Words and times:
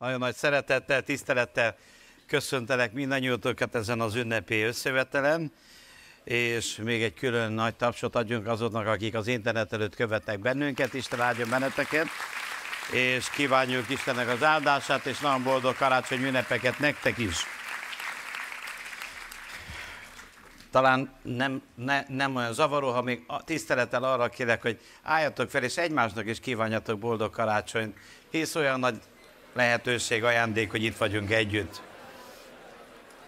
Nagyon 0.00 0.18
nagy 0.18 0.34
szeretettel, 0.34 1.02
tisztelettel 1.02 1.76
köszöntelek 2.26 2.92
mindannyiótokat 2.92 3.74
ezen 3.74 4.00
az 4.00 4.14
ünnepi 4.14 4.60
összevetelen, 4.62 5.52
és 6.24 6.76
még 6.76 7.02
egy 7.02 7.14
külön 7.14 7.52
nagy 7.52 7.74
tapsot 7.74 8.16
adjunk 8.16 8.46
azoknak, 8.46 8.86
akik 8.86 9.14
az 9.14 9.26
internet 9.26 9.72
előtt 9.72 9.94
követnek 9.94 10.38
bennünket, 10.38 10.94
Isten 10.94 11.20
áldjon 11.20 11.50
benneteket, 11.50 12.06
és 12.92 13.30
kívánjuk 13.30 13.90
Istennek 13.90 14.28
az 14.28 14.42
áldását, 14.42 15.06
és 15.06 15.18
nagyon 15.18 15.42
boldog 15.42 15.76
karácsony 15.76 16.24
ünnepeket 16.24 16.78
nektek 16.78 17.18
is. 17.18 17.36
Talán 20.70 21.12
nem, 21.22 21.62
ne, 21.74 22.04
nem 22.08 22.36
olyan 22.36 22.52
zavaró, 22.52 22.90
ha 22.90 23.02
még 23.02 23.26
tisztelettel 23.44 24.04
arra 24.04 24.28
kérek, 24.28 24.62
hogy 24.62 24.80
álljatok 25.02 25.50
fel, 25.50 25.62
és 25.62 25.76
egymásnak 25.76 26.26
is 26.26 26.40
kívánjatok 26.40 26.98
boldog 26.98 27.30
karácsonyt, 27.30 27.96
hisz 28.30 28.54
olyan 28.54 28.80
nagy 28.80 29.00
lehetőség, 29.52 30.24
ajándék, 30.24 30.70
hogy 30.70 30.84
itt 30.84 30.96
vagyunk 30.96 31.30
együtt. 31.30 31.80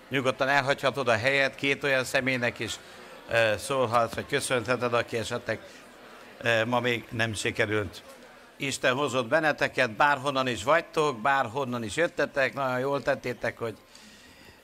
Nyugodtan 0.08 0.48
elhagyhatod 0.48 1.08
a 1.08 1.16
helyet, 1.16 1.54
két 1.54 1.84
olyan 1.84 2.04
személynek 2.04 2.58
is 2.58 2.78
szólhatsz, 3.56 4.14
vagy 4.14 4.26
köszönheted, 4.26 4.94
aki 4.94 5.16
esetleg 5.16 5.60
ma 6.66 6.80
még 6.80 7.04
nem 7.10 7.34
sikerült. 7.34 8.02
Isten 8.56 8.94
hozott 8.94 9.26
benneteket, 9.26 9.90
bárhonnan 9.90 10.46
is 10.46 10.64
vagytok, 10.64 11.20
bárhonnan 11.20 11.84
is 11.84 11.96
jöttetek, 11.96 12.54
nagyon 12.54 12.78
jól 12.78 13.02
tettétek, 13.02 13.58
hogy 13.58 13.76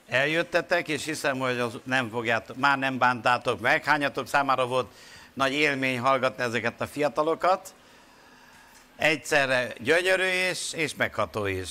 eljöttetek, 0.07 0.87
és 0.87 1.05
hiszem, 1.05 1.39
hogy 1.39 1.59
az 1.59 1.79
nem 1.83 2.09
fogjátok, 2.09 2.57
már 2.57 2.77
nem 2.77 2.97
bántátok 2.97 3.59
meg. 3.59 3.83
Hányatok 3.83 4.27
számára 4.27 4.65
volt 4.65 4.91
nagy 5.33 5.53
élmény 5.53 5.99
hallgatni 5.99 6.43
ezeket 6.43 6.81
a 6.81 6.87
fiatalokat, 6.87 7.73
egyszerre 8.99 9.73
gyönyörű 9.79 10.49
is, 10.51 10.73
és 10.73 10.95
megható 10.95 11.45
is. 11.45 11.69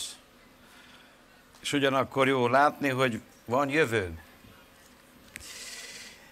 És 1.61 1.73
ugyanakkor 1.73 2.29
jó 2.29 2.49
látni, 2.49 2.89
hogy 2.89 3.21
van 3.45 3.69
jövő. 3.69 4.19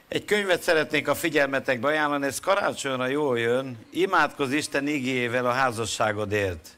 Egy 0.09 0.25
könyvet 0.25 0.63
szeretnék 0.63 1.09
a 1.09 1.15
figyelmetekbe 1.15 1.89
ajánlani, 1.89 2.27
ez 2.27 2.41
karácsonyra 2.41 3.07
jól 3.07 3.39
jön. 3.39 3.87
Imádkozz 3.91 4.53
Isten 4.53 4.87
igével 4.87 5.47
a 5.47 5.53
házasságodért. 5.53 6.77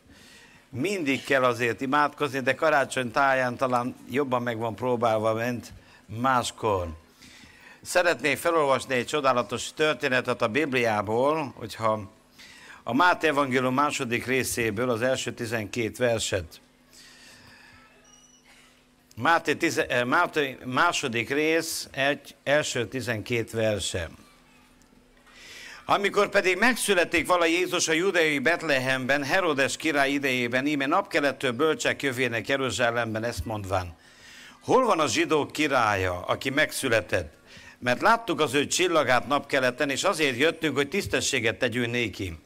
Mindig 0.71 1.25
kell 1.25 1.45
azért 1.45 1.81
imádkozni, 1.81 2.41
de 2.41 2.55
karácsony 2.55 3.11
táján 3.11 3.57
talán 3.57 3.97
jobban 4.11 4.43
meg 4.43 4.59
van 4.59 4.75
próbálva, 4.75 5.35
mint 5.35 5.73
máskor. 6.07 6.89
Szeretnék 7.83 8.39
felolvasni 8.39 8.95
egy 8.95 9.07
csodálatos 9.07 9.73
történetet 9.73 10.43
a 10.43 10.49
Bibliából, 10.49 11.53
hogyha 11.57 12.11
a 12.89 12.95
Máté 12.95 13.27
Evangélium 13.27 13.75
második 13.75 14.27
részéből 14.27 14.91
az 14.91 15.03
első 15.03 15.33
12 15.33 15.93
verset. 15.99 16.61
Máté, 19.17 19.55
tize, 19.55 19.87
eh, 19.87 20.05
Máté 20.05 20.59
második 20.65 21.31
rész, 21.31 21.89
egy, 21.91 22.35
első 22.45 22.87
12 22.87 23.57
verse. 23.57 24.09
Amikor 25.85 26.29
pedig 26.29 26.59
megszületik 26.59 27.27
vala 27.27 27.47
Jézus 27.47 27.89
a 27.89 27.93
judei 27.93 28.39
Betlehemben, 28.39 29.25
Herodes 29.25 29.77
király 29.77 30.11
idejében, 30.11 30.67
íme 30.67 30.87
napkelettől 30.87 31.53
bölcsek 31.53 32.03
jövének 32.03 32.49
Jeruzsálemben, 32.49 33.25
ezt 33.25 33.45
mondván. 33.45 33.97
Hol 34.61 34.85
van 34.85 35.01
a 35.01 35.09
zsidók 35.09 35.53
királya, 35.53 36.21
aki 36.21 36.51
megszületett? 36.51 37.33
Mert 37.79 38.01
láttuk 38.01 38.41
az 38.41 38.55
ő 38.55 38.67
csillagát 38.67 39.27
napkeleten, 39.27 39.91
és 39.91 40.05
azért 40.05 40.39
jöttünk, 40.39 40.77
hogy 40.77 40.89
tisztességet 40.89 41.59
tegyünk 41.59 41.91
néki. 41.91 42.39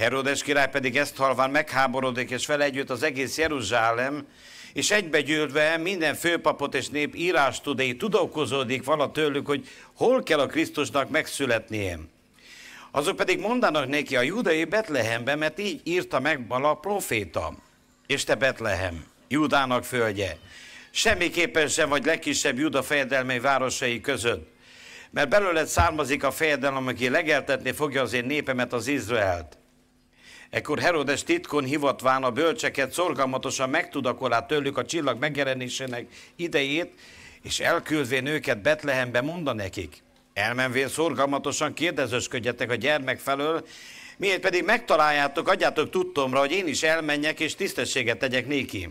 Herodes 0.00 0.42
király 0.42 0.70
pedig 0.70 0.96
ezt 0.96 1.16
halván 1.16 1.50
megháborodik, 1.50 2.30
és 2.30 2.46
vele 2.46 2.64
együtt 2.64 2.90
az 2.90 3.02
egész 3.02 3.38
Jeruzsálem, 3.38 4.26
és 4.72 4.90
egybegyűlve 4.90 5.76
minden 5.76 6.14
főpapot 6.14 6.74
és 6.74 6.88
nép 6.88 7.14
írás 7.14 7.60
tudé, 7.60 7.92
tudakozódik 7.92 8.84
vala 8.84 9.10
tőlük, 9.10 9.46
hogy 9.46 9.68
hol 9.94 10.22
kell 10.22 10.38
a 10.38 10.46
Krisztusnak 10.46 11.10
megszületnie. 11.10 11.98
Azok 12.90 13.16
pedig 13.16 13.40
mondanak 13.40 13.88
neki 13.88 14.16
a 14.16 14.20
judai 14.20 14.64
Betlehemben, 14.64 15.38
mert 15.38 15.58
így 15.58 15.80
írta 15.84 16.20
meg 16.20 16.44
a 16.48 16.74
proféta. 16.74 17.54
És 18.06 18.24
te 18.24 18.34
Betlehem, 18.34 19.04
Judának 19.28 19.84
földje, 19.84 20.38
semmiképpen 20.90 21.68
sem 21.68 21.88
vagy 21.88 22.04
legkisebb 22.04 22.58
Juda 22.58 22.82
fejedelmei 22.82 23.38
városai 23.38 24.00
között, 24.00 24.48
mert 25.10 25.28
belőled 25.28 25.66
származik 25.66 26.24
a 26.24 26.30
fejedelem, 26.30 26.86
aki 26.86 27.08
legeltetni 27.08 27.72
fogja 27.72 28.02
az 28.02 28.12
én 28.12 28.24
népemet, 28.24 28.72
az 28.72 28.86
Izraelt. 28.86 29.59
Ekkor 30.50 30.78
Herodes 30.78 31.22
titkon 31.22 31.64
hivatván 31.64 32.22
a 32.22 32.30
bölcseket 32.30 32.92
szorgalmatosan 32.92 33.70
megtudakolá 33.70 34.46
tőlük 34.46 34.78
a 34.78 34.84
csillag 34.84 35.18
megjelenésének 35.18 36.06
idejét, 36.36 36.92
és 37.42 37.60
elküldvén 37.60 38.26
őket 38.26 38.62
Betlehembe 38.62 39.20
mondta 39.20 39.52
nekik. 39.52 40.02
Elmenvén 40.34 40.88
szorgalmatosan 40.88 41.74
kérdezősködjetek 41.74 42.70
a 42.70 42.74
gyermek 42.74 43.18
felől, 43.18 43.66
miért 44.16 44.40
pedig 44.40 44.64
megtaláljátok, 44.64 45.48
adjátok 45.48 45.90
tudtomra, 45.90 46.38
hogy 46.38 46.52
én 46.52 46.66
is 46.66 46.82
elmenjek 46.82 47.40
és 47.40 47.54
tisztességet 47.54 48.18
tegyek 48.18 48.46
néki. 48.46 48.88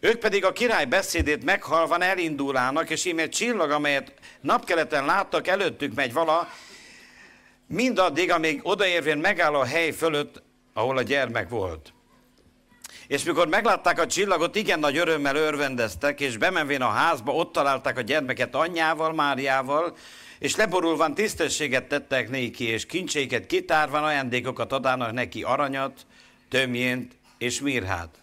Ők 0.00 0.18
pedig 0.18 0.44
a 0.44 0.52
király 0.52 0.84
beszédét 0.84 1.44
meghalvan 1.44 2.02
elindulának, 2.02 2.90
és 2.90 3.04
íme 3.04 3.28
csillag, 3.28 3.70
amelyet 3.70 4.12
napkeleten 4.40 5.04
láttak, 5.04 5.46
előttük 5.46 5.94
megy 5.94 6.12
vala, 6.12 6.48
mindaddig, 7.72 8.30
amíg 8.30 8.60
odaérvén 8.62 9.18
megáll 9.18 9.54
a 9.54 9.64
hely 9.64 9.90
fölött, 9.90 10.42
ahol 10.72 10.96
a 10.96 11.02
gyermek 11.02 11.48
volt. 11.48 11.92
És 13.06 13.24
mikor 13.24 13.48
meglátták 13.48 14.00
a 14.00 14.06
csillagot, 14.06 14.56
igen 14.56 14.78
nagy 14.78 14.96
örömmel 14.96 15.36
örvendeztek, 15.36 16.20
és 16.20 16.36
bemenvén 16.36 16.82
a 16.82 16.88
házba, 16.88 17.32
ott 17.32 17.52
találták 17.52 17.98
a 17.98 18.00
gyermeket 18.00 18.54
anyjával, 18.54 19.12
Máriával, 19.12 19.96
és 20.38 20.56
leborulván 20.56 21.14
tisztességet 21.14 21.88
tettek 21.88 22.30
néki, 22.30 22.64
és 22.64 22.86
kincséket 22.86 23.46
kitárván 23.46 24.04
ajándékokat 24.04 24.72
adának 24.72 25.12
neki 25.12 25.42
aranyat, 25.42 26.06
tömjént 26.48 27.16
és 27.38 27.60
mirhát. 27.60 28.14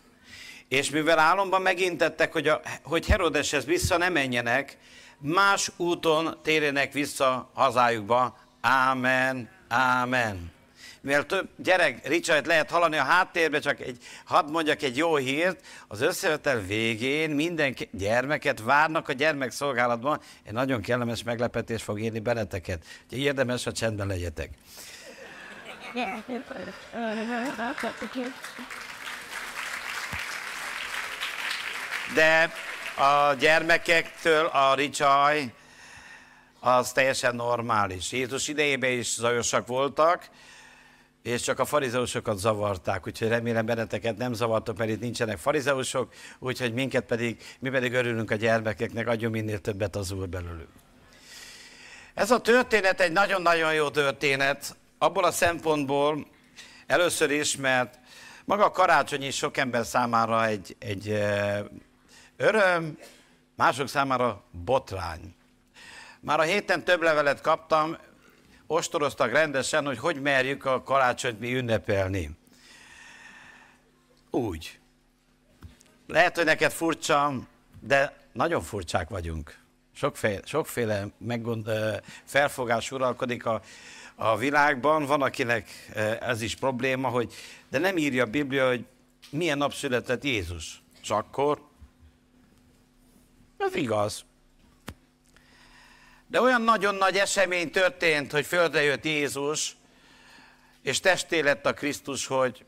És 0.68 0.90
mivel 0.90 1.20
álomban 1.20 1.62
megintettek, 1.62 2.34
hogy, 2.34 2.48
a, 2.48 2.62
hogy 2.84 3.06
Herodeshez 3.06 3.66
vissza 3.66 3.98
ne 3.98 4.10
menjenek, 4.10 4.78
más 5.18 5.72
úton 5.78 6.38
térjenek 6.44 6.94
vissza 6.94 7.52
hazájukba, 7.54 8.38
Ámen, 8.62 9.50
ámen. 9.68 10.52
Mivel 11.02 11.26
több 11.26 11.50
gyerek, 11.56 12.08
Richard 12.08 12.46
lehet 12.46 12.70
hallani 12.70 12.98
a 12.98 13.04
háttérbe, 13.04 13.60
csak 13.60 13.80
egy, 13.80 13.98
hadd 14.26 14.50
mondjak 14.50 14.82
egy 14.82 14.98
jó 14.98 15.16
hírt, 15.16 15.66
az 15.88 16.02
összevetel 16.02 16.60
végén 16.60 17.30
minden 17.30 17.76
gyermeket 17.92 18.62
várnak 18.62 19.10
a 19.10 19.14
gyermekszolgálatban, 19.14 20.20
egy 20.44 20.54
nagyon 20.54 20.82
kellemes 20.82 21.24
meglepetés 21.24 21.84
fog 21.84 22.00
érni 22.00 22.20
benneteket. 22.20 22.86
Úgyhogy 23.04 23.20
érdemes, 23.20 23.64
ha 23.64 23.72
csendben 23.72 24.08
legyetek. 24.08 24.50
De 32.14 32.52
a 33.04 33.34
gyermekektől 33.34 34.46
a 34.46 34.74
Ricsaj 34.74 35.52
az 36.60 36.92
teljesen 36.92 37.36
normális. 37.36 38.12
Jézus 38.12 38.48
idejében 38.48 38.92
is 38.92 39.14
zajosak 39.14 39.68
voltak, 39.68 40.30
és 41.24 41.42
csak 41.42 41.60
a 41.60 41.66
farizeusokat 41.66 42.38
zavarták, 42.38 43.08
úgyhogy 43.08 43.28
remélem 43.28 43.66
benneteket 43.66 44.18
nem 44.18 44.34
zavartok, 44.34 44.78
mert 44.78 44.90
itt 44.90 45.00
nincsenek 45.00 45.38
farizeusok, 45.38 46.14
úgyhogy 46.40 46.74
minket 46.74 47.06
pedig, 47.06 47.44
mi 47.60 47.70
pedig 47.70 47.94
örülünk 47.94 48.32
a 48.32 48.36
gyermekeknek, 48.36 49.08
adjon 49.08 49.32
minél 49.32 49.60
többet 49.60 49.96
az 49.96 50.12
Úr 50.12 50.30
belőlük. 50.30 50.70
Ez 52.14 52.32
a 52.32 52.42
történet 52.42 53.02
egy 53.02 53.12
nagyon-nagyon 53.12 53.74
jó 53.74 53.90
történet, 53.90 54.76
abból 54.98 55.24
a 55.24 55.32
szempontból 55.32 56.28
először 56.88 57.32
is, 57.32 57.56
mert 57.56 58.00
maga 58.46 58.66
a 58.66 58.72
karácsony 58.72 59.24
is 59.24 59.36
sok 59.36 59.58
ember 59.58 59.86
számára 59.86 60.46
egy, 60.46 60.76
egy 60.80 61.24
öröm, 62.38 62.98
mások 63.56 63.88
számára 63.88 64.44
botrány. 64.52 65.36
Már 66.22 66.40
a 66.40 66.44
héten 66.44 66.84
több 66.84 67.02
levelet 67.02 67.42
kaptam, 67.42 67.98
ostoroztak 68.68 69.32
rendesen, 69.32 69.86
hogy 69.86 69.98
hogy 69.98 70.22
merjük 70.22 70.66
a 70.66 70.84
karácsonyt 70.84 71.40
mi 71.40 71.56
ünnepelni. 71.56 72.38
Úgy. 74.30 74.80
Lehet, 76.08 76.36
hogy 76.36 76.46
neked 76.46 76.72
furcsa, 76.72 77.34
de 77.80 78.18
nagyon 78.34 78.62
furcsák 78.62 79.10
vagyunk. 79.10 79.58
Sokféle, 79.94 80.40
sokféle 80.46 81.08
meggond, 81.18 81.70
felfogás 82.24 82.92
uralkodik 82.92 83.46
a, 83.46 83.62
a 84.16 84.38
világban. 84.38 85.06
Van, 85.06 85.22
akinek 85.22 85.70
ez 86.20 86.42
is 86.42 86.56
probléma, 86.56 87.08
hogy 87.08 87.34
de 87.70 87.78
nem 87.78 87.98
írja 87.98 88.24
a 88.24 88.30
Biblia, 88.30 88.68
hogy 88.68 88.86
milyen 89.30 89.58
nap 89.58 89.74
született 89.74 90.24
Jézus. 90.24 90.82
És 91.02 91.10
akkor? 91.10 91.68
Ez 93.58 93.76
igaz. 93.76 94.26
De 96.30 96.42
olyan 96.42 96.62
nagyon 96.62 96.96
nagy 96.96 97.16
esemény 97.16 97.72
történt, 97.72 98.32
hogy 98.32 98.46
földre 98.46 98.82
jött 98.82 99.06
Jézus, 99.06 99.78
és 100.82 101.00
testé 101.00 101.40
lett 101.40 101.66
a 101.66 101.74
Krisztus, 101.74 102.26
hogy 102.26 102.66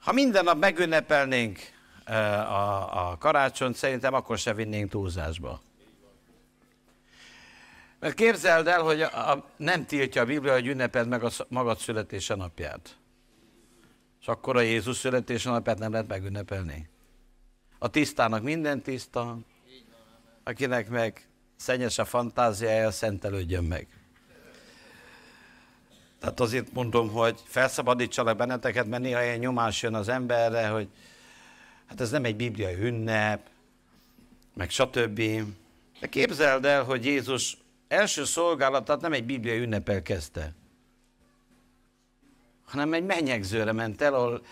Ha 0.00 0.12
minden 0.12 0.44
nap 0.44 0.58
megünnepelnénk 0.58 1.58
a, 2.04 3.10
a 3.10 3.16
karácsony, 3.18 3.72
szerintem 3.72 4.14
akkor 4.14 4.38
se 4.38 4.54
vinnénk 4.54 4.90
túlzásba. 4.90 5.60
Mert 7.98 8.14
képzeld 8.14 8.66
el, 8.66 8.82
hogy 8.82 9.00
a, 9.02 9.30
a, 9.30 9.50
nem 9.56 9.86
tiltja 9.86 10.22
a 10.22 10.24
Biblia, 10.24 10.52
hogy 10.52 10.66
ünnepeld 10.66 11.08
meg 11.08 11.24
a 11.24 11.30
magad 11.48 11.78
születése 11.78 12.34
napját. 12.34 12.98
És 14.20 14.26
akkor 14.26 14.56
a 14.56 14.60
Jézus 14.60 14.96
születése 14.96 15.50
napját 15.50 15.78
nem 15.78 15.92
lehet 15.92 16.08
megünnepelni. 16.08 16.88
A 17.78 17.88
tisztának 17.88 18.42
minden 18.42 18.82
tiszta, 18.82 19.38
akinek 20.44 20.88
meg 20.88 21.29
szennyes 21.60 21.98
a 21.98 22.04
fantáziája, 22.04 22.90
szentelődjön 22.90 23.64
meg. 23.64 23.86
Tehát 26.20 26.40
azért 26.40 26.72
mondom, 26.72 27.10
hogy 27.10 27.40
felszabadítsalak 27.44 28.36
benneteket, 28.36 28.86
mert 28.86 29.02
néha 29.02 29.22
ilyen 29.22 29.38
nyomás 29.38 29.82
jön 29.82 29.94
az 29.94 30.08
emberre, 30.08 30.68
hogy 30.68 30.88
hát 31.86 32.00
ez 32.00 32.10
nem 32.10 32.24
egy 32.24 32.36
bibliai 32.36 32.74
ünnep, 32.74 33.48
meg 34.54 34.70
stb. 34.70 35.20
De 36.00 36.06
képzeld 36.08 36.64
el, 36.64 36.82
hogy 36.82 37.04
Jézus 37.04 37.56
első 37.88 38.24
szolgálatát 38.24 39.00
nem 39.00 39.12
egy 39.12 39.24
bibliai 39.24 39.58
ünnepel 39.58 40.02
kezdte, 40.02 40.54
hanem 42.64 42.92
egy 42.92 43.04
menyegzőre 43.04 43.72
ment 43.72 44.00
el, 44.00 44.14
ahol, 44.14 44.42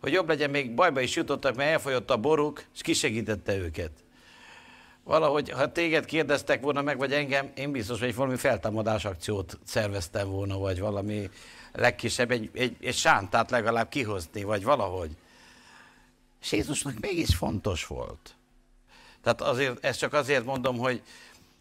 hogy 0.00 0.12
jobb 0.12 0.28
legyen, 0.28 0.50
még 0.50 0.74
bajba 0.74 1.00
is 1.00 1.16
jutottak, 1.16 1.56
mert 1.56 1.70
elfolyott 1.70 2.10
a 2.10 2.16
boruk, 2.16 2.64
és 2.74 2.80
kisegítette 2.80 3.56
őket. 3.56 4.04
Valahogy, 5.06 5.50
ha 5.50 5.72
téged 5.72 6.04
kérdeztek 6.04 6.60
volna 6.62 6.82
meg, 6.82 6.98
vagy 6.98 7.12
engem, 7.12 7.50
én 7.54 7.70
biztos, 7.70 8.00
hogy 8.00 8.14
valami 8.14 8.36
feltámadás 8.36 9.04
akciót 9.04 9.58
szerveztem 9.64 10.28
volna, 10.28 10.58
vagy 10.58 10.80
valami 10.80 11.30
legkisebb, 11.72 12.30
egy, 12.30 12.50
egy, 12.52 12.76
egy 12.80 12.94
sántát 12.94 13.50
legalább 13.50 13.88
kihozni, 13.88 14.42
vagy 14.42 14.64
valahogy. 14.64 15.10
És 16.40 16.52
Jézusnak 16.52 17.00
mégis 17.00 17.34
fontos 17.34 17.86
volt. 17.86 18.34
Tehát 19.22 19.40
azért, 19.40 19.84
ezt 19.84 19.98
csak 19.98 20.12
azért 20.12 20.44
mondom, 20.44 20.76
hogy 20.78 21.02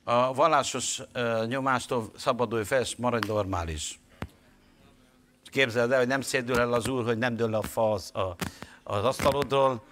a 0.04 0.34
vallásos 0.34 1.02
nyomástól 1.48 2.12
szabadulj 2.18 2.64
fel, 2.64 2.82
és 2.82 2.96
maradj 2.96 3.28
normális. 3.28 4.00
Képzeld 5.44 5.92
el, 5.92 5.98
hogy 5.98 6.08
nem 6.08 6.22
szédül 6.22 6.60
el 6.60 6.74
az 6.74 6.88
úr, 6.88 7.04
hogy 7.04 7.18
nem 7.18 7.36
dől 7.36 7.54
a 7.54 7.62
fa 7.62 7.92
az, 7.92 8.12
a, 8.16 8.36
az 8.84 9.04
asztalodról, 9.04 9.84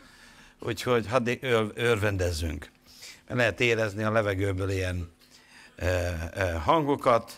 úgyhogy 0.59 1.07
hadd 1.07 1.29
örvendezzünk. 1.75 2.72
Lehet 3.27 3.59
érezni 3.59 4.03
a 4.03 4.11
levegőből 4.11 4.69
ilyen 4.69 5.11
e, 5.75 5.85
e, 6.33 6.53
hangokat, 6.53 7.31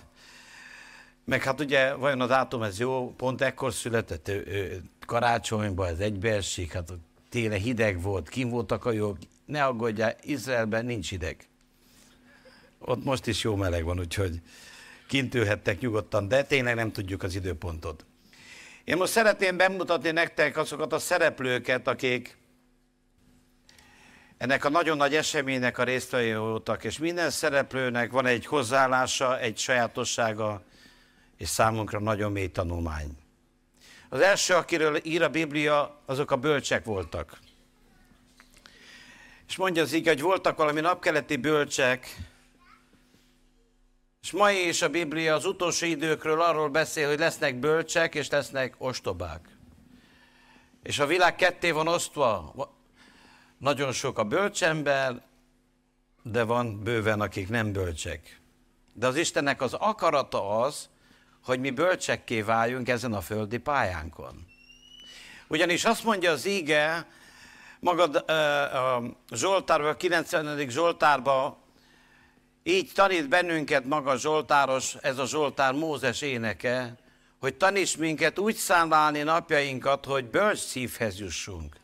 meg 1.26 1.44
hát 1.44 1.60
ugye 1.60 1.94
vajon 1.94 2.22
a 2.22 2.28
dátum 2.28 2.64
ez 2.64 2.80
jó, 2.80 3.14
pont 3.18 3.42
ekkor 3.42 3.74
született, 3.74 4.28
ő, 4.28 4.82
karácsonyban 5.06 5.88
ez 5.88 6.00
egybeesik, 6.00 6.74
hát 6.74 6.92
téle 7.30 7.56
hideg 7.56 8.02
volt, 8.02 8.30
kim 8.30 8.50
voltak 8.50 8.86
a 8.86 8.92
jók, 8.92 9.18
ne 9.46 9.64
aggódjál, 9.64 10.16
Izraelben 10.22 10.86
nincs 10.86 11.10
hideg. 11.10 11.48
Ott 12.80 13.04
most 13.04 13.28
is 13.28 13.44
jó 13.44 13.56
meleg 13.56 13.84
van, 13.84 14.00
úgyhogy 14.00 14.42
kint 15.08 15.36
ülhettek 15.36 15.80
nyugodtan, 15.80 16.28
de 16.28 16.44
tényleg 16.44 16.76
nem 16.76 16.92
tudjuk 16.92 17.24
az 17.24 17.36
időpontot. 17.36 18.06
Én 18.84 18.98
most 18.98 19.12
szeretném 19.12 19.58
bemutatni 19.58 20.12
nektek 20.12 20.58
azokat 20.58 20.94
a 20.94 21.00
szereplőket, 21.00 21.88
akik 21.88 22.38
ennek 24.38 24.66
a 24.66 24.70
nagyon 24.70 24.98
nagy 24.98 25.16
eseménynek 25.16 25.78
a 25.78 25.84
résztvevői 25.84 26.36
voltak, 26.36 26.84
és 26.84 26.98
minden 26.98 27.30
szereplőnek 27.30 28.12
van 28.12 28.26
egy 28.26 28.46
hozzáállása, 28.46 29.40
egy 29.40 29.58
sajátossága, 29.58 30.64
és 31.38 31.50
számunkra 31.50 32.00
nagyon 32.00 32.32
mély 32.32 32.48
tanulmány. 32.52 33.18
Az 34.10 34.20
első, 34.20 34.54
akiről 34.54 35.00
ír 35.04 35.22
a 35.22 35.30
Biblia, 35.30 36.02
azok 36.06 36.32
a 36.32 36.36
bölcsek 36.36 36.86
voltak. 36.86 37.40
És 39.48 39.56
mondja 39.56 39.82
az 39.82 39.94
így, 39.94 40.08
hogy 40.08 40.22
voltak 40.22 40.58
valami 40.58 40.80
napkeleti 40.80 41.36
bölcsek, 41.36 42.16
és 44.22 44.32
mai 44.32 44.68
is 44.68 44.82
a 44.82 44.90
Biblia 44.90 45.36
az 45.36 45.46
utolsó 45.46 45.86
időkről 45.86 46.42
arról 46.42 46.70
beszél, 46.70 47.08
hogy 47.08 47.20
lesznek 47.20 47.56
bölcsek, 47.56 48.16
és 48.16 48.30
lesznek 48.30 48.76
ostobák. 48.78 49.58
És 50.84 51.00
a 51.00 51.06
világ 51.06 51.36
ketté 51.36 51.72
van 51.72 51.88
osztva. 51.88 52.54
Nagyon 53.58 53.92
sok 53.92 54.18
a 54.18 54.24
bölcsember, 54.24 55.22
de 56.24 56.44
van 56.44 56.84
bőven, 56.84 57.22
akik 57.22 57.50
nem 57.50 57.72
bölcsek. 57.72 58.42
De 58.94 59.08
az 59.08 59.16
Istennek 59.16 59.62
az 59.62 59.74
akarata 59.74 60.60
az, 60.60 60.90
hogy 61.44 61.60
mi 61.60 61.70
bölcsekké 61.70 62.42
váljunk 62.42 62.90
ezen 62.90 63.14
a 63.14 63.22
földi 63.22 63.58
pályánkon. 63.58 64.46
Ugyanis 65.48 65.86
azt 65.86 66.04
mondja 66.04 66.32
az 66.32 66.46
íge, 66.46 67.08
magad 67.80 68.16
a 68.16 69.02
Zsoltárban, 69.32 69.90
a 69.90 69.96
90. 69.96 70.70
Zsoltárban, 70.70 71.58
így 72.64 72.92
tanít 72.94 73.30
bennünket 73.30 73.86
maga 73.86 74.18
Zsoltáros, 74.18 74.96
ez 75.02 75.18
a 75.18 75.26
Zsoltár 75.26 75.74
Mózes 75.74 76.22
éneke, 76.22 76.96
hogy 77.40 77.56
taníts 77.56 77.98
minket 77.98 78.40
úgy 78.40 78.56
számlálni 78.56 79.22
napjainkat, 79.22 80.06
hogy 80.06 80.26
bölcs 80.26 80.60
szívhez 80.60 81.20
jussunk. 81.20 81.76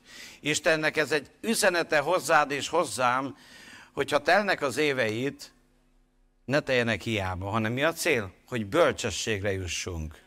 Istennek 0.42 0.98
ez 0.98 1.12
egy 1.12 1.32
üzenete 1.42 2.00
hozzád 2.00 2.52
és 2.52 2.68
hozzám, 2.68 3.38
hogyha 3.94 4.22
telnek 4.22 4.62
az 4.62 4.78
éveit, 4.78 5.54
ne 6.46 6.60
teljenek 6.60 7.02
hiába, 7.02 7.50
hanem 7.50 7.74
mi 7.74 7.84
a 7.84 7.94
cél? 7.94 8.34
Hogy 8.48 8.66
bölcsességre 8.66 9.52
jussunk. 9.52 10.20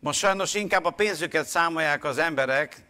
Most 0.00 0.18
sajnos 0.18 0.54
inkább 0.54 0.84
a 0.84 0.90
pénzüket 0.90 1.46
számolják 1.46 2.04
az 2.04 2.18
emberek, 2.18 2.84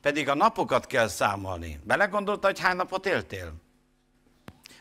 pedig 0.00 0.28
a 0.28 0.34
napokat 0.34 0.86
kell 0.86 1.08
számolni. 1.08 1.80
Belegondolta, 1.84 2.46
hogy 2.46 2.60
hány 2.60 2.76
napot 2.76 3.06
éltél? 3.06 3.54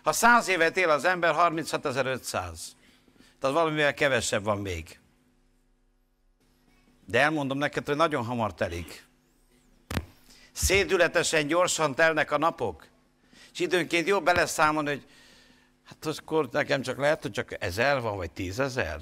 Ha 0.04 0.12
száz 0.12 0.48
évet 0.48 0.78
él 0.78 0.90
az 0.90 1.06
ember, 1.06 1.34
36.500. 1.38 2.32
Tehát 2.32 3.56
valamivel 3.56 3.94
kevesebb 3.94 4.44
van 4.44 4.58
még. 4.58 5.00
De 7.06 7.20
elmondom 7.20 7.58
neked, 7.58 7.86
hogy 7.86 7.96
nagyon 7.96 8.26
hamar 8.26 8.54
telik. 8.54 9.07
Szédületesen 10.58 11.48
gyorsan 11.48 11.96
telnek 11.96 12.32
a 12.32 12.38
napok. 12.38 12.88
És 13.54 13.60
időnként 13.60 14.08
jó 14.08 14.22
beleszámolni, 14.22 14.90
hogy 14.90 15.06
hát 15.84 16.06
akkor 16.18 16.50
nekem 16.52 16.82
csak 16.82 16.98
lehet, 16.98 17.22
hogy 17.22 17.32
csak 17.32 17.64
ezer 17.64 18.02
van, 18.02 18.16
vagy 18.18 18.32
tízezer. 18.32 19.00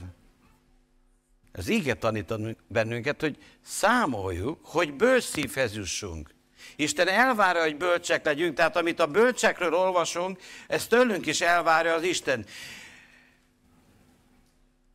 Ez 1.52 1.68
ígét 1.68 1.98
tanít 1.98 2.34
bennünket, 2.68 3.22
hogy 3.22 3.38
számoljuk, 3.62 4.60
hogy 4.66 4.94
bős 4.94 5.24
szívhez 5.24 5.76
jussunk. 5.76 6.30
Isten 6.76 7.08
elvárja, 7.08 7.62
hogy 7.62 7.78
bölcsek 7.78 8.26
legyünk, 8.26 8.56
tehát 8.56 8.76
amit 8.76 9.00
a 9.00 9.08
bölcsekről 9.08 9.74
olvasunk, 9.74 10.42
ezt 10.68 10.90
tőlünk 10.90 11.26
is 11.26 11.42
elvárja 11.42 11.94
az 11.94 12.04
Isten. 12.04 12.46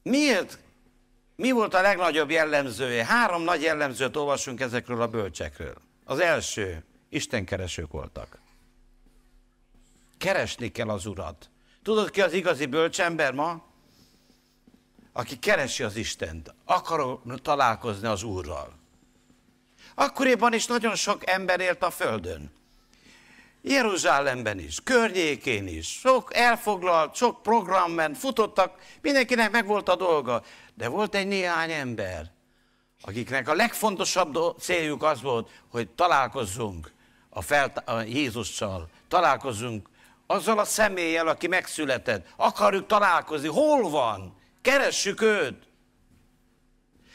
Miért? 0.02 0.58
Mi 1.36 1.50
volt 1.50 1.74
a 1.74 1.80
legnagyobb 1.80 2.30
jellemzője? 2.30 3.04
Három 3.04 3.42
nagy 3.42 3.62
jellemzőt 3.62 4.16
olvasunk 4.16 4.60
ezekről 4.60 5.02
a 5.02 5.08
bölcsekről. 5.08 5.88
Az 6.10 6.18
első, 6.18 6.84
Istenkeresők 7.08 7.90
voltak. 7.90 8.40
Keresni 10.18 10.68
kell 10.68 10.88
az 10.88 11.06
Urat. 11.06 11.50
Tudod 11.82 12.10
ki 12.10 12.20
az 12.20 12.32
igazi 12.32 12.66
bölcsember 12.66 13.32
ma? 13.32 13.62
Aki 15.12 15.38
keresi 15.38 15.82
az 15.82 15.96
Istent, 15.96 16.54
akar 16.64 17.20
találkozni 17.42 18.06
az 18.06 18.22
Úrral. 18.22 18.78
Akkoriban 19.94 20.52
is 20.52 20.66
nagyon 20.66 20.94
sok 20.94 21.28
ember 21.28 21.60
élt 21.60 21.82
a 21.82 21.90
Földön. 21.90 22.52
Jeruzsálemben 23.62 24.58
is, 24.58 24.78
környékén 24.84 25.66
is, 25.66 25.88
sok 25.88 26.34
elfoglalt, 26.34 27.14
sok 27.14 27.42
program 27.42 27.92
ment, 27.92 28.18
futottak, 28.18 28.82
mindenkinek 29.02 29.50
megvolt 29.50 29.88
a 29.88 29.96
dolga. 29.96 30.42
De 30.74 30.88
volt 30.88 31.14
egy 31.14 31.26
néhány 31.26 31.70
ember, 31.70 32.30
akiknek 33.00 33.48
a 33.48 33.54
legfontosabb 33.54 34.58
céljuk 34.58 35.02
az 35.02 35.22
volt, 35.22 35.50
hogy 35.68 35.88
találkozzunk 35.88 36.92
a, 37.28 37.42
felt- 37.42 37.88
a 37.88 38.02
Jézussal, 38.02 38.88
találkozzunk 39.08 39.88
azzal 40.26 40.58
a 40.58 40.64
személlyel, 40.64 41.28
aki 41.28 41.46
megszületett. 41.46 42.26
Akarjuk 42.36 42.86
találkozni. 42.86 43.48
Hol 43.48 43.90
van? 43.90 44.36
Keressük 44.62 45.20
őt. 45.20 45.68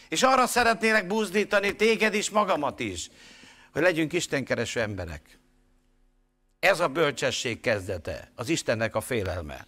És 0.10 0.24
arra 0.24 0.48
szeretnélek 0.48 1.08
buzdítani 1.08 1.75
téged 1.75 2.13
is, 2.13 2.30
magamat 2.30 2.80
is, 2.80 3.10
hogy 3.72 3.82
legyünk 3.82 4.13
istenkereső 4.13 4.82
emberek. 4.82 5.39
Ez 6.60 6.80
a 6.80 6.88
bölcsesség 6.88 7.60
kezdete, 7.60 8.32
az 8.36 8.50
Istennek 8.50 8.96
a 8.96 9.01
félelme. 9.01 9.65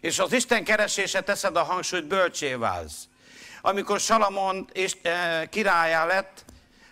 És 0.00 0.18
az 0.18 0.32
Isten 0.32 0.64
keresése 0.64 1.20
teszed 1.20 1.56
a 1.56 1.62
hangsúlyt, 1.62 2.06
bölcsé 2.06 2.54
válsz. 2.54 3.08
Amikor 3.66 4.00
Salamon 4.00 4.68
és, 4.72 4.96
e, 5.02 5.46
királyá 5.48 6.06
lett, 6.06 6.44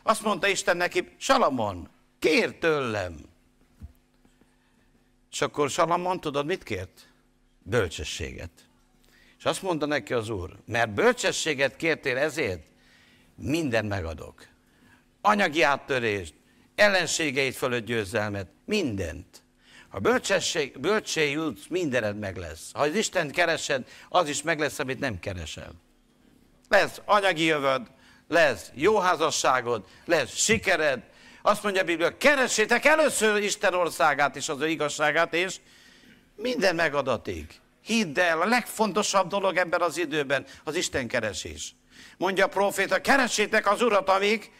azt 0.03 0.23
mondta 0.23 0.47
Isten 0.47 0.77
neki, 0.77 1.15
Salamon, 1.17 1.89
kér 2.19 2.59
tőlem. 2.59 3.19
És 5.31 5.41
akkor 5.41 5.71
Salamon, 5.71 6.21
tudod, 6.21 6.47
mit 6.47 6.63
kért? 6.63 7.09
Bölcsességet. 7.63 8.51
És 9.39 9.45
azt 9.45 9.63
mondta 9.63 9.87
neki 9.87 10.13
az 10.13 10.29
úr, 10.29 10.57
mert 10.67 10.95
bölcsességet 10.95 11.77
kértél 11.77 12.17
ezért, 12.17 12.63
mindent 13.35 13.89
megadok. 13.89 14.47
Anyagi 15.21 15.63
áttörést, 15.63 16.35
ellenségeit 16.75 17.57
fölött 17.57 17.85
győzelmet, 17.85 18.49
mindent. 18.65 19.43
Ha 19.89 19.99
bölcsesség, 19.99 20.81
bölcsé 20.81 21.31
jutsz, 21.31 21.67
mindened 21.69 22.19
meg 22.19 22.37
lesz. 22.37 22.71
Ha 22.73 22.83
az 22.83 22.95
Isten 22.95 23.31
keresed, 23.31 23.89
az 24.09 24.29
is 24.29 24.43
meg 24.43 24.59
lesz, 24.59 24.79
amit 24.79 24.99
nem 24.99 25.19
keresel. 25.19 25.83
Lesz 26.75 27.01
anyagi 27.05 27.45
jövőd, 27.45 27.83
lesz 28.29 28.71
jó 28.75 28.99
házasságod, 28.99 29.85
lesz 30.05 30.35
sikered. 30.35 31.03
Azt 31.43 31.63
mondja 31.63 31.81
a 31.81 31.85
Biblia, 31.85 32.17
keressétek 32.17 32.85
először 32.85 33.43
Isten 33.43 33.75
országát 33.75 34.37
és 34.37 34.49
az 34.49 34.61
ő 34.61 34.69
igazságát, 34.69 35.35
és 35.35 35.57
minden 36.37 36.75
megadatik. 36.75 37.61
Hidd 37.83 38.19
el, 38.19 38.41
a 38.41 38.47
legfontosabb 38.47 39.29
dolog 39.29 39.57
ebben 39.57 39.81
az 39.81 39.99
időben 39.99 40.47
az 40.65 40.75
Isten 40.75 41.09
keresés. 41.09 41.75
Mondja 42.17 42.45
a 42.45 42.49
proféta, 42.49 43.01
keressétek 43.01 43.71
az 43.71 43.83
Urat, 43.83 44.09
amíg 44.09 44.53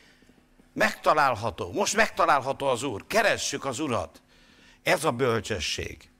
megtalálható. 0.73 1.73
Most 1.73 1.97
megtalálható 1.97 2.67
az 2.67 2.83
Úr. 2.83 3.07
Keressük 3.07 3.65
az 3.65 3.79
Urat. 3.79 4.23
Ez 4.83 5.05
a 5.05 5.11
bölcsesség. 5.11 6.11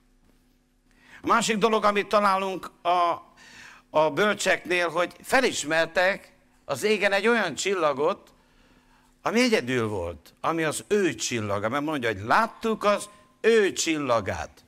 A 1.21 1.27
másik 1.27 1.57
dolog, 1.57 1.83
amit 1.83 2.07
találunk 2.07 2.71
a, 2.81 3.33
a 3.95 4.09
bölcseknél, 4.09 4.89
hogy 4.89 5.15
felismertek 5.21 6.31
az 6.65 6.83
égen 6.83 7.11
egy 7.11 7.27
olyan 7.27 7.55
csillagot, 7.55 8.33
ami 9.21 9.41
egyedül 9.41 9.87
volt, 9.87 10.33
ami 10.41 10.63
az 10.63 10.83
ő 10.87 11.13
csillaga. 11.13 11.69
Mert 11.69 11.83
mondja, 11.83 12.09
hogy 12.09 12.21
láttuk 12.21 12.83
az 12.83 13.09
ő 13.41 13.73
csillagát. 13.73 14.65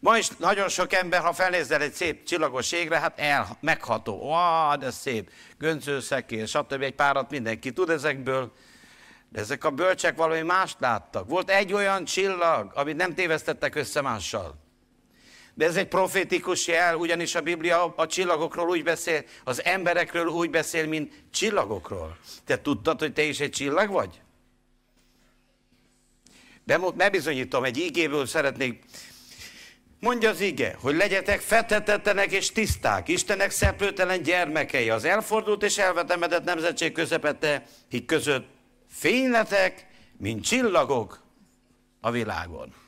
Ma 0.00 0.18
is 0.18 0.28
nagyon 0.28 0.68
sok 0.68 0.92
ember, 0.92 1.20
ha 1.20 1.32
felnézel 1.32 1.80
egy 1.80 1.92
szép 1.92 2.24
csillagos 2.24 2.72
égre, 2.72 2.98
hát 2.98 3.18
el, 3.18 3.56
megható. 3.60 4.32
Ó, 4.32 4.76
de 4.76 4.90
szép, 4.90 5.30
göncőszekér, 5.58 6.48
stb. 6.48 6.82
Egy 6.82 6.94
párat 6.94 7.30
mindenki 7.30 7.72
tud 7.72 7.90
ezekből. 7.90 8.52
De 9.28 9.40
ezek 9.40 9.64
a 9.64 9.70
bölcsek 9.70 10.16
valami 10.16 10.42
mást 10.42 10.80
láttak. 10.80 11.28
Volt 11.28 11.50
egy 11.50 11.72
olyan 11.72 12.04
csillag, 12.04 12.72
amit 12.74 12.96
nem 12.96 13.14
tévesztettek 13.14 13.74
össze 13.74 14.00
mással. 14.00 14.68
De 15.60 15.66
ez 15.66 15.76
egy 15.76 15.88
profétikus 15.88 16.66
jel, 16.66 16.96
ugyanis 16.96 17.34
a 17.34 17.40
Biblia 17.40 17.94
a 17.96 18.06
csillagokról 18.06 18.68
úgy 18.68 18.82
beszél, 18.82 19.24
az 19.44 19.64
emberekről 19.64 20.26
úgy 20.26 20.50
beszél, 20.50 20.86
mint 20.86 21.12
csillagokról. 21.30 22.18
Te 22.44 22.60
tudtad, 22.60 22.98
hogy 22.98 23.12
te 23.12 23.22
is 23.22 23.40
egy 23.40 23.50
csillag 23.50 23.90
vagy? 23.90 24.20
Bebizonyítom, 26.94 27.64
egy 27.64 27.78
ígéből 27.78 28.26
szeretnék 28.26 28.82
Mondja 29.98 30.30
az 30.30 30.40
ige, 30.40 30.76
hogy 30.80 30.96
legyetek 30.96 31.40
fetetettenek 31.40 32.32
és 32.32 32.52
tiszták, 32.52 33.08
Istenek 33.08 33.50
szeplőtelen 33.50 34.22
gyermekei, 34.22 34.90
az 34.90 35.04
elfordult 35.04 35.62
és 35.62 35.78
elvetemedett 35.78 36.44
nemzetség 36.44 36.92
közepette, 36.92 37.66
hik 37.88 38.04
között 38.06 38.48
fényletek, 38.88 39.86
mint 40.16 40.44
csillagok 40.44 41.22
a 42.00 42.10
világon. 42.10 42.79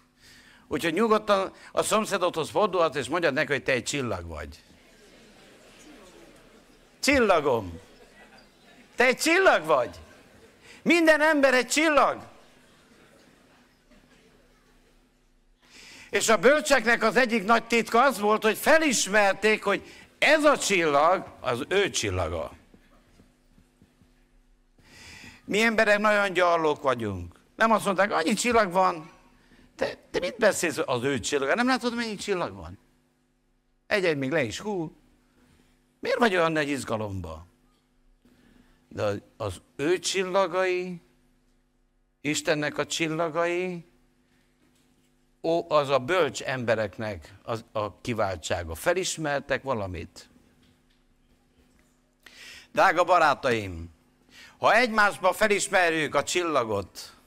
Úgyhogy 0.72 0.92
nyugodtan 0.92 1.52
a 1.72 1.82
szomszédodhoz 1.82 2.50
fordulhat, 2.50 2.96
és 2.96 3.08
mondjad 3.08 3.34
neki, 3.34 3.52
hogy 3.52 3.62
te 3.62 3.72
egy 3.72 3.84
csillag 3.84 4.26
vagy. 4.26 4.62
Csillagom. 7.00 7.80
Te 8.96 9.04
egy 9.04 9.16
csillag 9.16 9.64
vagy. 9.64 9.90
Minden 10.82 11.20
ember 11.20 11.54
egy 11.54 11.66
csillag. 11.66 12.18
És 16.10 16.28
a 16.28 16.36
bölcseknek 16.36 17.02
az 17.02 17.16
egyik 17.16 17.44
nagy 17.44 17.64
titka 17.64 18.02
az 18.02 18.18
volt, 18.18 18.42
hogy 18.42 18.56
felismerték, 18.56 19.62
hogy 19.62 19.82
ez 20.18 20.44
a 20.44 20.58
csillag 20.58 21.26
az 21.40 21.64
ő 21.68 21.90
csillaga. 21.90 22.52
Mi 25.44 25.62
emberek 25.62 25.98
nagyon 25.98 26.32
gyarlók 26.32 26.82
vagyunk. 26.82 27.34
Nem 27.56 27.72
azt 27.72 27.84
mondták, 27.84 28.12
annyi 28.12 28.34
csillag 28.34 28.72
van. 28.72 29.10
Te, 29.74 29.98
te 30.10 30.18
mit 30.18 30.36
beszélsz 30.38 30.80
az 30.84 31.02
ő 31.02 31.20
csillaga? 31.20 31.54
Nem 31.54 31.66
látod, 31.66 31.94
mennyi 31.94 32.14
csillag 32.14 32.54
van? 32.54 32.78
Egy-egy 33.86 34.16
még 34.16 34.30
le 34.30 34.42
is 34.42 34.60
hú. 34.60 34.96
Miért 36.00 36.18
vagy 36.18 36.36
olyan 36.36 36.52
nagy 36.52 36.68
izgalomba? 36.68 37.46
De 38.88 39.22
az 39.36 39.60
ő 39.76 39.98
csillagai, 39.98 41.00
Istennek 42.20 42.78
a 42.78 42.86
csillagai, 42.86 43.84
ó, 45.42 45.70
az 45.70 45.88
a 45.88 45.98
bölcs 45.98 46.42
embereknek 46.42 47.34
az, 47.42 47.64
a 47.72 48.00
kiváltsága. 48.00 48.74
Felismertek 48.74 49.62
valamit. 49.62 50.30
Drága 52.72 53.04
barátaim, 53.04 53.90
ha 54.58 54.74
egymásba 54.74 55.32
felismerjük 55.32 56.14
a 56.14 56.22
csillagot, 56.22 57.21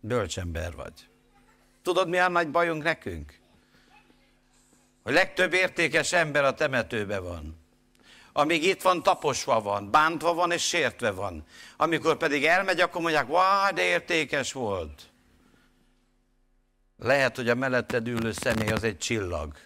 bölcsember 0.00 0.74
vagy. 0.74 1.08
Tudod, 1.82 2.08
mi 2.08 2.18
a 2.18 2.28
nagy 2.28 2.50
bajunk 2.50 2.82
nekünk? 2.82 3.38
A 5.02 5.10
legtöbb 5.10 5.52
értékes 5.52 6.12
ember 6.12 6.44
a 6.44 6.54
temetőbe 6.54 7.18
van. 7.18 7.56
Amíg 8.32 8.64
itt 8.64 8.82
van, 8.82 9.02
taposva 9.02 9.60
van, 9.60 9.90
bántva 9.90 10.34
van 10.34 10.50
és 10.50 10.66
sértve 10.66 11.10
van. 11.10 11.44
Amikor 11.76 12.16
pedig 12.16 12.44
elmegy, 12.44 12.80
akkor 12.80 13.00
mondják, 13.00 13.26
vá, 13.26 13.70
de 13.70 13.82
értékes 13.82 14.52
volt. 14.52 15.02
Lehet, 16.98 17.36
hogy 17.36 17.48
a 17.48 17.54
melletted 17.54 18.08
ülő 18.08 18.32
személy 18.32 18.68
az 18.70 18.82
egy 18.82 18.98
csillag. 18.98 19.56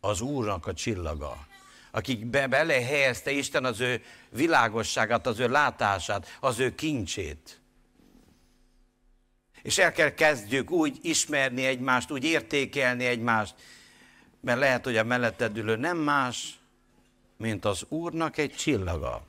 Az 0.00 0.20
Úrnak 0.20 0.66
a 0.66 0.74
csillaga. 0.74 1.46
Akik 1.90 2.26
be, 2.26 2.46
belehelyezte 2.46 3.30
Isten 3.30 3.64
az 3.64 3.80
ő 3.80 4.04
világosságát, 4.28 5.26
az 5.26 5.38
ő 5.38 5.48
látását, 5.48 6.36
az 6.40 6.58
ő 6.58 6.74
kincsét. 6.74 7.59
És 9.62 9.78
el 9.78 9.92
kell 9.92 10.14
kezdjük 10.14 10.70
úgy 10.70 10.98
ismerni 11.02 11.66
egymást, 11.66 12.10
úgy 12.10 12.24
értékelni 12.24 13.04
egymást, 13.04 13.54
mert 14.40 14.58
lehet, 14.58 14.84
hogy 14.84 14.96
a 14.96 15.04
melletted 15.04 15.56
ülő 15.56 15.76
nem 15.76 15.96
más, 15.96 16.58
mint 17.36 17.64
az 17.64 17.84
Úrnak 17.88 18.38
egy 18.38 18.54
csillaga. 18.54 19.26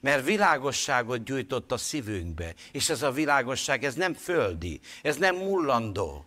Mert 0.00 0.24
világosságot 0.24 1.24
gyújtott 1.24 1.72
a 1.72 1.76
szívünkbe, 1.76 2.54
és 2.72 2.88
ez 2.88 3.02
a 3.02 3.10
világosság, 3.10 3.84
ez 3.84 3.94
nem 3.94 4.14
földi, 4.14 4.80
ez 5.02 5.16
nem 5.16 5.36
mullandó. 5.36 6.26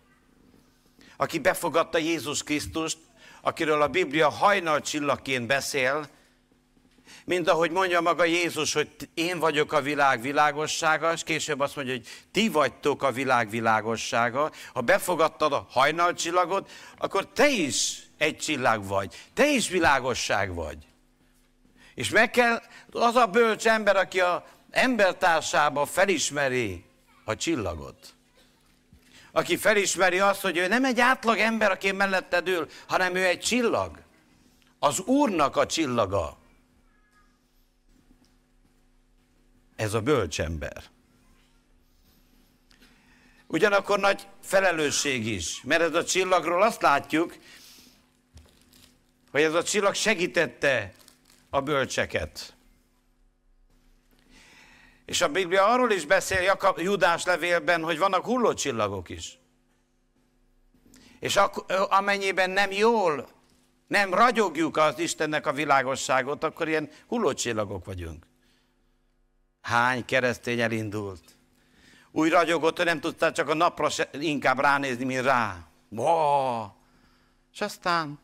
Aki 1.16 1.38
befogadta 1.38 1.98
Jézus 1.98 2.42
Krisztust, 2.42 2.98
akiről 3.40 3.82
a 3.82 3.88
Biblia 3.88 4.28
hajnal 4.28 4.80
csillagként 4.80 5.46
beszél, 5.46 6.08
mint 7.30 7.48
ahogy 7.48 7.70
mondja 7.70 8.00
maga 8.00 8.24
Jézus, 8.24 8.72
hogy 8.72 8.88
én 9.14 9.38
vagyok 9.38 9.72
a 9.72 9.80
világ 9.80 10.20
világossága, 10.20 11.12
és 11.12 11.22
később 11.22 11.60
azt 11.60 11.76
mondja, 11.76 11.94
hogy 11.94 12.06
ti 12.32 12.48
vagytok 12.48 13.02
a 13.02 13.12
világ 13.12 13.50
világossága. 13.50 14.50
Ha 14.72 14.80
befogadtad 14.80 15.52
a 15.52 15.66
hajnalcsillagot, 15.70 16.70
akkor 16.98 17.26
te 17.26 17.48
is 17.48 18.02
egy 18.18 18.36
csillag 18.36 18.86
vagy, 18.86 19.16
te 19.34 19.46
is 19.48 19.68
világosság 19.68 20.54
vagy. 20.54 20.76
És 21.94 22.08
meg 22.08 22.30
kell, 22.30 22.62
az 22.90 23.16
a 23.16 23.26
bölcs 23.26 23.66
ember, 23.66 23.96
aki 23.96 24.20
a 24.20 24.46
embertársába 24.70 25.86
felismeri 25.86 26.84
a 27.24 27.36
csillagot. 27.36 28.14
Aki 29.32 29.56
felismeri 29.56 30.18
azt, 30.18 30.40
hogy 30.40 30.56
ő 30.56 30.66
nem 30.66 30.84
egy 30.84 31.00
átlag 31.00 31.38
ember, 31.38 31.70
aki 31.70 31.92
melletted 31.92 32.48
ül, 32.48 32.68
hanem 32.86 33.14
ő 33.14 33.24
egy 33.24 33.40
csillag. 33.40 33.98
Az 34.78 35.00
Úrnak 35.00 35.56
a 35.56 35.66
csillaga. 35.66 36.39
Ez 39.80 39.94
a 39.94 40.00
bölcs 40.00 40.40
ember. 40.40 40.84
Ugyanakkor 43.46 43.98
nagy 43.98 44.26
felelősség 44.42 45.26
is, 45.26 45.62
mert 45.62 45.80
ez 45.82 45.94
a 45.94 46.04
csillagról 46.04 46.62
azt 46.62 46.82
látjuk, 46.82 47.36
hogy 49.30 49.42
ez 49.42 49.54
a 49.54 49.62
csillag 49.62 49.94
segítette 49.94 50.92
a 51.50 51.60
bölcseket. 51.60 52.54
És 55.04 55.20
a 55.20 55.28
Biblia 55.28 55.66
arról 55.66 55.90
is 55.90 56.06
beszél 56.06 56.40
Jakab, 56.40 56.78
Judás 56.78 57.24
levélben, 57.24 57.82
hogy 57.82 57.98
vannak 57.98 58.24
hullócsillagok 58.24 59.08
is. 59.08 59.38
És 61.20 61.38
amennyiben 61.88 62.50
nem 62.50 62.70
jól, 62.70 63.28
nem 63.86 64.14
ragyogjuk 64.14 64.76
az 64.76 64.98
Istennek 64.98 65.46
a 65.46 65.52
világosságot, 65.52 66.44
akkor 66.44 66.68
ilyen 66.68 66.90
hullócsillagok 67.06 67.84
vagyunk. 67.84 68.28
Hány 69.60 70.04
keresztény 70.04 70.60
elindult? 70.60 71.22
Úgy 72.12 72.30
ragyogott, 72.30 72.76
hogy 72.76 72.86
nem 72.86 73.00
tudtál 73.00 73.32
csak 73.32 73.48
a 73.48 73.54
napra 73.54 73.88
se, 73.88 74.10
inkább 74.12 74.58
ránézni, 74.58 75.04
mint 75.04 75.24
rá. 75.24 75.56
Wow. 75.88 76.66
És 77.52 77.60
aztán 77.60 78.18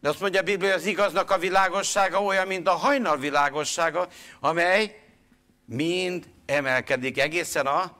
de 0.00 0.08
azt 0.08 0.20
mondja 0.20 0.40
a 0.40 0.42
Biblia, 0.42 0.74
az 0.74 0.86
igaznak 0.86 1.30
a 1.30 1.38
világossága 1.38 2.22
olyan, 2.22 2.46
mint 2.46 2.68
a 2.68 2.72
hajnal 2.72 3.18
világossága, 3.18 4.08
amely 4.40 5.02
mind 5.64 6.28
emelkedik 6.46 7.18
egészen 7.18 7.66
a 7.66 7.96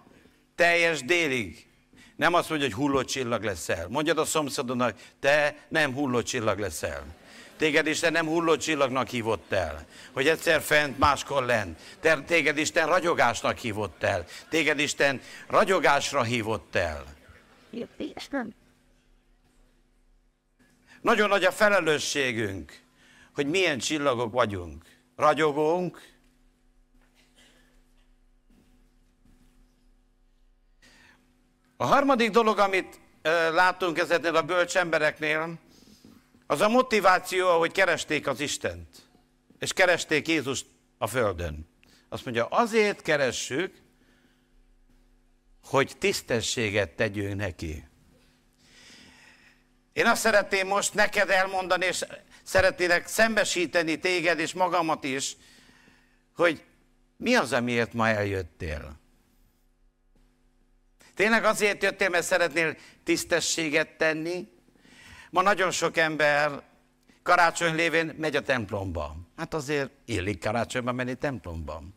teljes 0.54 1.04
délig. 1.04 1.66
Nem 2.16 2.34
azt 2.34 2.48
mondja, 2.48 2.66
hogy 2.66 2.76
hulló 2.76 3.02
csillag 3.02 3.42
leszel. 3.42 3.88
Mondjad 3.88 4.18
a 4.18 4.24
szomszédodnak, 4.24 4.96
te 5.20 5.56
nem 5.68 5.94
hulló 5.94 6.22
csillag 6.22 6.58
leszel. 6.58 7.04
Téged 7.58 7.86
Isten 7.86 8.12
nem 8.12 8.26
hulló 8.26 8.56
csillagnak 8.56 9.08
hívott 9.08 9.52
el, 9.52 9.86
hogy 10.12 10.28
egyszer 10.28 10.60
fent, 10.60 10.98
máskor 10.98 11.44
lent. 11.44 11.80
Téged 12.26 12.58
Isten 12.58 12.86
ragyogásnak 12.86 13.58
hívott 13.58 14.02
el. 14.02 14.24
Téged 14.48 14.78
Isten 14.78 15.20
ragyogásra 15.48 16.22
hívott 16.22 16.74
el. 16.74 17.04
Nagyon 21.00 21.28
nagy 21.28 21.44
a 21.44 21.52
felelősségünk, 21.52 22.80
hogy 23.34 23.46
milyen 23.46 23.78
csillagok 23.78 24.32
vagyunk. 24.32 24.84
Ragyogónk, 25.16 26.16
A 31.80 31.86
harmadik 31.86 32.30
dolog, 32.30 32.58
amit 32.58 33.00
látunk 33.52 33.98
ezeknél 33.98 34.36
a 34.36 34.42
bölcs 34.42 34.76
embereknél, 34.76 35.58
az 36.50 36.60
a 36.60 36.68
motiváció, 36.68 37.58
hogy 37.58 37.72
keresték 37.72 38.26
az 38.26 38.40
Istent, 38.40 39.08
és 39.58 39.72
keresték 39.72 40.28
Jézust 40.28 40.66
a 40.98 41.06
Földön. 41.06 41.68
Azt 42.08 42.24
mondja, 42.24 42.46
azért 42.46 43.02
keressük, 43.02 43.74
hogy 45.64 45.92
tisztességet 45.98 46.90
tegyünk 46.90 47.36
neki. 47.36 47.88
Én 49.92 50.06
azt 50.06 50.20
szeretném 50.20 50.66
most 50.66 50.94
neked 50.94 51.30
elmondani, 51.30 51.84
és 51.84 52.04
szeretnélek 52.42 53.06
szembesíteni 53.06 53.98
téged 53.98 54.38
és 54.38 54.52
magamat 54.52 55.04
is, 55.04 55.36
hogy 56.34 56.64
mi 57.16 57.34
az, 57.34 57.52
amiért 57.52 57.92
ma 57.92 58.08
eljöttél. 58.08 59.00
Tényleg 61.14 61.44
azért 61.44 61.82
jöttél, 61.82 62.08
mert 62.08 62.26
szeretnél 62.26 62.76
tisztességet 63.04 63.96
tenni? 63.96 64.48
Ma 65.30 65.42
nagyon 65.42 65.70
sok 65.70 65.96
ember 65.96 66.62
karácsony 67.22 67.74
lévén 67.74 68.14
megy 68.18 68.36
a 68.36 68.42
templomba. 68.42 69.16
Hát 69.36 69.54
azért 69.54 69.90
illik 70.04 70.40
karácsonyban 70.40 70.94
menni 70.94 71.14
templomban. 71.14 71.94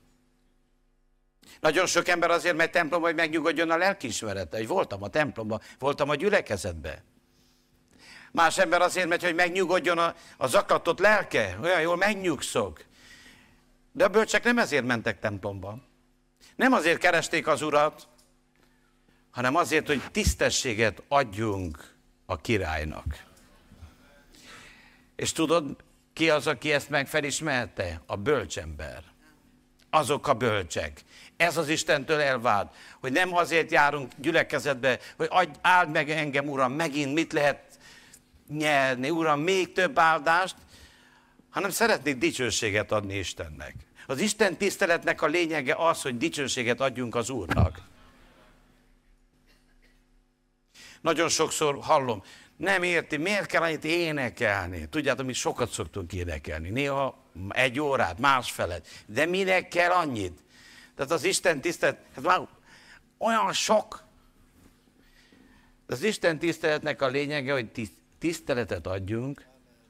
Nagyon 1.59 1.85
sok 1.85 2.07
ember 2.07 2.31
azért 2.31 2.55
megy 2.55 2.69
templomba, 2.69 3.05
hogy 3.05 3.15
megnyugodjon 3.15 3.69
a 3.69 3.77
lelkismerete, 3.77 4.57
hogy 4.57 4.67
voltam 4.67 5.03
a 5.03 5.07
templomban, 5.07 5.61
voltam 5.79 6.09
a 6.09 6.15
gyülekezetbe. 6.15 7.03
Más 8.31 8.57
ember 8.57 8.81
azért 8.81 9.07
megy, 9.07 9.23
hogy 9.23 9.35
megnyugodjon 9.35 9.97
a, 9.97 10.15
a 10.37 10.47
zaklatott 10.47 10.99
lelke, 10.99 11.57
olyan 11.61 11.81
jól 11.81 11.95
megnyugszok. 11.95 12.85
De 13.91 14.03
a 14.03 14.07
bölcsek 14.07 14.43
nem 14.43 14.57
ezért 14.57 14.85
mentek 14.85 15.19
templomba. 15.19 15.77
Nem 16.55 16.73
azért 16.73 16.97
keresték 16.97 17.47
az 17.47 17.61
urat, 17.61 18.07
hanem 19.31 19.55
azért, 19.55 19.87
hogy 19.87 20.01
tisztességet 20.11 21.03
adjunk 21.07 21.90
a 22.31 22.35
királynak. 22.35 23.05
És 25.15 25.31
tudod, 25.31 25.75
ki 26.13 26.29
az, 26.29 26.47
aki 26.47 26.71
ezt 26.71 26.89
meg 26.89 27.07
felismerte? 27.07 28.01
A 28.05 28.15
bölcsember. 28.15 29.03
Azok 29.89 30.27
a 30.27 30.33
bölcsek. 30.33 31.01
Ez 31.37 31.57
az 31.57 31.69
Istentől 31.69 32.19
elvált, 32.19 32.75
hogy 32.99 33.11
nem 33.11 33.35
azért 33.35 33.71
járunk 33.71 34.11
gyülekezetbe, 34.17 34.99
hogy 35.17 35.27
adj, 35.29 35.51
áld 35.61 35.91
meg 35.91 36.09
engem, 36.09 36.49
Uram, 36.49 36.73
megint 36.73 37.13
mit 37.13 37.33
lehet 37.33 37.79
nyerni, 38.47 39.09
Uram, 39.09 39.39
még 39.39 39.71
több 39.71 39.99
áldást, 39.99 40.55
hanem 41.49 41.69
szeretnék 41.69 42.17
dicsőséget 42.17 42.91
adni 42.91 43.17
Istennek. 43.17 43.75
Az 44.07 44.19
Isten 44.19 44.57
tiszteletnek 44.57 45.21
a 45.21 45.27
lényege 45.27 45.75
az, 45.75 46.01
hogy 46.01 46.17
dicsőséget 46.17 46.81
adjunk 46.81 47.15
az 47.15 47.29
Úrnak. 47.29 47.89
Nagyon 51.01 51.29
sokszor 51.29 51.77
hallom, 51.81 52.23
nem 52.55 52.83
érti, 52.83 53.17
miért 53.17 53.45
kell 53.45 53.61
annyit 53.61 53.83
énekelni? 53.83 54.89
Tudjátok, 54.89 55.25
mi 55.25 55.33
sokat 55.33 55.71
szoktunk 55.71 56.13
énekelni, 56.13 56.69
néha 56.69 57.23
egy 57.49 57.79
órát, 57.79 58.19
másfelet, 58.19 58.87
de 59.05 59.25
minek 59.25 59.67
kell 59.67 59.91
annyit? 59.91 60.39
Tehát 60.95 61.11
az 61.11 61.23
Isten 61.23 61.61
tisztelet, 61.61 62.05
hát 62.15 62.23
már 62.23 62.47
olyan 63.17 63.53
sok. 63.53 64.03
Az 65.87 66.03
Isten 66.03 66.39
tiszteletnek 66.39 67.01
a 67.01 67.07
lényege, 67.07 67.53
hogy 67.53 67.89
tiszteletet 68.19 68.87
adjunk 68.87 69.45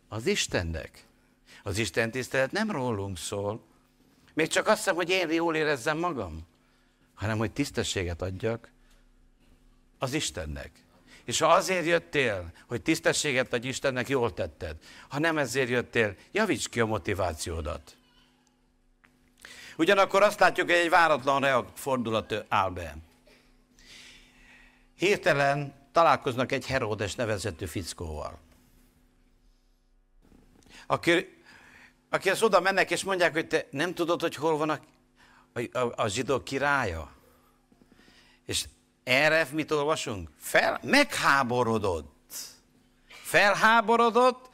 az 0.09 0.27
Istennek. 0.27 1.05
Az 1.63 1.77
Isten 1.77 2.11
tisztelet 2.11 2.51
nem 2.51 2.71
rólunk 2.71 3.17
szól. 3.17 3.63
Még 4.33 4.47
csak 4.47 4.67
azt 4.67 4.77
hiszem, 4.77 4.95
hogy 4.95 5.09
én 5.09 5.31
jól 5.31 5.55
érezzem 5.55 5.97
magam, 5.97 6.47
hanem 7.13 7.37
hogy 7.37 7.51
tisztességet 7.51 8.21
adjak 8.21 8.71
az 9.97 10.13
Istennek. 10.13 10.71
És 11.31 11.39
ha 11.39 11.47
azért 11.47 11.85
jöttél, 11.85 12.51
hogy 12.67 12.81
tisztességet 12.81 13.53
adj 13.53 13.67
Istennek, 13.67 14.09
jól 14.09 14.33
tetted. 14.33 14.75
Ha 15.09 15.19
nem 15.19 15.37
ezért 15.37 15.69
jöttél, 15.69 16.15
javíts 16.31 16.69
ki 16.69 16.79
a 16.79 16.85
motivációdat. 16.85 17.97
Ugyanakkor 19.77 20.23
azt 20.23 20.39
látjuk, 20.39 20.69
hogy 20.69 20.75
egy 20.75 20.89
váratlan 20.89 21.67
fordulat 21.75 22.45
áll 22.47 22.69
be. 22.69 22.95
Hirtelen 24.97 25.73
találkoznak 25.91 26.51
egy 26.51 26.65
Heródes 26.65 27.15
nevezető 27.15 27.65
fickóval. 27.65 28.39
Aki, 30.87 31.43
aki 32.09 32.29
az 32.29 32.43
oda 32.43 32.59
mennek, 32.59 32.91
és 32.91 33.03
mondják, 33.03 33.33
hogy 33.33 33.47
te 33.47 33.67
nem 33.69 33.93
tudod, 33.93 34.21
hogy 34.21 34.35
hol 34.35 34.57
van 34.57 34.69
a, 34.69 34.79
a, 35.53 35.77
a, 35.79 35.93
a 35.95 36.07
zsidó 36.07 36.43
királya? 36.43 37.11
És 38.45 38.65
erre 39.03 39.47
mit 39.51 39.71
olvasunk? 39.71 40.29
Fel, 40.39 40.79
megháborodott. 40.83 42.33
Felháborodott, 43.23 44.49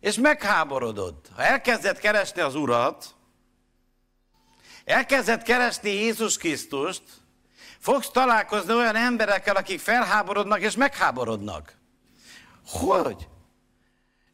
és 0.00 0.16
megháborodott. 0.16 1.28
Ha 1.36 1.42
elkezdett 1.42 1.98
keresni 1.98 2.40
az 2.40 2.54
Urat, 2.54 3.14
elkezdett 4.84 5.42
keresni 5.42 5.90
Jézus 5.90 6.36
Krisztust, 6.36 7.02
fogsz 7.78 8.10
találkozni 8.10 8.74
olyan 8.74 8.96
emberekkel, 8.96 9.56
akik 9.56 9.80
felháborodnak 9.80 10.60
és 10.60 10.76
megháborodnak. 10.76 11.76
Hogy? 12.66 13.28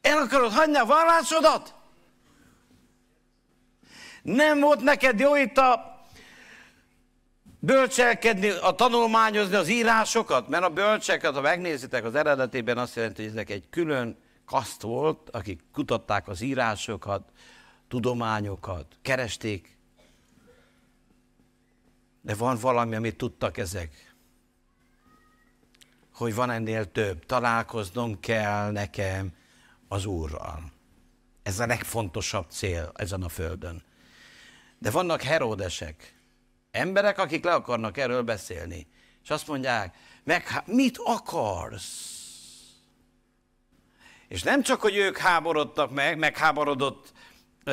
El 0.01 0.19
akarod 0.19 0.53
hagyni 0.53 0.77
a 0.77 0.85
vallásodat? 0.85 1.75
Nem 4.23 4.61
volt 4.61 4.81
neked 4.81 5.21
jó 5.21 5.37
itt 5.37 5.59
a 5.59 5.96
bölcselkedni, 7.67 8.49
a 8.49 8.75
tanulmányozni 8.75 9.55
az 9.55 9.69
írásokat, 9.69 10.49
mert 10.49 10.65
a 10.65 10.71
bölcseket, 10.71 11.35
ha 11.35 11.41
megnézitek 11.41 12.05
az 12.05 12.15
eredetében, 12.15 12.79
azt 12.79 12.97
jelenti, 12.97 13.23
hogy 13.23 13.31
ezek 13.31 13.51
egy 13.51 13.69
külön 13.71 14.17
kaszt 14.45 14.83
volt, 14.83 15.31
akik 15.31 15.61
kutatták 15.73 16.29
az 16.29 16.41
írásokat, 16.41 17.33
tudományokat, 17.89 18.87
keresték. 19.03 19.79
De 22.23 22.35
van 22.35 22.59
valami, 22.61 22.95
amit 22.95 23.17
tudtak 23.17 23.59
ezek. 23.59 24.15
Hogy 26.15 26.35
van 26.35 26.51
ennél 26.51 26.93
több. 26.93 27.27
Találkoznom 27.27 28.21
kell 28.21 28.71
nekem 28.71 29.33
az 29.89 30.05
Úrral. 30.05 30.73
Ez 31.43 31.59
a 31.59 31.67
legfontosabb 31.67 32.51
cél 32.51 32.91
ezen 32.95 33.23
a 33.23 33.29
földön. 33.29 33.83
De 34.79 34.91
vannak 34.91 35.23
heródesek, 35.23 36.16
Emberek, 36.77 37.19
akik 37.19 37.45
le 37.45 37.55
akarnak 37.55 37.99
erről 37.99 38.23
beszélni. 38.23 38.87
És 39.23 39.31
azt 39.31 39.47
mondják, 39.47 39.95
meg, 40.25 40.63
mit 40.65 40.99
akarsz? 41.05 42.15
És 44.29 44.43
nem 44.43 44.63
csak, 44.63 44.81
hogy 44.81 44.97
ők 44.97 45.19
háborodtak 45.19 45.91
meg, 45.91 46.19
megháborodott 46.19 47.13
ö, 47.65 47.73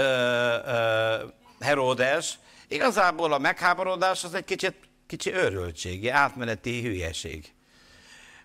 ö, 0.66 1.26
Heródes, 1.60 2.40
igazából 2.68 3.34
a 3.34 3.38
megháborodás 3.38 4.24
az 4.24 4.34
egy 4.34 4.44
kicsit, 4.44 4.76
kicsi 5.08 5.34
őrültség, 5.34 6.10
átmeneti 6.10 6.82
hülyeség. 6.82 7.54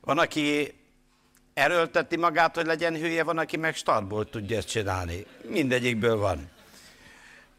Van, 0.01 0.19
aki 0.19 0.75
erőlteti 1.55 2.17
magát, 2.17 2.55
hogy 2.55 2.67
legyen 2.67 2.97
hülye, 2.97 3.23
van, 3.23 3.39
aki 3.39 3.57
meg 3.57 3.75
startból 3.75 4.31
tudja 4.31 4.57
ezt 4.57 4.69
csinálni. 4.69 5.27
Mindegyikből 5.43 6.17
van. 6.17 6.51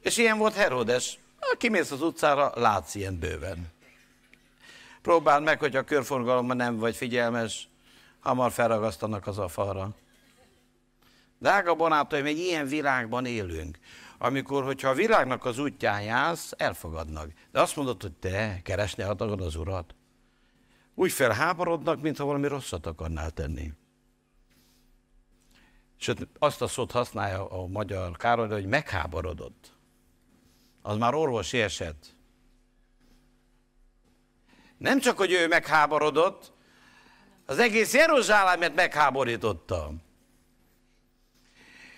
És 0.01 0.17
ilyen 0.17 0.38
volt 0.38 0.55
Heródes. 0.55 1.17
Ha 1.39 1.58
kimész 1.58 1.91
az 1.91 2.02
utcára, 2.02 2.52
látsz 2.56 2.95
ilyen 2.95 3.19
bőven. 3.19 3.71
Próbáld 5.02 5.43
meg, 5.43 5.60
hogy 5.60 5.75
a 5.75 5.84
körforgalomban 5.84 6.58
nem 6.58 6.78
vagy 6.78 6.95
figyelmes, 6.95 7.69
hamar 8.19 8.52
felragasztanak 8.52 9.28
az 9.28 9.38
a 9.38 9.47
falra. 9.47 9.95
Drága 11.39 11.75
barátaim, 11.75 12.25
egy 12.25 12.38
ilyen 12.38 12.67
világban 12.67 13.25
élünk, 13.25 13.80
amikor, 14.17 14.63
hogyha 14.63 14.89
a 14.89 14.93
világnak 14.93 15.45
az 15.45 15.60
útján 15.60 16.02
jársz, 16.02 16.54
elfogadnak. 16.58 17.32
De 17.52 17.62
azt 17.62 17.75
mondod, 17.75 18.02
hogy 18.02 18.13
te 18.13 18.60
keresni 18.63 19.04
akarod 19.04 19.41
az 19.41 19.56
urat. 19.56 19.95
Úgy 20.95 21.12
felháborodnak, 21.12 22.02
mintha 22.02 22.25
valami 22.25 22.47
rosszat 22.47 22.86
akarnál 22.86 23.32
tenni. 23.32 23.73
Sőt, 25.97 26.28
azt 26.39 26.62
a 26.62 26.67
szót 26.67 26.91
használja 26.91 27.47
a 27.47 27.67
magyar 27.67 28.17
Károly, 28.17 28.49
hogy 28.49 28.65
megháborodott 28.65 29.78
az 30.81 30.97
már 30.97 31.13
orvosi 31.13 31.61
eset. 31.61 31.95
Nem 34.77 34.99
csak, 34.99 35.17
hogy 35.17 35.31
ő 35.31 35.47
megháborodott, 35.47 36.51
Az 37.45 37.59
egész 37.59 37.93
Jeruzsálemet 37.93 38.75
megháborította. 38.75 39.91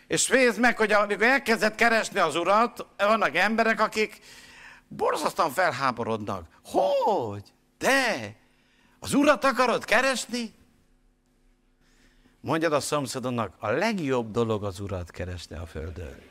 És 0.07 0.27
nézd 0.27 0.59
meg, 0.59 0.77
hogy 0.77 0.91
amikor 0.91 1.25
elkezdett 1.25 1.75
keresni 1.75 2.19
az 2.19 2.35
urat, 2.35 2.85
vannak 2.97 3.35
emberek, 3.35 3.79
akik 3.79 4.19
borzasztóan 4.87 5.51
felháborodnak. 5.51 6.47
Hogy? 6.63 7.43
Te? 7.77 8.35
Az 8.99 9.13
urat 9.13 9.43
akarod 9.43 9.85
keresni? 9.85 10.53
Mondjad 12.39 12.73
a 12.73 12.79
szomszédonnak, 12.79 13.55
a 13.59 13.69
legjobb 13.69 14.31
dolog 14.31 14.63
az 14.63 14.79
urat 14.79 15.11
keresni 15.11 15.55
a 15.55 15.65
földön. 15.65 16.30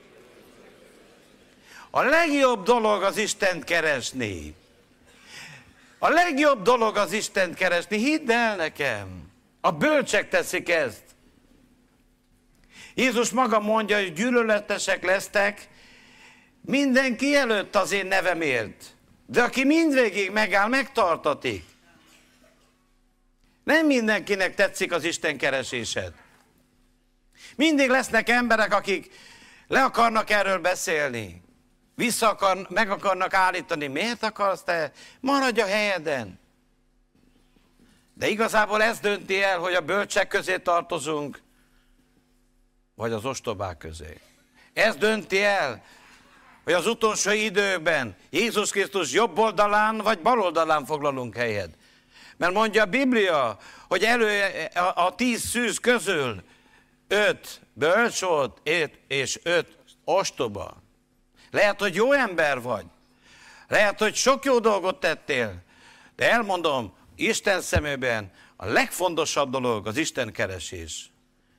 A 1.91 2.03
legjobb 2.03 2.65
dolog 2.65 3.03
az 3.03 3.17
Istent 3.17 3.65
keresni. 3.65 4.55
A 5.99 6.09
legjobb 6.09 6.63
dolog 6.63 6.97
az 6.97 7.13
Istent 7.13 7.55
keresni, 7.55 7.97
hidd 7.97 8.31
el 8.31 8.57
nekem. 8.57 9.31
A 9.61 9.71
bölcsek 9.73 10.29
teszik 10.29 10.69
ezt. 10.69 11.03
Jézus 12.95 13.31
maga 13.31 13.61
mondja, 13.61 13.97
hogy 13.97 14.13
gyűlöletesek 14.13 15.05
lesztek 15.05 15.69
mindenki 16.61 17.37
előtt 17.37 17.77
az 17.77 17.93
én 17.93 18.07
nevemért. 18.07 18.85
De 19.27 19.43
aki 19.43 19.65
mindvégig 19.65 20.31
megáll, 20.31 20.69
megtartatik. 20.69 21.65
Nem 23.65 23.87
mindenkinek 23.87 24.55
tetszik 24.55 24.93
az 24.93 25.05
Isten 25.05 25.39
keresésed. 25.39 26.13
Mindig 27.57 27.89
lesznek 27.89 28.29
emberek, 28.29 28.75
akik 28.75 29.11
le 29.67 29.83
akarnak 29.83 30.31
erről 30.31 30.59
beszélni. 30.59 31.43
Vissza 32.01 32.29
akar, 32.29 32.67
meg 32.69 32.91
akarnak 32.91 33.35
állítani. 33.35 33.87
Miért 33.87 34.23
akarsz 34.23 34.63
te? 34.63 34.93
Maradj 35.21 35.61
a 35.61 35.67
helyeden. 35.67 36.41
De 38.15 38.29
igazából 38.29 38.83
ez 38.83 38.99
dönti 38.99 39.43
el, 39.43 39.59
hogy 39.59 39.75
a 39.75 39.81
bölcsek 39.81 40.29
közé 40.29 40.59
tartozunk, 40.59 41.43
vagy 42.95 43.13
az 43.13 43.25
ostobák 43.25 43.79
közé. 43.79 44.21
Ez 44.73 44.97
dönti 44.97 45.43
el, 45.43 45.85
hogy 46.65 46.73
az 46.73 46.87
utolsó 46.87 47.31
időben 47.31 48.17
Jézus 48.31 48.71
Krisztus 48.71 49.13
jobb 49.13 49.39
oldalán 49.39 49.97
vagy 49.97 50.21
bal 50.21 50.41
oldalán 50.41 50.85
foglalunk 50.85 51.37
helyet. 51.37 51.71
Mert 52.37 52.53
mondja 52.53 52.83
a 52.83 52.87
Biblia, 52.87 53.59
hogy 53.89 54.03
elő 54.03 54.43
a, 54.75 55.05
a 55.07 55.15
tíz 55.15 55.49
szűz 55.49 55.79
közül 55.79 56.43
öt 57.09 57.61
bölcs 57.73 58.21
volt, 58.21 58.61
és 59.09 59.41
öt 59.43 59.79
ostoba. 60.05 60.89
Lehet, 61.51 61.81
hogy 61.81 61.95
jó 61.95 62.13
ember 62.13 62.61
vagy. 62.61 62.85
Lehet, 63.69 63.99
hogy 63.99 64.15
sok 64.15 64.45
jó 64.45 64.59
dolgot 64.59 65.01
tettél. 65.01 65.63
De 66.17 66.31
elmondom, 66.31 66.95
Isten 67.17 67.61
szemében 67.61 68.31
a 68.57 68.67
legfontosabb 68.67 69.51
dolog 69.51 69.87
az 69.87 69.97
Isten 69.97 70.33
keresés. 70.33 71.11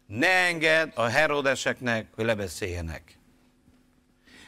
Ne 0.06 0.28
engedd 0.28 0.92
a 0.96 1.06
herodeseknek, 1.06 2.08
hogy 2.16 2.26
lebeszéljenek. 2.26 3.20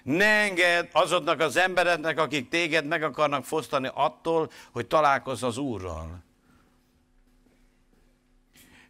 Ne 0.03 0.25
engedd 0.25 0.87
azoknak 0.91 1.39
az 1.39 1.55
embereknek, 1.57 2.19
akik 2.19 2.49
téged 2.49 2.85
meg 2.85 3.03
akarnak 3.03 3.45
fosztani 3.45 3.89
attól, 3.93 4.51
hogy 4.71 4.87
találkozz 4.87 5.43
az 5.43 5.57
Úrral. 5.57 6.23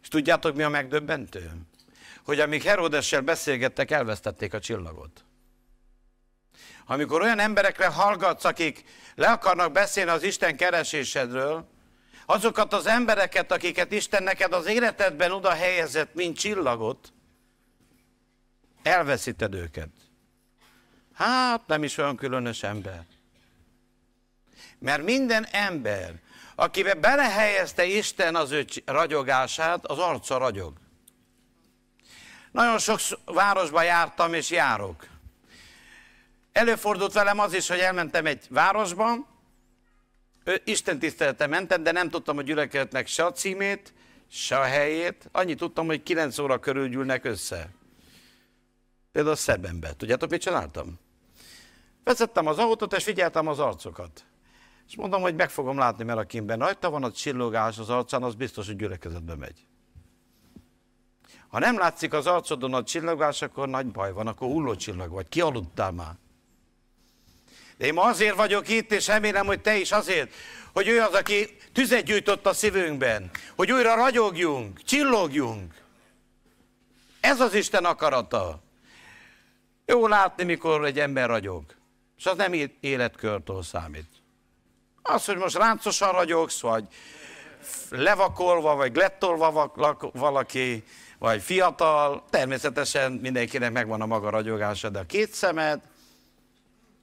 És 0.02 0.08
tudjátok, 0.08 0.56
mi 0.56 0.62
a 0.62 0.68
megdöbbentő? 0.68 1.50
Hogy 2.24 2.40
amíg 2.40 2.62
Herodessel 2.62 3.20
beszélgettek, 3.20 3.90
elvesztették 3.90 4.54
a 4.54 4.60
csillagot. 4.60 5.24
Amikor 6.86 7.22
olyan 7.22 7.38
emberekre 7.38 7.86
hallgatsz, 7.86 8.44
akik 8.44 8.84
le 9.14 9.30
akarnak 9.30 9.72
beszélni 9.72 10.10
az 10.10 10.22
Isten 10.22 10.56
keresésedről, 10.56 11.68
azokat 12.26 12.72
az 12.72 12.86
embereket, 12.86 13.52
akiket 13.52 13.92
Isten 13.92 14.22
neked 14.22 14.52
az 14.52 14.66
életedben 14.66 15.32
oda 15.32 15.50
helyezett, 15.50 16.14
mint 16.14 16.38
csillagot, 16.38 17.12
elveszíted 18.82 19.54
őket. 19.54 19.88
Hát 21.14 21.66
nem 21.66 21.82
is 21.82 21.98
olyan 21.98 22.16
különös 22.16 22.62
ember. 22.62 23.04
Mert 24.78 25.02
minden 25.02 25.46
ember, 25.50 26.14
akibe 26.54 26.94
belehelyezte 26.94 27.84
Isten 27.84 28.36
az 28.36 28.50
ő 28.50 28.64
ragyogását, 28.84 29.86
az 29.86 29.98
arca 29.98 30.38
ragyog. 30.38 30.72
Nagyon 32.50 32.78
sok 32.78 32.98
városba 33.24 33.82
jártam 33.82 34.34
és 34.34 34.50
járok. 34.50 35.06
Előfordult 36.54 37.12
velem 37.12 37.38
az 37.38 37.54
is, 37.54 37.68
hogy 37.68 37.78
elmentem 37.78 38.26
egy 38.26 38.46
városba, 38.48 39.32
Isten 40.64 40.98
tiszteletem 40.98 41.50
mentem, 41.50 41.82
de 41.82 41.92
nem 41.92 42.08
tudtam 42.08 42.38
a 42.38 42.42
gyülekezetnek 42.42 43.06
se 43.06 43.24
a 43.24 43.32
címét, 43.32 43.94
se 44.28 44.58
a 44.58 44.62
helyét. 44.62 45.28
Annyit 45.32 45.58
tudtam, 45.58 45.86
hogy 45.86 46.02
9 46.02 46.38
óra 46.38 46.58
körül 46.58 46.88
gyűlnek 46.88 47.24
össze. 47.24 47.70
Például 49.12 49.36
Szebenbe. 49.36 49.92
Tudjátok, 49.96 50.30
mit 50.30 50.40
csináltam? 50.40 50.98
Vezettem 52.04 52.46
az 52.46 52.58
autót, 52.58 52.92
és 52.92 53.04
figyeltem 53.04 53.46
az 53.46 53.58
arcokat. 53.58 54.24
És 54.88 54.96
mondom, 54.96 55.20
hogy 55.20 55.34
meg 55.34 55.50
fogom 55.50 55.78
látni, 55.78 56.04
mert 56.04 56.18
akimben 56.18 56.58
rajta 56.58 56.90
van 56.90 57.04
a 57.04 57.12
csillogás 57.12 57.78
az 57.78 57.90
arcán, 57.90 58.22
az 58.22 58.34
biztos, 58.34 58.66
hogy 58.66 58.76
gyülekezetbe 58.76 59.34
megy. 59.34 59.66
Ha 61.48 61.58
nem 61.58 61.78
látszik 61.78 62.12
az 62.12 62.26
arcodon 62.26 62.74
a 62.74 62.82
csillogás, 62.82 63.42
akkor 63.42 63.68
nagy 63.68 63.86
baj 63.86 64.12
van, 64.12 64.26
akkor 64.26 64.48
hulló 64.48 64.74
csillag 64.74 65.10
vagy. 65.10 65.28
Ki 65.28 65.40
aludtál 65.40 65.92
már? 65.92 66.22
De 67.78 67.86
én 67.86 67.98
azért 67.98 68.36
vagyok 68.36 68.68
itt, 68.68 68.92
és 68.92 69.06
remélem, 69.06 69.46
hogy 69.46 69.60
te 69.60 69.76
is 69.76 69.92
azért, 69.92 70.32
hogy 70.72 70.88
ő 70.88 71.00
az, 71.00 71.12
aki 71.12 71.56
tüzet 71.72 72.04
gyújtott 72.04 72.46
a 72.46 72.52
szívünkben, 72.52 73.30
hogy 73.56 73.72
újra 73.72 73.94
ragyogjunk, 73.94 74.82
csillogjunk. 74.82 75.74
Ez 77.20 77.40
az 77.40 77.54
Isten 77.54 77.84
akarata. 77.84 78.62
Jó 79.86 80.06
látni, 80.06 80.44
mikor 80.44 80.84
egy 80.84 80.98
ember 80.98 81.28
ragyog. 81.28 81.64
És 82.18 82.26
az 82.26 82.36
nem 82.36 82.52
életkörtől 82.80 83.62
számít. 83.62 84.08
Az, 85.02 85.24
hogy 85.24 85.36
most 85.36 85.56
ráncosan 85.56 86.12
ragyogsz, 86.12 86.60
vagy 86.60 86.84
levakolva, 87.90 88.74
vagy 88.74 88.92
glettolva 88.92 89.72
valaki, 90.12 90.84
vagy 91.18 91.42
fiatal, 91.42 92.24
természetesen 92.30 93.12
mindenkinek 93.12 93.72
megvan 93.72 94.00
a 94.00 94.06
maga 94.06 94.30
ragyogása, 94.30 94.88
de 94.88 94.98
a 94.98 95.06
két 95.06 95.32
szemed, 95.32 95.80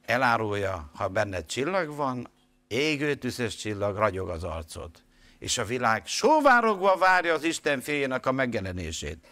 elárulja, 0.06 0.92
ha 0.94 1.08
benned 1.08 1.46
csillag 1.46 1.96
van, 1.96 2.30
égő 2.68 3.16
tüzes 3.16 3.56
csillag, 3.56 3.98
ragyog 3.98 4.30
az 4.30 4.44
arcod. 4.44 4.92
És 5.40 5.58
a 5.58 5.66
világ 5.66 6.08
sóvárogva 6.08 6.98
várja 6.98 7.34
az 7.34 7.44
Isten 7.44 7.82
fiének 7.82 8.26
a 8.26 8.32
megjelenését. 8.32 9.28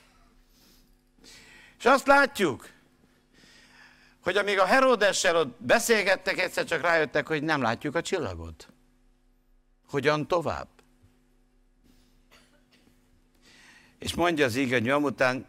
És 1.78 1.86
azt 1.86 2.08
látjuk, 2.08 2.70
hogy 4.24 4.38
amíg 4.38 4.60
a 4.60 4.66
Herodessel 4.66 5.36
ott 5.36 5.62
beszélgettek, 5.62 6.40
egyszer 6.40 6.66
csak 6.66 6.82
rájöttek, 6.82 7.28
hogy 7.28 7.44
nem 7.44 7.62
látjuk 7.62 7.96
a 7.96 8.02
csillagot. 8.02 8.68
Hogyan 9.88 10.28
tovább? 10.28 10.68
És 14.00 14.14
mondja 14.14 14.46
az 14.46 14.56
íg, 14.56 14.72
hogy 14.72 14.92
után 14.92 15.48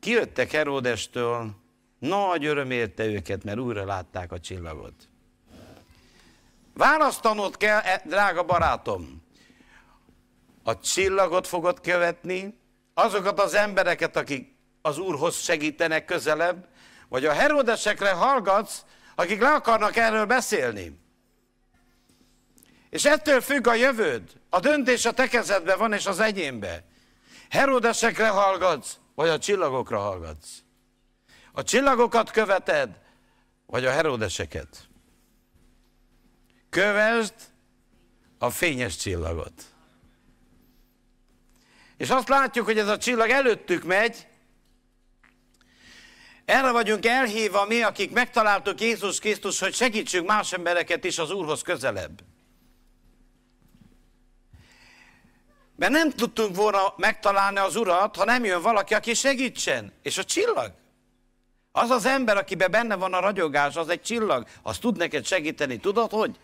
kijöttek 0.00 0.50
Heródestől, 0.50 1.54
nagy 1.98 2.44
öröm 2.44 2.70
érte 2.70 3.04
őket, 3.04 3.44
mert 3.44 3.58
újra 3.58 3.84
látták 3.84 4.32
a 4.32 4.40
csillagot. 4.40 4.94
Választanod 6.74 7.56
kell, 7.56 7.78
e, 7.78 8.02
drága 8.04 8.42
barátom, 8.42 9.22
a 10.62 10.80
csillagot 10.80 11.46
fogod 11.46 11.80
követni, 11.80 12.58
azokat 12.94 13.40
az 13.40 13.54
embereket, 13.54 14.16
akik 14.16 14.54
az 14.82 14.98
Úrhoz 14.98 15.36
segítenek 15.36 16.04
közelebb, 16.04 16.66
vagy 17.08 17.24
a 17.24 17.32
herodesekre 17.32 18.10
hallgatsz, 18.10 18.84
akik 19.14 19.40
le 19.40 19.52
akarnak 19.52 19.96
erről 19.96 20.24
beszélni. 20.24 21.00
És 22.90 23.04
ettől 23.04 23.40
függ 23.40 23.66
a 23.66 23.74
jövőd. 23.74 24.22
A 24.50 24.60
döntés 24.60 25.04
a 25.04 25.12
te 25.12 25.28
kezedben 25.28 25.78
van, 25.78 25.92
és 25.92 26.06
az 26.06 26.20
enyémbe. 26.20 26.84
Herodesekre 27.50 28.28
hallgatsz, 28.28 28.96
vagy 29.14 29.28
a 29.28 29.38
csillagokra 29.38 29.98
hallgatsz. 29.98 30.65
A 31.56 31.62
csillagokat 31.62 32.30
követed, 32.30 32.98
vagy 33.66 33.84
a 33.84 33.90
herodeseket? 33.90 34.88
Kövesd 36.70 37.34
a 38.38 38.50
fényes 38.50 38.96
csillagot. 38.96 39.52
És 41.96 42.10
azt 42.10 42.28
látjuk, 42.28 42.64
hogy 42.64 42.78
ez 42.78 42.88
a 42.88 42.98
csillag 42.98 43.30
előttük 43.30 43.84
megy, 43.84 44.26
erre 46.44 46.70
vagyunk 46.70 47.06
elhívva 47.06 47.64
mi, 47.64 47.82
akik 47.82 48.12
megtaláltuk 48.12 48.80
Jézus 48.80 49.18
Krisztus, 49.18 49.58
hogy 49.58 49.74
segítsünk 49.74 50.26
más 50.26 50.52
embereket 50.52 51.04
is 51.04 51.18
az 51.18 51.30
Úrhoz 51.30 51.62
közelebb. 51.62 52.20
Mert 55.76 55.92
nem 55.92 56.10
tudtunk 56.10 56.56
volna 56.56 56.94
megtalálni 56.96 57.58
az 57.58 57.76
Urat, 57.76 58.16
ha 58.16 58.24
nem 58.24 58.44
jön 58.44 58.62
valaki, 58.62 58.94
aki 58.94 59.14
segítsen. 59.14 59.92
És 60.02 60.18
a 60.18 60.24
csillag 60.24 60.84
az 61.76 61.90
az 61.90 62.06
ember, 62.06 62.36
akiben 62.36 62.70
benne 62.70 62.94
van 62.94 63.14
a 63.14 63.20
ragyogás, 63.20 63.76
az 63.76 63.88
egy 63.88 64.02
csillag, 64.02 64.46
az 64.62 64.78
tud 64.78 64.96
neked 64.96 65.26
segíteni. 65.26 65.76
Tudod, 65.76 66.10
hogy? 66.10 66.38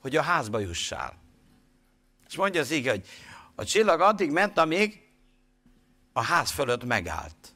Hogy 0.00 0.16
a 0.16 0.22
házba 0.22 0.58
jussál. 0.58 1.14
És 2.28 2.36
mondja 2.36 2.60
az 2.60 2.70
ige, 2.70 2.90
hogy 2.90 3.06
A 3.54 3.64
csillag 3.64 4.00
addig 4.00 4.30
ment, 4.30 4.58
amíg 4.58 5.02
a 6.12 6.22
ház 6.22 6.50
fölött 6.50 6.84
megállt. 6.84 7.54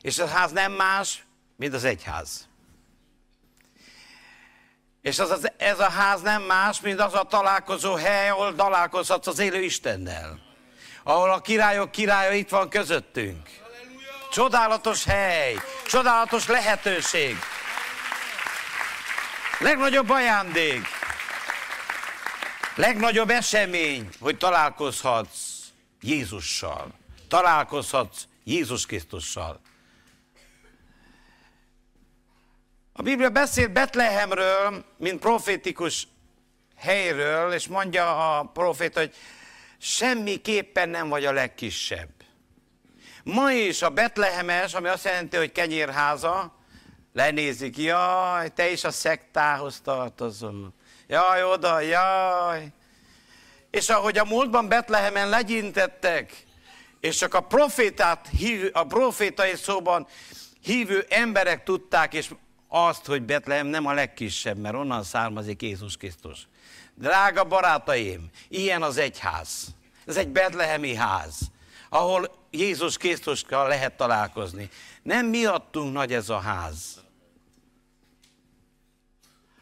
És 0.00 0.18
a 0.18 0.26
ház 0.26 0.52
nem 0.52 0.72
más, 0.72 1.24
mint 1.56 1.74
az 1.74 1.84
egyház. 1.84 2.48
És 5.00 5.18
az, 5.18 5.30
az, 5.30 5.52
ez 5.56 5.80
a 5.80 5.90
ház 5.90 6.20
nem 6.20 6.42
más, 6.42 6.80
mint 6.80 7.00
az 7.00 7.14
a 7.14 7.22
találkozó 7.22 7.94
hely, 7.94 8.28
ahol 8.28 8.54
találkozhatsz 8.54 9.26
az 9.26 9.38
élő 9.38 9.62
Istennel. 9.62 10.40
Ahol 11.02 11.30
a 11.30 11.40
királyok 11.40 11.90
királya 11.90 12.32
itt 12.32 12.48
van 12.48 12.68
közöttünk. 12.68 13.62
Csodálatos 14.34 15.04
hely, 15.04 15.56
csodálatos 15.86 16.46
lehetőség. 16.46 17.36
Legnagyobb 19.58 20.10
ajándék, 20.10 20.86
legnagyobb 22.74 23.30
esemény, 23.30 24.08
hogy 24.20 24.36
találkozhatsz 24.36 25.38
Jézussal. 26.00 26.92
Találkozhatsz 27.28 28.22
Jézus 28.44 28.86
Krisztussal. 28.86 29.60
A 32.92 33.02
Biblia 33.02 33.30
beszél 33.30 33.68
Betlehemről, 33.68 34.84
mint 34.96 35.20
profétikus 35.20 36.08
helyről, 36.76 37.52
és 37.52 37.66
mondja 37.66 38.36
a 38.38 38.42
profét, 38.44 38.94
hogy 38.94 39.14
semmiképpen 39.78 40.88
nem 40.88 41.08
vagy 41.08 41.24
a 41.24 41.32
legkisebb. 41.32 42.23
Ma 43.24 43.52
is 43.52 43.82
a 43.82 43.90
Betlehemes, 43.90 44.74
ami 44.74 44.88
azt 44.88 45.04
jelenti, 45.04 45.36
hogy 45.36 45.52
kenyérháza, 45.52 46.54
lenézik, 47.12 47.76
jaj, 47.76 48.48
te 48.48 48.70
is 48.70 48.84
a 48.84 48.90
szektához 48.90 49.80
tartozol. 49.80 50.74
Jaj, 51.06 51.44
oda, 51.44 51.80
jaj. 51.80 52.68
És 53.70 53.88
ahogy 53.88 54.18
a 54.18 54.24
múltban 54.24 54.68
Betlehemen 54.68 55.28
legyintettek, 55.28 56.44
és 57.00 57.16
csak 57.16 57.34
a 57.34 57.40
profétát, 57.40 58.30
a 58.72 58.84
profétai 58.84 59.54
szóban 59.56 60.06
hívő 60.62 61.06
emberek 61.08 61.64
tudták, 61.64 62.14
és 62.14 62.30
azt, 62.68 63.06
hogy 63.06 63.22
Betlehem 63.22 63.66
nem 63.66 63.86
a 63.86 63.92
legkisebb, 63.92 64.58
mert 64.58 64.74
onnan 64.74 65.02
származik 65.02 65.62
Jézus 65.62 65.96
Krisztus. 65.96 66.48
Drága 66.94 67.44
barátaim, 67.44 68.30
ilyen 68.48 68.82
az 68.82 68.96
egyház. 68.96 69.66
Ez 70.06 70.16
egy 70.16 70.28
betlehemi 70.28 70.94
ház, 70.94 71.38
ahol 71.94 72.30
Jézus 72.50 72.96
Krisztussal 72.96 73.68
lehet 73.68 73.96
találkozni. 73.96 74.68
Nem 75.02 75.26
miattunk 75.26 75.92
nagy 75.92 76.12
ez 76.12 76.28
a 76.28 76.38
ház, 76.38 77.02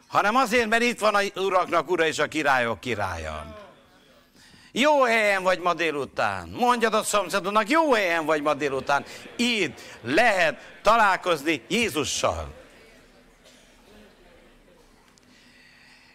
hanem 0.06 0.36
azért, 0.36 0.68
mert 0.68 0.82
itt 0.82 0.98
van 0.98 1.14
a 1.14 1.20
uraknak 1.40 1.90
ura 1.90 2.06
és 2.06 2.18
a 2.18 2.26
királyok 2.26 2.80
királya. 2.80 3.60
Jó 4.72 5.02
helyen 5.02 5.42
vagy 5.42 5.58
ma 5.58 5.74
délután. 5.74 6.48
Mondjad 6.48 6.94
a 6.94 7.02
szomszédodnak, 7.02 7.68
jó 7.68 7.92
helyen 7.92 8.24
vagy 8.24 8.42
ma 8.42 8.54
délután. 8.54 9.04
Itt 9.36 9.80
lehet 10.02 10.78
találkozni 10.82 11.62
Jézussal. 11.68 12.61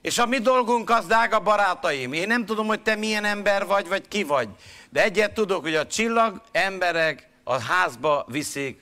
És 0.07 0.17
a 0.17 0.25
mi 0.25 0.37
dolgunk 0.37 0.89
az, 0.89 1.05
drága 1.05 1.39
barátaim, 1.39 2.13
én 2.13 2.27
nem 2.27 2.45
tudom, 2.45 2.67
hogy 2.67 2.81
te 2.81 2.95
milyen 2.95 3.25
ember 3.25 3.65
vagy, 3.65 3.87
vagy 3.87 4.07
ki 4.07 4.23
vagy, 4.23 4.49
de 4.89 5.03
egyet 5.03 5.33
tudok, 5.33 5.61
hogy 5.61 5.75
a 5.75 5.87
csillag 5.87 6.41
emberek 6.51 7.29
a 7.43 7.59
házba 7.61 8.25
viszik, 8.27 8.81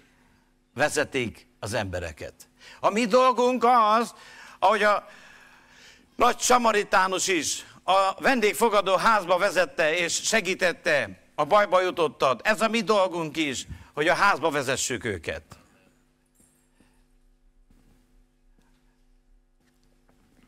vezetik 0.74 1.48
az 1.60 1.74
embereket. 1.74 2.34
A 2.80 2.90
mi 2.90 3.06
dolgunk 3.06 3.66
az, 4.00 4.14
ahogy 4.60 4.84
a 4.84 5.08
nagy 6.16 6.40
samaritánus 6.40 7.28
is 7.28 7.66
a 7.84 8.22
vendégfogadó 8.22 8.96
házba 8.96 9.38
vezette 9.38 9.98
és 9.98 10.14
segítette, 10.24 11.10
a 11.36 11.44
bajba 11.46 11.82
jutottad. 11.82 12.42
Ez 12.44 12.62
a 12.62 12.68
mi 12.68 12.82
dolgunk 12.82 13.38
is, 13.38 13.68
hogy 13.94 14.08
a 14.08 14.14
házba 14.16 14.50
vezessük 14.50 15.06
őket. 15.06 15.44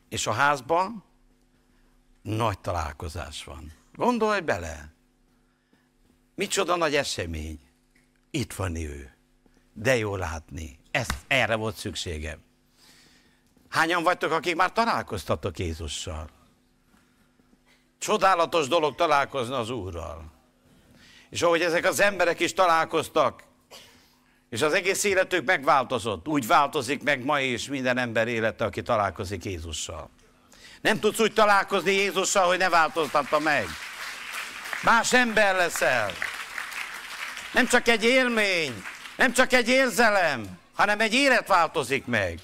És 0.08 0.26
a 0.26 0.32
házban 0.32 1.04
nagy 2.22 2.58
találkozás 2.58 3.44
van. 3.44 3.72
Gondolj 3.92 4.40
bele! 4.40 4.92
Micsoda 6.34 6.76
nagy 6.76 6.94
esemény. 6.94 7.60
Itt 8.30 8.52
van 8.52 8.74
ő. 8.74 9.12
De 9.72 9.96
jó 9.96 10.16
látni. 10.16 10.78
Ezt, 10.90 11.14
erre 11.26 11.54
volt 11.54 11.76
szükségem. 11.76 12.38
Hányan 13.68 14.02
vagytok, 14.02 14.32
akik 14.32 14.56
már 14.56 14.72
találkoztatok 14.72 15.58
Jézussal? 15.58 16.28
Csodálatos 17.98 18.68
dolog 18.68 18.94
találkozni 18.94 19.54
az 19.54 19.70
Úrral. 19.70 20.32
És 21.30 21.42
ahogy 21.42 21.60
ezek 21.60 21.84
az 21.84 22.00
emberek 22.00 22.40
is 22.40 22.52
találkoztak, 22.52 23.44
és 24.50 24.62
az 24.62 24.72
egész 24.72 25.04
életük 25.04 25.44
megváltozott. 25.44 26.28
Úgy 26.28 26.46
változik 26.46 27.02
meg 27.02 27.24
ma 27.24 27.40
is 27.40 27.68
minden 27.68 27.98
ember 27.98 28.28
élete, 28.28 28.64
aki 28.64 28.82
találkozik 28.82 29.44
Jézussal. 29.44 30.10
Nem 30.80 31.00
tudsz 31.00 31.20
úgy 31.20 31.32
találkozni 31.32 31.92
Jézussal, 31.92 32.46
hogy 32.46 32.58
ne 32.58 32.68
változtatta 32.68 33.38
meg. 33.38 33.66
Más 34.82 35.12
ember 35.12 35.54
leszel. 35.54 36.12
Nem 37.52 37.66
csak 37.66 37.88
egy 37.88 38.04
élmény, 38.04 38.84
nem 39.16 39.32
csak 39.32 39.52
egy 39.52 39.68
érzelem, 39.68 40.58
hanem 40.74 41.00
egy 41.00 41.14
élet 41.14 41.46
változik 41.46 42.06
meg. 42.06 42.38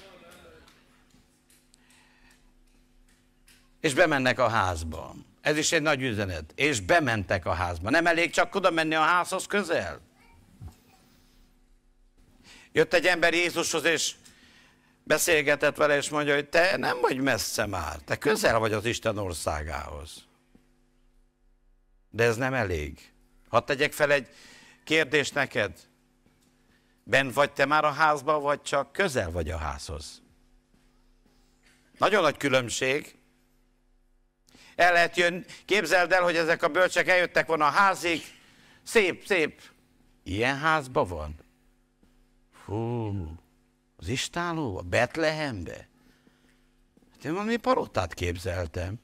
És 3.81 3.93
bemennek 3.93 4.39
a 4.39 4.49
házba. 4.49 5.15
Ez 5.41 5.57
is 5.57 5.71
egy 5.71 5.81
nagy 5.81 6.01
üzenet. 6.01 6.43
És 6.55 6.79
bementek 6.79 7.45
a 7.45 7.53
házba. 7.53 7.89
Nem 7.89 8.07
elég 8.07 8.31
csak 8.31 8.55
oda 8.55 8.71
menni 8.71 8.95
a 8.95 9.01
házhoz 9.01 9.45
közel? 9.45 10.01
Jött 12.75 12.93
egy 12.93 13.05
ember 13.05 13.33
Jézushoz, 13.33 13.83
és 13.83 14.13
beszélgetett 15.03 15.75
vele, 15.75 15.95
és 15.95 16.09
mondja, 16.09 16.33
hogy 16.33 16.49
te 16.49 16.77
nem 16.77 17.01
vagy 17.01 17.21
messze 17.21 17.65
már, 17.65 17.97
te 17.97 18.17
közel 18.17 18.59
vagy 18.59 18.73
az 18.73 18.85
Isten 18.85 19.17
országához. 19.17 20.25
De 22.09 22.23
ez 22.23 22.35
nem 22.35 22.53
elég. 22.53 23.13
Hadd 23.49 23.65
tegyek 23.65 23.93
fel 23.93 24.11
egy 24.11 24.27
kérdést 24.83 25.33
neked. 25.33 25.79
Bent 27.03 27.33
vagy 27.33 27.51
te 27.51 27.65
már 27.65 27.85
a 27.85 27.91
házban, 27.91 28.41
vagy 28.41 28.61
csak 28.61 28.91
közel 28.91 29.31
vagy 29.31 29.49
a 29.49 29.57
házhoz? 29.57 30.21
Nagyon 31.97 32.21
nagy 32.21 32.37
különbség. 32.37 33.15
El 34.75 34.93
lehet 34.93 35.17
jönni, 35.17 35.43
képzeld 35.65 36.11
el, 36.11 36.23
hogy 36.23 36.35
ezek 36.35 36.63
a 36.63 36.67
bölcsek 36.67 37.07
eljöttek 37.07 37.47
volna 37.47 37.65
a 37.65 37.69
házig, 37.69 38.21
szép, 38.83 39.25
szép. 39.25 39.61
Ilyen 40.23 40.57
házban 40.57 41.07
van? 41.07 41.44
Hú, 42.65 43.13
az 43.95 44.07
istáló, 44.07 44.77
a 44.77 44.81
Betlehembe? 44.81 45.87
Hát 47.11 47.25
én 47.25 47.33
valami 47.33 47.57
parotát 47.57 48.13
képzeltem. 48.13 48.99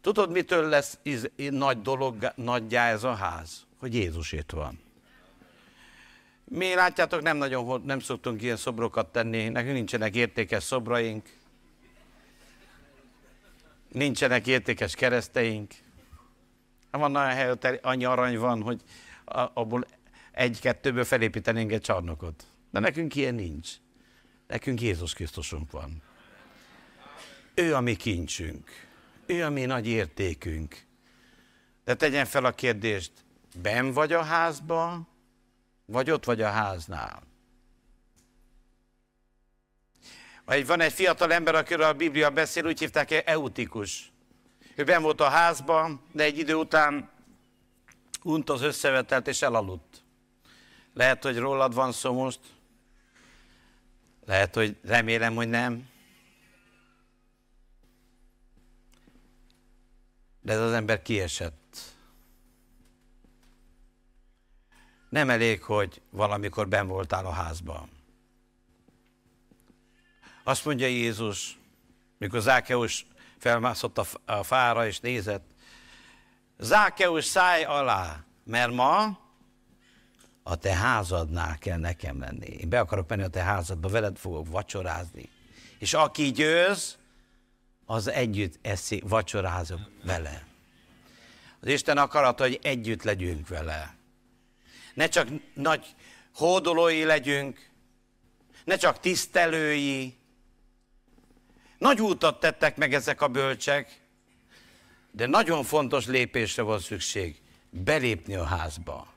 Tudod, 0.00 0.30
mitől 0.30 0.68
lesz 0.68 0.98
iz, 1.02 1.30
nagy 1.36 1.82
dolog, 1.82 2.32
nagyjá 2.36 2.88
ez 2.88 3.04
a 3.04 3.14
ház? 3.14 3.66
Hogy 3.78 3.94
Jézus 3.94 4.32
itt 4.32 4.50
van. 4.50 4.80
Mi 6.44 6.74
látjátok, 6.74 7.22
nem 7.22 7.36
nagyon 7.36 7.82
nem 7.84 8.00
szoktunk 8.00 8.42
ilyen 8.42 8.56
szobrokat 8.56 9.12
tenni, 9.12 9.48
nekünk 9.48 9.74
nincsenek 9.74 10.14
értékes 10.14 10.62
szobraink, 10.62 11.36
nincsenek 13.88 14.46
értékes 14.46 14.94
kereszteink. 14.94 15.74
Van 16.90 17.16
olyan 17.16 17.28
hely, 17.28 17.48
hogy 17.48 17.78
annyi 17.82 18.04
arany 18.04 18.38
van, 18.38 18.62
hogy 18.62 18.82
abból 19.54 19.86
egy-kettőből 20.32 21.04
felépítenénk 21.04 21.72
egy 21.72 21.80
csarnokot. 21.80 22.46
De 22.70 22.78
nekünk 22.78 23.14
ilyen 23.14 23.34
nincs. 23.34 23.70
Nekünk 24.46 24.80
Jézus 24.80 25.12
Krisztusunk 25.12 25.70
van. 25.70 26.02
Ő 27.54 27.74
a 27.74 27.80
mi 27.80 27.96
kincsünk. 27.96 28.70
Ő 29.26 29.44
a 29.44 29.50
mi 29.50 29.64
nagy 29.64 29.86
értékünk. 29.86 30.86
De 31.84 31.94
tegyen 31.94 32.26
fel 32.26 32.44
a 32.44 32.52
kérdést, 32.52 33.12
ben 33.62 33.92
vagy 33.92 34.12
a 34.12 34.22
házba, 34.22 35.08
vagy 35.86 36.10
ott 36.10 36.24
vagy 36.24 36.42
a 36.42 36.50
háznál? 36.50 37.22
Vagy 40.44 40.66
van 40.66 40.80
egy 40.80 40.92
fiatal 40.92 41.32
ember, 41.32 41.54
akiről 41.54 41.86
a 41.86 41.92
Biblia 41.92 42.30
beszél, 42.30 42.66
úgy 42.66 42.78
hívták 42.78 43.22
Eutikus. 43.26 44.12
Ő 44.74 44.84
ben 44.84 45.02
volt 45.02 45.20
a 45.20 45.28
házban, 45.28 46.00
de 46.12 46.22
egy 46.22 46.38
idő 46.38 46.54
után 46.54 47.10
unt 48.22 48.50
az 48.50 48.62
összevetelt 48.62 49.28
és 49.28 49.42
elaludt. 49.42 49.91
Lehet, 50.94 51.22
hogy 51.22 51.38
rólad 51.38 51.74
van 51.74 51.92
szó 51.92 52.12
most. 52.12 52.40
Lehet, 54.24 54.54
hogy 54.54 54.76
remélem, 54.82 55.34
hogy 55.34 55.48
nem. 55.48 55.88
De 60.40 60.52
ez 60.52 60.60
az 60.60 60.72
ember 60.72 61.02
kiesett. 61.02 61.78
Nem 65.08 65.30
elég, 65.30 65.62
hogy 65.62 66.02
valamikor 66.10 66.68
ben 66.68 66.86
voltál 66.86 67.26
a 67.26 67.32
házban. 67.32 67.90
Azt 70.44 70.64
mondja 70.64 70.86
Jézus, 70.86 71.58
mikor 72.18 72.40
Zákeus 72.40 73.06
felmászott 73.38 73.98
a 74.24 74.42
fára, 74.42 74.86
és 74.86 75.00
nézett. 75.00 75.44
Zákeus, 76.58 77.24
száj 77.24 77.64
alá, 77.64 78.24
mert 78.44 78.72
ma 78.72 79.21
a 80.42 80.56
te 80.56 80.74
házadnál 80.74 81.58
kell 81.58 81.78
nekem 81.78 82.20
lenni. 82.20 82.46
Én 82.46 82.68
be 82.68 82.80
akarok 82.80 83.08
menni 83.08 83.22
a 83.22 83.28
te 83.28 83.42
házadba, 83.42 83.88
veled 83.88 84.16
fogok 84.16 84.48
vacsorázni. 84.48 85.28
És 85.78 85.94
aki 85.94 86.30
győz, 86.30 86.98
az 87.86 88.08
együtt 88.08 88.58
eszi, 88.62 89.02
vacsorázok 89.06 89.80
vele. 90.04 90.46
Az 91.60 91.68
Isten 91.68 91.98
akarata, 91.98 92.42
hogy 92.42 92.58
együtt 92.62 93.02
legyünk 93.02 93.48
vele. 93.48 93.94
Ne 94.94 95.08
csak 95.08 95.28
nagy 95.54 95.94
hódolói 96.34 97.04
legyünk, 97.04 97.70
ne 98.64 98.76
csak 98.76 99.00
tisztelői. 99.00 100.16
Nagy 101.78 102.00
útat 102.00 102.40
tettek 102.40 102.76
meg 102.76 102.94
ezek 102.94 103.20
a 103.20 103.28
bölcsek, 103.28 104.00
de 105.10 105.26
nagyon 105.26 105.64
fontos 105.64 106.06
lépésre 106.06 106.62
van 106.62 106.78
szükség. 106.78 107.40
Belépni 107.70 108.34
a 108.34 108.44
házba, 108.44 109.11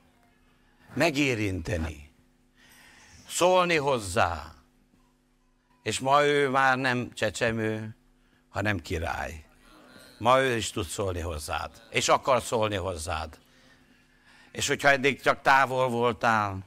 megérinteni, 0.96 2.14
szólni 3.28 3.76
hozzá, 3.76 4.54
és 5.82 6.00
ma 6.00 6.24
ő 6.24 6.48
már 6.48 6.78
nem 6.78 7.10
csecsemő, 7.14 7.96
hanem 8.48 8.78
király. 8.78 9.44
Ma 10.18 10.40
ő 10.40 10.56
is 10.56 10.70
tud 10.70 10.86
szólni 10.86 11.20
hozzád, 11.20 11.82
és 11.90 12.08
akar 12.08 12.42
szólni 12.42 12.76
hozzád. 12.76 13.38
És 14.52 14.68
hogyha 14.68 14.88
eddig 14.88 15.20
csak 15.20 15.42
távol 15.42 15.88
voltál, 15.88 16.64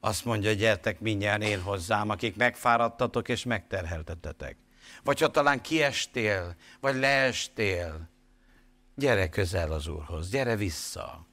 azt 0.00 0.24
mondja, 0.24 0.52
gyertek 0.52 1.00
mindjárt 1.00 1.42
én 1.42 1.60
hozzám, 1.62 2.08
akik 2.08 2.36
megfáradtatok 2.36 3.28
és 3.28 3.44
megterheltetetek. 3.44 4.56
Vagy 5.02 5.20
ha 5.20 5.28
talán 5.28 5.60
kiestél, 5.60 6.56
vagy 6.80 6.96
leestél, 6.96 8.10
gyere 8.94 9.28
közel 9.28 9.72
az 9.72 9.86
Úrhoz, 9.86 10.30
gyere 10.30 10.56
vissza. 10.56 11.26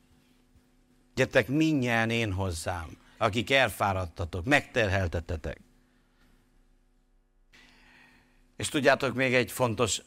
Gyertek 1.20 1.48
mindjárt 1.48 2.12
én 2.12 2.34
hozzám, 2.34 2.98
akik 3.18 3.52
elfáradtatok, 3.52 4.46
megterheltetetek. 4.46 5.60
És 8.56 8.70
tudjátok 8.70 9.16
még 9.16 9.34
egy 9.34 9.52
fontos 9.52 10.02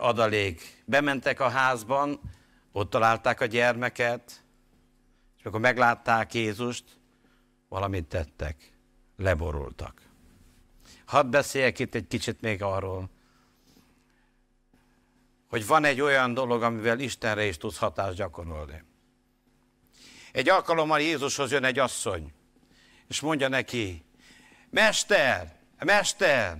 adalék. 0.00 0.82
Bementek 0.84 1.40
a 1.40 1.48
házban, 1.48 2.20
ott 2.72 2.90
találták 2.90 3.40
a 3.40 3.44
gyermeket, 3.44 4.44
és 5.38 5.44
akkor 5.44 5.60
meglátták 5.60 6.34
Jézust, 6.34 6.84
valamit 7.68 8.06
tettek, 8.06 8.72
leborultak. 9.16 10.02
Hadd 11.04 11.30
beszéljek 11.30 11.78
itt 11.78 11.94
egy 11.94 12.06
kicsit 12.06 12.40
még 12.40 12.62
arról, 12.62 13.10
hogy 15.48 15.66
van 15.66 15.84
egy 15.84 16.00
olyan 16.00 16.34
dolog, 16.34 16.62
amivel 16.62 17.00
Istenre 17.00 17.44
is 17.44 17.56
tudsz 17.56 17.78
hatást 17.78 18.16
gyakorolni. 18.16 18.82
Egy 20.36 20.48
alkalommal 20.48 21.00
Jézushoz 21.00 21.50
jön 21.50 21.64
egy 21.64 21.78
asszony, 21.78 22.32
és 23.08 23.20
mondja 23.20 23.48
neki, 23.48 24.04
Mester, 24.70 25.56
Mester, 25.78 26.58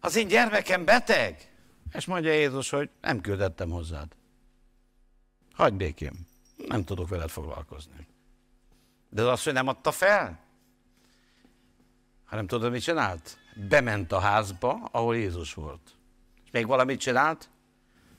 az 0.00 0.16
én 0.16 0.28
gyermekem 0.28 0.84
beteg. 0.84 1.52
És 1.92 2.04
mondja 2.04 2.32
Jézus, 2.32 2.70
hogy 2.70 2.90
nem 3.00 3.20
küldettem 3.20 3.70
hozzád. 3.70 4.12
Hagyj 5.52 5.76
békém, 5.76 6.26
nem 6.56 6.84
tudok 6.84 7.08
veled 7.08 7.28
foglalkozni. 7.28 8.06
De 9.08 9.22
az 9.22 9.28
asszony 9.28 9.52
nem 9.52 9.68
adta 9.68 9.92
fel, 9.92 10.40
hanem 12.24 12.46
tudod, 12.46 12.70
mit 12.70 12.82
csinált? 12.82 13.38
Bement 13.68 14.12
a 14.12 14.20
házba, 14.20 14.88
ahol 14.92 15.16
Jézus 15.16 15.54
volt. 15.54 15.96
És 16.44 16.50
még 16.50 16.66
valamit 16.66 17.00
csinált? 17.00 17.50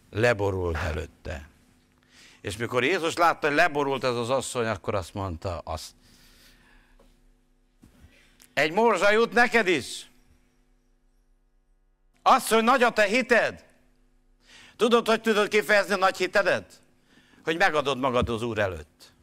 Leborult 0.10 0.78
előtte. 0.78 1.50
És 2.42 2.58
mikor 2.58 2.84
Jézus 2.84 3.16
látta, 3.16 3.48
hogy 3.48 3.56
leborult 3.56 4.04
ez 4.04 4.16
az 4.16 4.30
asszony, 4.30 4.68
akkor 4.68 4.96
azt 4.96 5.14
mondta, 5.14 5.58
azt. 5.58 5.92
Egy 8.54 8.72
morzsa 8.72 9.12
jut 9.12 9.34
neked 9.34 9.68
is. 9.68 10.10
Hogy 12.24 12.64
nagy 12.64 12.84
a 12.84 12.90
te 12.90 13.04
hited. 13.04 13.66
Tudod, 14.76 15.08
hogy 15.08 15.22
tudod 15.22 15.48
kifejezni 15.48 15.94
a 15.94 15.98
nagy 15.98 16.18
hitedet? 16.18 16.82
Hogy 17.44 17.58
megadod 17.58 18.00
magad 18.00 18.30
az 18.30 18.42
Úr 18.42 18.60
előtt. 18.60 19.14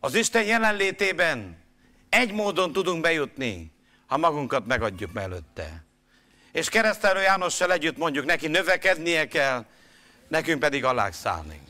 Az 0.00 0.14
Isten 0.14 0.44
jelenlétében 0.44 1.62
egy 2.08 2.32
módon 2.32 2.72
tudunk 2.72 3.00
bejutni, 3.00 3.72
ha 4.06 4.16
magunkat 4.16 4.66
megadjuk 4.66 5.12
mellette. 5.12 5.84
És 6.52 6.68
keresztelő 6.68 7.20
Jánossal 7.20 7.72
együtt 7.72 7.96
mondjuk 7.96 8.24
neki, 8.24 8.46
növekednie 8.46 9.28
kell, 9.28 9.66
nekünk 10.28 10.60
pedig 10.60 10.84
alágszállnunk. 10.84 11.68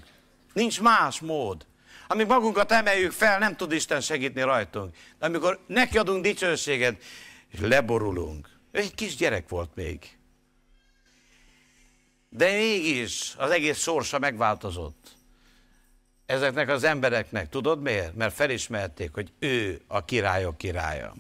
Nincs 0.52 0.80
más 0.80 1.20
mód. 1.20 1.66
Amíg 2.08 2.26
magunkat 2.26 2.72
emeljük 2.72 3.12
fel, 3.12 3.38
nem 3.38 3.56
tud 3.56 3.72
Isten 3.72 4.00
segíteni 4.00 4.46
rajtunk. 4.46 4.96
De 5.18 5.26
amikor 5.26 5.60
neki 5.66 5.98
adunk 5.98 6.22
dicsőséget, 6.22 7.02
és 7.48 7.58
leborulunk, 7.60 8.48
ő 8.72 8.78
egy 8.78 8.94
kis 8.94 9.16
gyerek 9.16 9.48
volt 9.48 9.74
még. 9.74 10.18
De 12.28 12.52
mégis 12.52 13.34
az 13.38 13.50
egész 13.50 13.78
sorsa 13.78 14.18
megváltozott. 14.18 15.16
Ezeknek 16.26 16.68
az 16.68 16.84
embereknek, 16.84 17.48
tudod 17.48 17.82
miért? 17.82 18.14
Mert 18.14 18.34
felismerték, 18.34 19.14
hogy 19.14 19.32
ő 19.38 19.80
a 19.86 20.04
királyok 20.04 20.56
királya. 20.56 21.14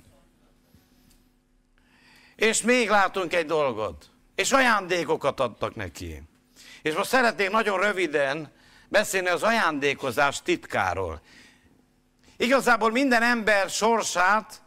És 2.36 2.62
még 2.62 2.88
látunk 2.88 3.34
egy 3.34 3.46
dolgot. 3.46 4.10
És 4.34 4.52
ajándékokat 4.52 5.40
adtak 5.40 5.74
neki. 5.74 6.22
És 6.82 6.94
most 6.94 7.08
szeretnék 7.08 7.50
nagyon 7.50 7.80
röviden 7.80 8.52
beszélni 8.88 9.28
az 9.28 9.42
ajándékozás 9.42 10.42
titkáról. 10.42 11.20
Igazából 12.36 12.90
minden 12.90 13.22
ember 13.22 13.70
sorsát 13.70 14.62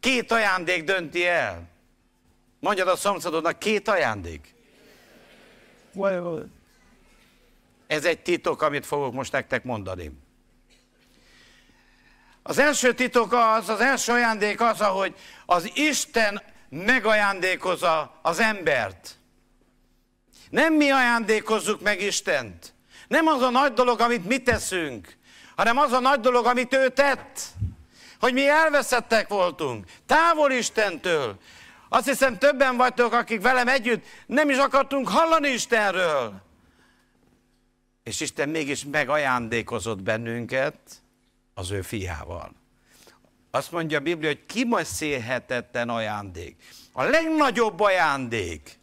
két 0.00 0.32
ajándék 0.32 0.84
dönti 0.84 1.26
el. 1.26 1.68
Mondjad 2.60 2.88
a 2.88 2.96
szomszédodnak, 2.96 3.58
két 3.58 3.88
ajándék. 3.88 4.54
Ez 7.86 8.04
egy 8.04 8.20
titok, 8.20 8.62
amit 8.62 8.86
fogok 8.86 9.12
most 9.12 9.32
nektek 9.32 9.64
mondani. 9.64 10.10
Az 12.42 12.58
első 12.58 12.94
titok 12.94 13.32
az, 13.32 13.68
az 13.68 13.80
első 13.80 14.12
ajándék 14.12 14.60
az, 14.60 14.80
hogy 14.80 15.14
az 15.46 15.70
Isten 15.74 16.42
megajándékozza 16.68 18.18
az 18.22 18.38
embert. 18.40 19.17
Nem 20.50 20.74
mi 20.74 20.90
ajándékozzuk 20.90 21.80
meg 21.80 22.02
Istent. 22.02 22.74
Nem 23.08 23.26
az 23.26 23.42
a 23.42 23.50
nagy 23.50 23.72
dolog, 23.72 24.00
amit 24.00 24.26
mi 24.26 24.38
teszünk, 24.38 25.16
hanem 25.56 25.78
az 25.78 25.92
a 25.92 26.00
nagy 26.00 26.20
dolog, 26.20 26.46
amit 26.46 26.74
ő 26.74 26.88
tett. 26.88 27.40
Hogy 28.20 28.32
mi 28.32 28.48
elveszettek 28.48 29.28
voltunk, 29.28 29.86
távol 30.06 30.50
Istentől, 30.50 31.38
azt 31.88 32.08
hiszem 32.08 32.38
többen 32.38 32.76
vagytok, 32.76 33.12
akik 33.12 33.42
velem 33.42 33.68
együtt 33.68 34.04
nem 34.26 34.50
is 34.50 34.56
akartunk 34.56 35.08
hallani 35.08 35.48
Istenről. 35.48 36.42
És 38.02 38.20
Isten 38.20 38.48
mégis 38.48 38.84
megajándékozott 38.84 40.02
bennünket 40.02 40.78
az 41.54 41.70
ő 41.70 41.82
fiával. 41.82 42.52
Azt 43.50 43.72
mondja 43.72 43.98
a 43.98 44.00
Biblia, 44.00 44.28
hogy 44.28 44.46
kimaszélhetetten 44.46 45.88
ajándék. 45.88 46.56
A 46.92 47.02
legnagyobb 47.02 47.80
ajándék. 47.80 48.77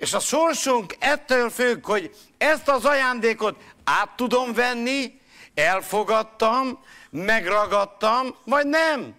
És 0.00 0.12
a 0.12 0.18
sorsunk 0.18 0.96
ettől 0.98 1.50
függ, 1.50 1.86
hogy 1.86 2.10
ezt 2.38 2.68
az 2.68 2.84
ajándékot 2.84 3.62
át 3.84 4.10
tudom 4.16 4.52
venni, 4.52 5.20
elfogadtam, 5.54 6.84
megragadtam, 7.10 8.36
vagy 8.44 8.66
nem. 8.66 9.14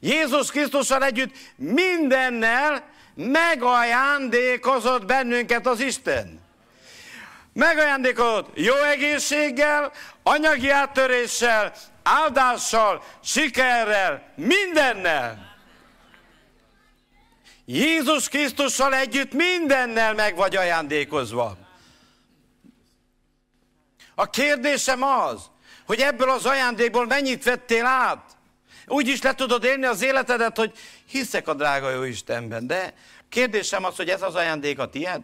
Jézus 0.00 0.50
Krisztussal 0.50 1.04
együtt 1.04 1.34
mindennel 1.56 2.90
megajándékozott 3.14 5.04
bennünket 5.04 5.66
az 5.66 5.80
Isten. 5.80 6.40
Megajándékozott 7.52 8.50
jó 8.54 8.74
egészséggel, 8.74 9.92
anyagi 10.22 10.70
áttöréssel, 10.70 11.72
áldással, 12.02 13.02
sikerrel, 13.22 14.32
mindennel. 14.34 15.55
Jézus 17.66 18.28
Krisztussal 18.28 18.94
együtt 18.94 19.32
mindennel 19.32 20.14
meg 20.14 20.36
vagy 20.36 20.56
ajándékozva. 20.56 21.56
A 24.14 24.30
kérdésem 24.30 25.02
az, 25.02 25.42
hogy 25.86 26.00
ebből 26.00 26.30
az 26.30 26.46
ajándékból 26.46 27.06
mennyit 27.06 27.44
vettél 27.44 27.84
át? 27.84 28.36
Úgy 28.86 29.08
is 29.08 29.22
le 29.22 29.34
tudod 29.34 29.64
élni 29.64 29.84
az 29.84 30.02
életedet, 30.02 30.56
hogy 30.56 30.72
hiszek 31.06 31.48
a 31.48 31.54
drága 31.54 31.90
jó 31.90 32.02
Istenben, 32.02 32.66
de 32.66 32.94
kérdésem 33.28 33.84
az, 33.84 33.96
hogy 33.96 34.08
ez 34.08 34.22
az 34.22 34.34
ajándék 34.34 34.78
a 34.78 34.88
tied? 34.88 35.22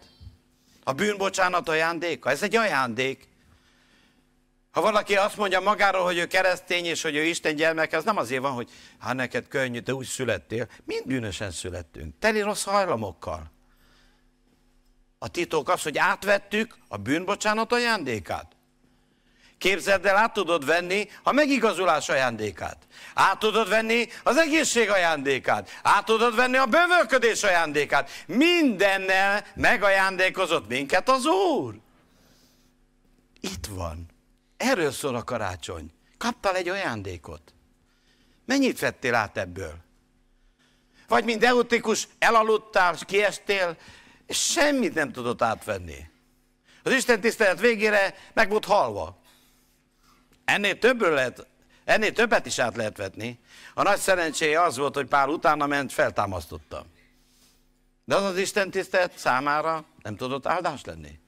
A 0.84 0.92
bűnbocsánat 0.92 1.68
ajándéka? 1.68 2.30
Ez 2.30 2.42
egy 2.42 2.56
ajándék. 2.56 3.28
Ha 4.72 4.80
valaki 4.80 5.16
azt 5.16 5.36
mondja 5.36 5.60
magáról, 5.60 6.04
hogy 6.04 6.18
ő 6.18 6.26
keresztény, 6.26 6.84
és 6.84 7.02
hogy 7.02 7.16
ő 7.16 7.22
Isten 7.22 7.54
gyermeke, 7.54 7.96
az 7.96 8.04
nem 8.04 8.16
azért 8.16 8.42
van, 8.42 8.52
hogy 8.52 8.70
hát 8.98 9.14
neked 9.14 9.48
könnyű, 9.48 9.80
te 9.80 9.94
úgy 9.94 10.06
születtél. 10.06 10.68
Mind 10.84 11.06
bűnösen 11.06 11.50
születtünk, 11.50 12.14
teli 12.18 12.40
rossz 12.40 12.64
hajlamokkal. 12.64 13.50
A 15.18 15.28
titok 15.28 15.68
az, 15.68 15.82
hogy 15.82 15.98
átvettük 15.98 16.76
a 16.88 16.96
bűnbocsánat 16.96 17.72
ajándékát. 17.72 18.52
Képzeld 19.58 20.06
el, 20.06 20.16
át 20.16 20.32
tudod 20.32 20.64
venni 20.66 21.08
a 21.22 21.32
megigazulás 21.32 22.08
ajándékát. 22.08 22.86
Át 23.14 23.38
tudod 23.38 23.68
venni 23.68 24.08
az 24.22 24.36
egészség 24.36 24.90
ajándékát. 24.90 25.70
Át 25.82 26.04
tudod 26.04 26.34
venni 26.34 26.56
a 26.56 26.66
bővölködés 26.66 27.42
ajándékát. 27.42 28.10
Mindennel 28.26 29.44
megajándékozott 29.54 30.68
minket 30.68 31.08
az 31.08 31.26
Úr. 31.26 31.74
Itt 33.40 33.66
van. 33.66 34.11
Erről 34.62 34.90
szól 34.90 35.14
a 35.14 35.24
karácsony. 35.24 35.90
Kaptál 36.18 36.56
egy 36.56 36.68
ajándékot. 36.68 37.54
Mennyit 38.44 38.78
vettél 38.78 39.14
át 39.14 39.36
ebből? 39.36 39.74
Vagy 41.08 41.24
mint 41.24 41.44
eutikus, 41.44 42.08
elaludtál, 42.18 42.94
kiestél, 42.94 43.76
és 44.26 44.38
semmit 44.38 44.94
nem 44.94 45.12
tudott 45.12 45.42
átvenni. 45.42 46.10
Az 46.82 46.92
Isten 46.92 47.20
tisztelet 47.20 47.60
végére 47.60 48.14
meg 48.32 48.50
volt 48.50 48.64
halva. 48.64 49.20
Ennél 50.44 50.78
többről 50.78 51.14
lehet, 51.14 51.46
ennél 51.84 52.12
többet 52.12 52.46
is 52.46 52.58
át 52.58 52.76
lehet 52.76 52.96
vetni. 52.96 53.38
A 53.74 53.82
nagy 53.82 53.98
szerencséje 53.98 54.62
az 54.62 54.76
volt, 54.76 54.94
hogy 54.94 55.06
Pál 55.06 55.28
utána 55.28 55.66
ment, 55.66 55.92
feltámasztotta. 55.92 56.86
De 58.04 58.16
az 58.16 58.24
az 58.24 58.36
Isten 58.36 58.70
tisztelet 58.70 59.18
számára 59.18 59.84
nem 60.02 60.16
tudott 60.16 60.46
áldás 60.46 60.84
lenni. 60.84 61.20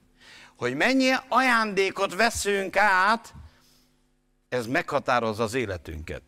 Hogy 0.57 0.75
mennyi 0.75 1.11
ajándékot 1.27 2.15
veszünk 2.15 2.77
át, 2.77 3.33
ez 4.49 4.67
meghatározza 4.67 5.43
az 5.43 5.53
életünket. 5.53 6.21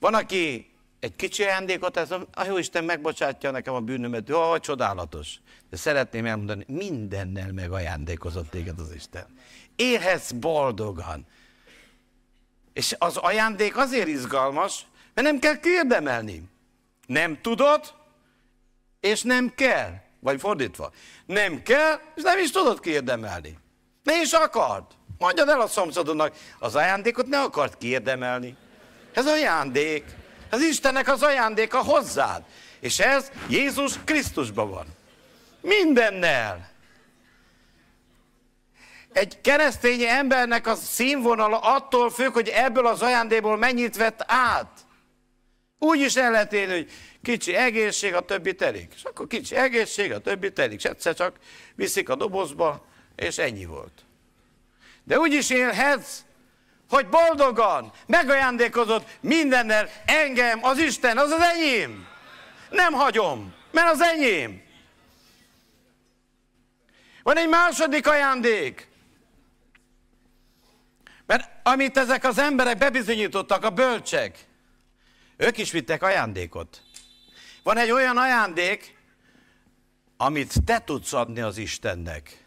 Van, 0.00 0.14
aki 0.14 0.70
egy 1.00 1.16
kicsi 1.16 1.42
ajándékot, 1.42 1.96
ez 1.96 2.10
a, 2.10 2.26
a 2.34 2.44
jó 2.44 2.58
Isten 2.58 2.84
megbocsátja 2.84 3.50
nekem 3.50 3.74
a 3.74 3.80
bűnömet, 3.80 4.28
jó, 4.28 4.58
csodálatos. 4.58 5.34
De 5.70 5.76
szeretném 5.76 6.26
elmondani, 6.26 6.64
mindennel 6.68 7.52
megajándékozott 7.52 8.50
téged 8.50 8.78
az 8.78 8.94
Isten. 8.94 9.26
Élhetsz 9.76 10.30
boldogan. 10.30 11.26
És 12.72 12.94
az 12.98 13.16
ajándék 13.16 13.76
azért 13.76 14.08
izgalmas, 14.08 14.86
mert 15.14 15.26
nem 15.26 15.38
kell 15.38 15.60
kérdemelni. 15.60 16.42
Nem 17.06 17.40
tudod, 17.40 17.94
és 19.00 19.22
nem 19.22 19.52
kell. 19.54 20.04
Vagy 20.20 20.40
fordítva. 20.40 20.90
Nem 21.26 21.62
kell, 21.62 22.00
és 22.14 22.22
nem 22.22 22.38
is 22.38 22.50
tudod 22.50 22.80
kérdemelni. 22.80 23.58
Ne 24.02 24.20
is 24.20 24.32
akard. 24.32 24.84
Mondjad 25.18 25.48
el 25.48 25.60
a 25.60 25.66
szomszédodnak, 25.66 26.34
az 26.58 26.74
ajándékot 26.74 27.26
ne 27.26 27.40
akart 27.40 27.78
kérdemelni. 27.78 28.56
Ez 29.12 29.26
ajándék. 29.26 30.04
Az 30.50 30.62
Istennek 30.62 31.08
az 31.08 31.22
ajándéka 31.22 31.82
hozzád. 31.82 32.42
És 32.80 32.98
ez 32.98 33.30
Jézus 33.48 33.94
Krisztusban 34.04 34.70
van. 34.70 34.86
Mindennel. 35.60 36.70
Egy 39.12 39.40
keresztény 39.40 40.02
embernek 40.02 40.66
a 40.66 40.74
színvonala 40.74 41.58
attól 41.58 42.10
függ, 42.10 42.32
hogy 42.32 42.48
ebből 42.48 42.86
az 42.86 43.02
ajándékból 43.02 43.56
mennyit 43.56 43.96
vett 43.96 44.24
át. 44.26 44.85
Úgy 45.78 46.00
is 46.00 46.16
el 46.16 46.30
lehet 46.30 46.52
élni, 46.52 46.72
hogy 46.72 46.90
kicsi 47.22 47.54
egészség, 47.54 48.14
a 48.14 48.20
többi 48.20 48.54
telik. 48.54 48.92
És 48.94 49.02
akkor 49.02 49.26
kicsi 49.26 49.54
egészség, 49.54 50.12
a 50.12 50.18
többi 50.18 50.52
telik. 50.52 50.78
És 50.78 50.84
egyszer 50.84 51.14
csak 51.14 51.36
viszik 51.74 52.08
a 52.08 52.14
dobozba, 52.14 52.86
és 53.16 53.38
ennyi 53.38 53.64
volt. 53.64 54.04
De 55.04 55.18
úgy 55.18 55.32
is 55.32 55.50
élhetsz, 55.50 56.18
hogy 56.88 57.08
boldogan 57.08 57.92
megajándékozott 58.06 59.08
mindennel 59.20 59.88
engem, 60.06 60.64
az 60.64 60.78
Isten, 60.78 61.18
az 61.18 61.30
az 61.30 61.40
enyém. 61.40 62.06
Nem 62.70 62.92
hagyom, 62.92 63.54
mert 63.70 63.90
az 63.90 64.00
enyém. 64.00 64.62
Van 67.22 67.36
egy 67.36 67.48
második 67.48 68.06
ajándék. 68.06 68.88
Mert 71.26 71.50
amit 71.62 71.96
ezek 71.96 72.24
az 72.24 72.38
emberek 72.38 72.78
bebizonyítottak, 72.78 73.64
a 73.64 73.70
bölcsek, 73.70 74.45
ők 75.36 75.58
is 75.58 75.70
vittek 75.70 76.02
ajándékot. 76.02 76.82
Van 77.62 77.76
egy 77.76 77.90
olyan 77.90 78.16
ajándék, 78.16 78.96
amit 80.16 80.64
te 80.64 80.84
tudsz 80.84 81.12
adni 81.12 81.40
az 81.40 81.56
Istennek. 81.56 82.44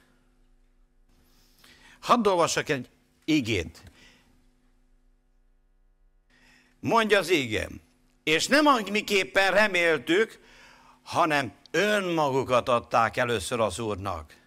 Hadd 2.00 2.28
olvassak 2.28 2.70
egy 2.70 2.90
igét. 3.26 3.84
Mondja 6.80 7.20
az 7.20 7.30
igen. 7.30 7.82
És 8.24 8.48
nem 8.48 8.66
amiképpen 8.66 9.52
reméltük, 9.52 10.40
hanem 11.04 11.54
önmagukat 11.72 12.70
adták 12.70 13.18
először 13.18 13.60
az 13.60 13.80
Úrnak. 13.80 14.38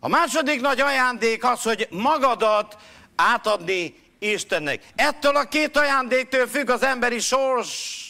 A 0.00 0.08
második 0.08 0.60
nagy 0.60 0.80
ajándék 0.80 1.44
az, 1.44 1.62
hogy 1.62 1.88
magadat 1.90 2.78
átadni 3.14 4.03
Istennek. 4.32 4.82
Ettől 4.94 5.36
a 5.36 5.48
két 5.48 5.76
ajándéktől 5.76 6.46
függ 6.46 6.70
az 6.70 6.82
emberi 6.82 7.18
sors. 7.18 8.02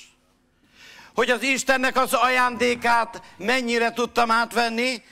Hogy 1.15 1.31
az 1.31 1.43
Istennek 1.43 1.97
az 1.97 2.12
ajándékát 2.12 3.23
mennyire 3.37 3.93
tudtam 3.93 4.31
átvenni, 4.31 5.03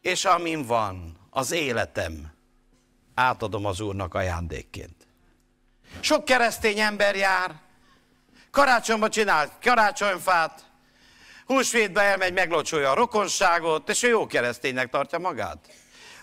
és 0.00 0.24
amin 0.24 0.66
van, 0.66 1.16
az 1.30 1.52
életem, 1.52 2.32
átadom 3.14 3.66
az 3.66 3.80
Úrnak 3.80 4.14
ajándékként. 4.14 5.06
Sok 6.00 6.24
keresztény 6.24 6.78
ember 6.78 7.16
jár, 7.16 7.54
karácsonyba 8.50 9.08
csinál 9.08 9.50
karácsonyfát, 9.62 10.64
húsvétbe 11.46 12.02
elmegy, 12.02 12.32
meglocsolja 12.32 12.90
a 12.90 12.94
rokonságot, 12.94 13.88
és 13.88 14.02
ő 14.02 14.08
jó 14.08 14.26
kereszténynek 14.26 14.90
tartja 14.90 15.18
magát. 15.18 15.58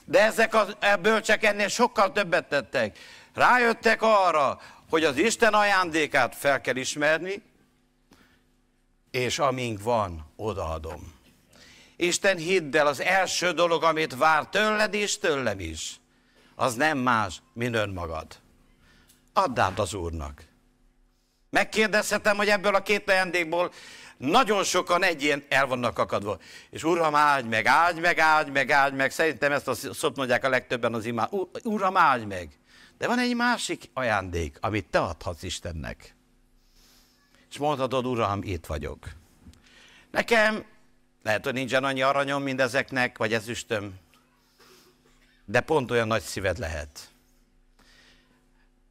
De 0.05 0.21
ezek 0.21 0.53
a 0.53 0.65
bölcsek 1.01 1.43
ennél 1.43 1.67
sokkal 1.67 2.11
többet 2.11 2.45
tettek. 2.45 2.97
Rájöttek 3.39 4.01
arra, 4.01 4.59
hogy 4.89 5.03
az 5.03 5.17
Isten 5.17 5.53
ajándékát 5.53 6.35
fel 6.35 6.61
kell 6.61 6.75
ismerni, 6.75 7.41
és 9.11 9.39
amink 9.39 9.81
van, 9.83 10.25
odaadom. 10.35 11.13
Isten 11.95 12.37
hidd 12.37 12.77
el, 12.77 12.87
az 12.87 13.01
első 13.01 13.51
dolog, 13.51 13.83
amit 13.83 14.15
vár 14.15 14.45
tőled 14.45 14.93
és 14.93 15.17
tőlem 15.17 15.59
is, 15.59 15.99
az 16.55 16.75
nem 16.75 16.97
más, 16.97 17.41
mint 17.53 17.75
önmagad. 17.75 18.27
Add 19.33 19.59
át 19.59 19.79
az 19.79 19.93
Úrnak. 19.93 20.43
Megkérdezhetem, 21.49 22.37
hogy 22.37 22.47
ebből 22.47 22.75
a 22.75 22.81
két 22.81 23.09
ajándékból 23.09 23.71
nagyon 24.17 24.63
sokan 24.63 25.03
egy 25.03 25.23
ilyen 25.23 25.43
el 25.49 25.65
vannak 25.65 25.99
akadva. 25.99 26.39
És 26.69 26.83
Uram, 26.83 27.15
áldj 27.15 27.47
meg, 27.47 27.65
áldj 27.65 27.99
meg, 27.99 28.19
áldj 28.19 28.49
meg, 28.49 28.71
áldj 28.71 28.95
meg. 28.95 29.11
Szerintem 29.11 29.51
ezt 29.51 29.67
a 29.67 29.73
szót 29.73 30.15
mondják 30.15 30.43
a 30.43 30.49
legtöbben 30.49 30.93
az 30.93 31.05
imá. 31.05 31.29
Uram, 31.63 31.97
áldj 31.97 32.25
meg. 32.25 32.59
De 32.99 33.07
van 33.07 33.19
egy 33.19 33.35
másik 33.35 33.89
ajándék, 33.93 34.57
amit 34.61 34.85
te 34.85 34.99
adhatsz 34.99 35.43
Istennek. 35.43 36.15
És 37.49 37.57
mondhatod, 37.57 38.05
Uram, 38.05 38.43
itt 38.43 38.65
vagyok. 38.65 39.07
Nekem 40.11 40.65
lehet, 41.23 41.43
hogy 41.43 41.53
nincsen 41.53 41.83
annyi 41.83 42.01
aranyom, 42.01 42.43
mint 42.43 42.61
ezeknek, 42.61 43.17
vagy 43.17 43.33
ezüstöm, 43.33 43.99
de 45.45 45.61
pont 45.61 45.91
olyan 45.91 46.07
nagy 46.07 46.21
szíved 46.21 46.57
lehet. 46.57 47.11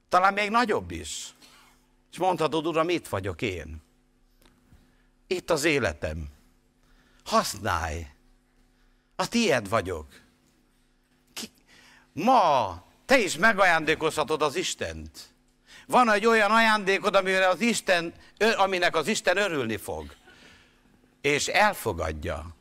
Talán 0.09 0.33
még 0.33 0.51
nagyobb 0.51 0.91
is. 0.91 1.35
És 2.13 2.19
mondhatod, 2.19 2.67
Uram, 2.67 2.89
itt 2.89 3.09
vagyok 3.09 3.43
én. 3.43 3.83
Itt 5.27 5.51
az 5.51 5.65
életem. 5.65 6.29
Használj. 7.25 8.07
A 9.17 9.29
tied 9.29 9.69
vagyok. 9.69 10.21
Ki? 11.33 11.49
Ma 12.13 12.87
te 13.09 13.19
is 13.19 13.37
megajándékozhatod 13.37 14.43
az 14.43 14.57
Istent. 14.57 15.19
Van 15.87 16.11
egy 16.11 16.27
olyan 16.27 16.51
ajándékod, 16.51 17.15
amire 17.15 17.49
az 17.49 17.61
Isten, 17.61 18.15
aminek 18.57 18.97
az 18.97 19.07
Isten 19.07 19.37
örülni 19.37 19.77
fog. 19.77 20.15
És 21.21 21.47
elfogadja. 21.47 22.57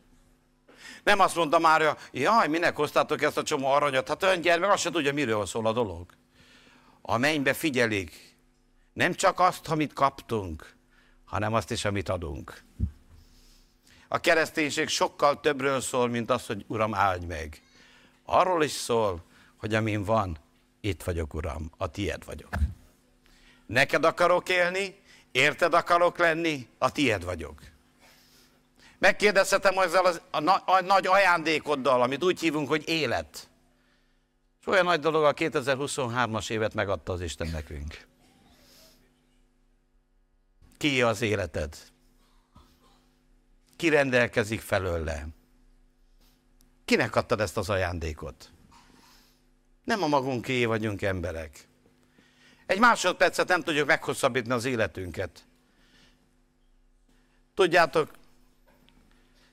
Nem 1.04 1.20
azt 1.20 1.36
mondta 1.36 1.60
már, 1.60 1.98
jaj, 2.12 2.48
minek 2.48 2.76
hoztátok 2.76 3.22
ezt 3.22 3.38
a 3.38 3.43
csomó 3.43 3.68
aranyat? 3.68 4.08
Hát 4.08 4.24
olyan 4.24 4.41
gyermek 4.41 4.72
azt 4.72 4.82
se 4.82 4.89
tudja, 4.89 5.14
miről 5.14 5.45
szól 5.45 5.68
a 5.68 5.74
dolog. 5.74 6.06
A 7.02 7.18
mennybe 7.18 7.54
figyelik. 7.54 8.36
Nem 8.93 9.14
csak 9.14 9.39
azt, 9.39 9.68
amit 9.68 9.93
kaptunk, 9.93 10.76
hanem 11.26 11.54
azt 11.54 11.72
is, 11.72 11.86
amit 11.86 12.10
adunk. 12.10 12.64
A 14.08 14.20
kereszténység 14.20 14.88
sokkal 14.88 15.39
többről 15.39 15.82
szól, 15.82 16.08
mint 16.08 16.30
az, 16.30 16.45
hogy 16.45 16.66
Uram, 16.68 16.93
áldj 16.93 17.26
meg. 17.26 17.62
Arról 18.26 18.64
is 18.64 18.72
szól, 18.72 19.26
hogy 19.58 19.74
amin 19.74 20.03
van, 20.03 20.38
itt 20.82 21.03
vagyok, 21.03 21.34
Uram, 21.34 21.72
a 21.78 21.91
tied 21.91 22.26
vagyok. 22.26 22.49
Neked 23.66 24.05
akarok 24.05 24.49
élni, 24.49 24.95
érted 25.32 25.74
akarok 25.74 26.18
lenni, 26.18 26.68
a 26.78 26.91
tied 26.91 27.24
vagyok. 27.24 27.62
Megkérdezhetem 28.99 29.78
ezzel 29.78 30.05
az, 30.05 30.22
a, 30.32 30.49
a, 30.49 30.64
a 30.66 30.82
nagy 30.82 31.08
ajándékoddal, 31.08 32.01
amit 32.01 32.24
úgy 32.24 32.39
hívunk, 32.39 32.68
hogy 32.68 32.89
élet. 32.89 33.49
És 34.62 34.68
olyan 34.68 34.86
nagy 34.86 34.99
dolog, 34.99 35.24
a 35.24 35.34
2023-as 35.34 36.49
évet 36.49 36.74
megadta 36.74 37.14
az 37.14 37.22
Isten 37.22 37.47
nekünk. 37.47 38.05
Ki 40.78 41.01
az 41.01 41.22
életed? 41.22 41.78
Ki 43.76 43.89
rendelkezik 43.89 44.62
felőle? 44.62 45.28
Kinek 46.86 47.16
adtad 47.16 47.39
ezt 47.39 47.58
az 47.58 47.70
ajándékot? 47.70 48.51
Nem 49.88 50.03
a 50.03 50.07
magunké 50.07 50.65
vagyunk 50.65 51.01
emberek. 51.01 51.67
Egy 52.65 52.79
másodpercet 52.79 53.47
nem 53.47 53.61
tudjuk 53.61 53.88
meghosszabbítani 53.88 54.53
az 54.53 54.65
életünket. 54.65 55.45
Tudjátok, 57.53 58.11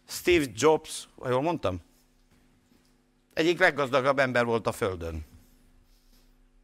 Steve 0.08 0.44
Jobs, 0.54 1.08
jól 1.24 1.42
mondtam? 1.42 1.80
Egyik 3.32 3.58
leggazdagabb 3.58 4.18
ember 4.18 4.44
volt 4.44 4.66
a 4.66 4.72
Földön. 4.72 5.24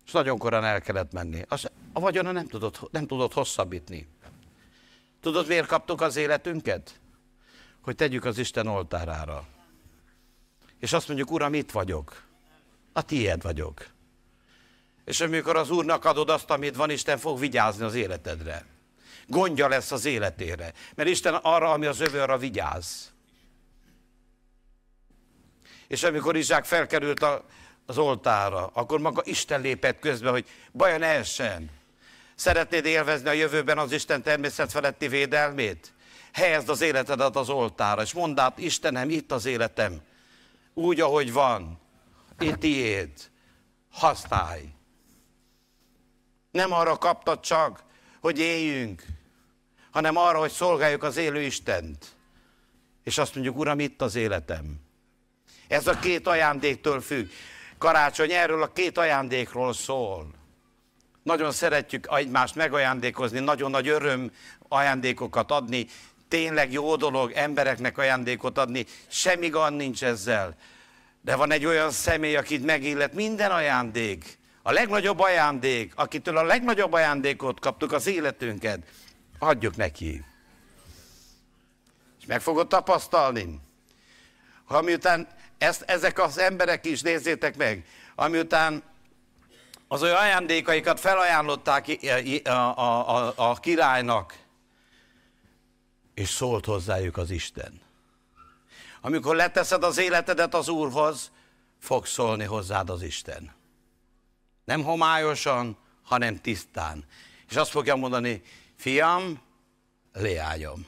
És 0.07 0.13
nagyon 0.13 0.39
korán 0.39 0.65
el 0.65 0.81
kellett 0.81 1.13
menni. 1.13 1.45
a 1.93 2.01
vagyona 2.01 2.33
nem 2.33 2.47
tudott, 2.47 2.93
nem 2.93 3.07
tudott 3.07 3.33
hosszabbítni. 3.33 4.09
Tudod, 5.21 5.47
miért 5.47 5.67
kaptuk 5.67 6.01
az 6.01 6.17
életünket? 6.17 7.01
Hogy 7.81 7.95
tegyük 7.97 8.25
az 8.25 8.39
Isten 8.39 8.67
oltárára. 8.67 9.47
És 10.79 10.93
azt 10.93 11.07
mondjuk, 11.07 11.31
Uram, 11.31 11.55
itt 11.55 11.71
vagyok. 11.71 12.29
A 12.93 13.03
tiéd 13.03 13.43
vagyok. 13.43 13.87
És 15.05 15.21
amikor 15.21 15.57
az 15.57 15.71
Úrnak 15.71 16.05
adod 16.05 16.31
azt, 16.31 16.51
amit 16.51 16.77
van, 16.77 16.91
Isten 16.91 17.19
fog 17.19 17.39
vigyázni 17.39 17.85
az 17.85 17.95
életedre. 17.95 18.65
Gondja 19.27 19.69
lesz 19.69 19.93
az 19.93 20.05
életére. 20.05 20.73
Mert 20.95 21.09
Isten 21.09 21.35
arra, 21.35 21.71
ami 21.73 21.87
az 21.87 22.01
arra 22.01 22.39
vigyáz. 22.39 23.13
És 25.87 26.03
amikor 26.03 26.37
Izsák 26.37 26.65
felkerült 26.65 27.23
a, 27.23 27.45
az 27.87 27.99
oltára, 27.99 28.67
akkor 28.67 29.01
maga 29.01 29.23
Isten 29.25 29.61
lépett 29.61 29.99
közbe, 29.99 30.31
hogy 30.31 30.49
baja 30.73 30.99
ne 30.99 31.07
essen. 31.07 31.71
Szeretnéd 32.35 32.85
élvezni 32.85 33.29
a 33.29 33.33
jövőben 33.33 33.79
az 33.79 33.93
Isten 33.93 34.23
természet 34.23 34.71
feletti 34.71 35.09
védelmét? 35.09 35.93
Helyezd 36.33 36.69
az 36.69 36.81
életedet 36.81 37.37
az 37.37 37.49
oltára, 37.49 38.03
és 38.03 38.13
mondd 38.13 38.39
át, 38.39 38.59
Istenem, 38.59 39.11
itt 39.11 39.33
az 39.33 39.47
életem. 39.47 40.01
Úgy, 40.75 41.01
ahogy 41.01 41.33
van. 41.33 41.81
Itt 42.41 42.57
tiéd. 42.57 43.11
Használj. 43.91 44.65
Nem 46.51 46.73
arra 46.73 46.97
kaptad 46.97 47.41
csak, 47.41 47.83
hogy 48.21 48.39
éljünk, 48.39 49.03
hanem 49.91 50.17
arra, 50.17 50.39
hogy 50.39 50.51
szolgáljuk 50.51 51.03
az 51.03 51.17
élő 51.17 51.41
Istent. 51.41 52.07
És 53.05 53.19
azt 53.19 53.35
mondjuk, 53.35 53.57
Uram, 53.57 53.81
itt 53.81 54.03
az 54.03 54.15
életem. 54.15 54.81
Ez 55.69 55.87
a 55.87 55.99
két 55.99 56.27
ajándéktől 56.27 57.01
függ. 57.01 57.29
Karácsony 57.79 58.33
erről 58.33 58.63
a 58.63 58.73
két 58.73 58.99
ajándékról 58.99 59.73
szól. 59.73 60.31
Nagyon 61.23 61.53
szeretjük 61.53 62.07
egymást 62.11 62.55
megajándékozni, 62.55 63.39
nagyon 63.39 63.71
nagy 63.71 63.89
öröm 63.89 64.33
ajándékokat 64.69 65.51
adni, 65.51 65.87
tényleg 66.29 66.73
jó 66.73 66.97
dolog 66.97 67.33
embereknek 67.33 67.99
ajándékot 67.99 68.59
adni, 68.59 68.87
semmi 69.09 69.49
gond 69.49 69.77
nincs 69.77 70.05
ezzel. 70.05 70.57
De 71.21 71.37
van 71.37 71.53
egy 71.53 71.65
olyan 71.65 71.91
személy, 71.91 72.37
akit 72.37 72.65
megillet 72.65 73.13
minden 73.13 73.51
ajándék, 73.51 74.39
a 74.63 74.73
legnagyobb 74.73 75.19
ajándék, 75.19 75.93
akitől 75.97 76.37
a 76.37 76.43
legnagyobb 76.43 76.93
ajándékot 76.93 77.61
kaptuk 77.61 77.93
az 77.93 78.07
életünket, 78.07 78.81
adjuk 79.39 79.77
neki. 79.77 80.25
És 82.21 82.27
meg 82.27 82.41
fogod 82.41 82.69
tapasztalni, 82.69 83.61
ha 84.65 84.81
miután 84.83 85.29
ezt, 85.59 85.83
ezek 85.83 86.19
az 86.19 86.39
emberek 86.39 86.87
is, 86.87 87.01
nézzétek 87.01 87.57
meg, 87.57 87.85
amiután 88.15 88.83
az 89.89 90.03
olyan 90.03 90.17
ajándékaikat 90.17 91.01
felajánlották 91.01 91.87
a, 92.45 92.51
a, 92.51 93.17
a, 93.17 93.33
a 93.37 93.55
királynak, 93.55 94.39
és 96.15 96.29
szólt 96.29 96.65
hozzájuk 96.65 97.17
az 97.17 97.31
Isten. 97.31 97.81
Amikor 99.01 99.37
leteszed 99.37 99.83
az 99.83 99.99
életedet 99.99 100.55
az 100.55 100.69
Úrhoz, 100.69 101.31
fog 101.79 102.07
szólni 102.07 102.45
hozzád 102.45 102.91
az 102.91 103.03
Isten. 103.03 103.53
Nem 104.65 104.83
homályosan, 104.83 105.77
hanem 106.03 106.41
tisztán. 106.41 107.05
És 107.49 107.57
azt 107.57 107.71
fogja 107.71 107.97
mondani, 107.97 108.43
fiam, 108.77 109.41
leálljon. 110.13 110.87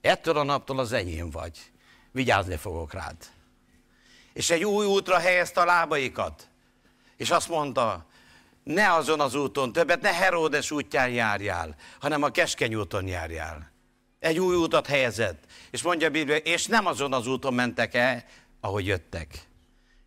Ettől 0.00 0.36
a 0.36 0.42
naptól 0.42 0.78
az 0.78 0.92
enyém 0.92 1.30
vagy. 1.30 1.72
Vigyázni 2.12 2.56
fogok 2.56 2.92
rád. 2.92 3.16
És 4.32 4.50
egy 4.50 4.64
új 4.64 4.86
útra 4.86 5.18
helyezte 5.18 5.60
a 5.60 5.64
lábaikat. 5.64 6.48
És 7.16 7.30
azt 7.30 7.48
mondta, 7.48 8.06
ne 8.62 8.92
azon 8.92 9.20
az 9.20 9.34
úton, 9.34 9.72
többet 9.72 10.00
ne 10.00 10.12
Heródes 10.12 10.70
útján 10.70 11.10
járjál, 11.10 11.76
hanem 12.00 12.22
a 12.22 12.30
keskeny 12.30 12.74
úton 12.74 13.06
járjál. 13.06 13.73
Egy 14.24 14.38
új 14.38 14.56
útat 14.56 14.86
helyezett. 14.86 15.44
És 15.70 15.82
mondja 15.82 16.06
a 16.06 16.10
Biblia, 16.10 16.36
és 16.36 16.66
nem 16.66 16.86
azon 16.86 17.12
az 17.12 17.26
úton 17.26 17.54
mentek 17.54 17.94
el, 17.94 18.24
ahogy 18.60 18.86
jöttek. 18.86 19.46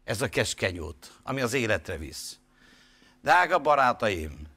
Ez 0.04 0.22
a 0.22 0.30
keskeny 0.30 0.80
út, 0.80 1.12
ami 1.24 1.42
az 1.42 1.54
életre 1.54 1.98
visz. 1.98 2.38
Drága 3.22 3.60
barátaim, 3.60 4.48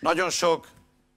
nagyon 0.00 0.30
sok 0.30 0.68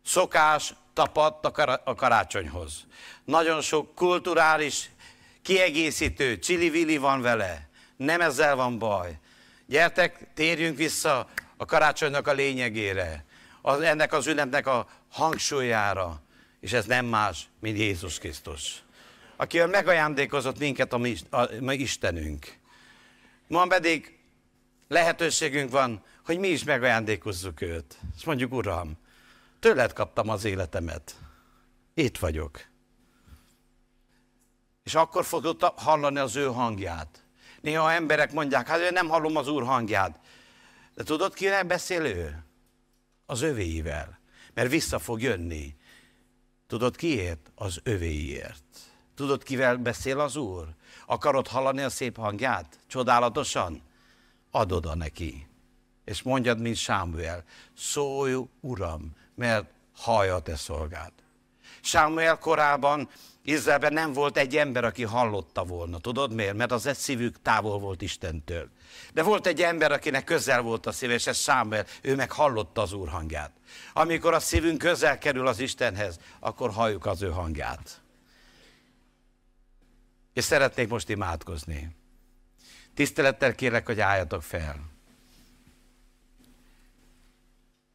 szokás 0.06 0.74
tapadt 0.94 1.46
a 1.86 1.96
karácsonyhoz. 1.96 2.86
Nagyon 3.26 3.62
sok 3.62 3.96
kulturális 3.96 4.90
kiegészítő, 5.42 6.40
csili-vili 6.40 6.98
van 6.98 7.22
vele. 7.22 7.70
Nem 7.98 8.22
ezzel 8.22 8.56
van 8.56 8.80
baj. 8.80 9.20
Gyertek, 9.66 10.28
térjünk 10.34 10.78
vissza 10.78 11.30
a 11.58 11.66
karácsonynak 11.66 12.28
a 12.28 12.34
lényegére, 12.34 13.26
az, 13.62 13.82
ennek 13.82 14.14
az 14.14 14.28
ünnepnek 14.28 14.68
a 14.68 14.88
hangsúlyára, 15.10 16.22
és 16.62 16.74
ez 16.74 16.86
nem 16.86 17.06
más, 17.06 17.50
mint 17.60 17.78
Jézus 17.78 18.20
Krisztus, 18.20 18.84
aki 19.36 19.60
megajándékozott 19.60 20.60
minket 20.60 20.94
a 20.94 20.98
mi, 20.98 21.16
a, 21.30 21.48
mi 21.60 21.76
Istenünk. 21.76 22.58
Ma 23.48 23.68
pedig 23.68 24.20
lehetőségünk 24.88 25.72
van, 25.72 26.04
hogy 26.26 26.40
mi 26.40 26.48
is 26.48 26.64
megajándékozzuk 26.64 27.62
őt. 27.62 28.00
És 28.18 28.24
mondjuk, 28.24 28.54
Uram, 28.54 28.98
tőled 29.60 29.94
kaptam 29.94 30.30
az 30.30 30.46
életemet. 30.46 31.16
Itt 31.94 32.18
vagyok. 32.18 32.66
És 34.84 34.96
akkor 34.96 35.26
fogod 35.26 35.64
hallani 35.64 36.20
az 36.20 36.36
ő 36.36 36.46
hangját. 36.46 37.24
Néha 37.62 37.92
emberek 37.92 38.32
mondják, 38.32 38.68
hát 38.68 38.80
én 38.80 38.94
nem 38.94 39.08
hallom 39.08 39.36
az 39.36 39.48
Úr 39.48 39.64
hangját. 39.64 40.20
De 40.94 41.04
tudod, 41.04 41.34
kinek 41.34 41.68
beszél 41.68 42.06
ő? 42.06 42.44
Az 43.26 43.42
övéivel. 43.42 44.20
Mert 44.54 44.70
vissza 44.70 45.00
fog 45.00 45.22
jönni. 45.22 45.76
Tudod 46.72 46.96
kiért? 46.96 47.52
Az 47.56 47.80
övéiért. 47.84 48.64
Tudod, 49.16 49.44
kivel 49.44 49.78
beszél 49.78 50.20
az 50.20 50.36
Úr? 50.36 50.68
Akarod 51.06 51.48
hallani 51.48 51.82
a 51.82 51.90
szép 51.90 52.18
hangját? 52.18 52.80
Csodálatosan? 52.88 53.82
Add 54.52 54.72
oda 54.72 54.96
neki. 54.96 55.48
És 56.06 56.22
mondjad, 56.22 56.60
mint 56.60 56.76
Sámuel, 56.76 57.44
szólj, 57.78 58.36
Uram, 58.60 59.16
mert 59.36 59.70
hallja 59.96 60.40
te 60.40 60.56
szolgád. 60.56 61.12
Sámuel 61.82 62.38
korában 62.38 63.10
Izraelben 63.44 63.94
nem 63.94 64.14
volt 64.14 64.38
egy 64.38 64.58
ember, 64.58 64.84
aki 64.84 65.04
hallotta 65.04 65.64
volna. 65.64 65.98
Tudod 65.98 66.34
miért? 66.34 66.56
Mert 66.56 66.72
az 66.72 66.86
egy 66.86 66.98
szívük 66.98 67.42
távol 67.42 67.80
volt 67.80 68.02
Istentől. 68.02 68.70
De 69.14 69.24
volt 69.24 69.48
egy 69.48 69.62
ember, 69.62 69.92
akinek 69.92 70.24
közel 70.24 70.62
volt 70.62 70.86
a 70.86 70.92
szíve, 70.92 71.14
és 71.14 71.28
ez 71.28 71.38
Sámuel, 71.38 71.86
ő 72.02 72.16
meg 72.16 72.32
hallotta 72.32 72.82
az 72.82 72.94
Úr 72.94 73.10
hangját. 73.10 73.52
Amikor 73.94 74.34
a 74.34 74.40
szívünk 74.40 74.78
közel 74.78 75.18
kerül 75.18 75.48
az 75.48 75.60
Istenhez, 75.60 76.20
akkor 76.40 76.72
halljuk 76.72 77.06
az 77.06 77.22
ő 77.22 77.30
hangját. 77.30 78.02
És 80.34 80.44
szeretnék 80.44 80.88
most 80.88 81.10
imádkozni. 81.10 81.96
Tisztelettel 82.94 83.56
kérlek, 83.56 83.86
hogy 83.86 84.00
álljatok 84.00 84.44
fel. 84.44 84.90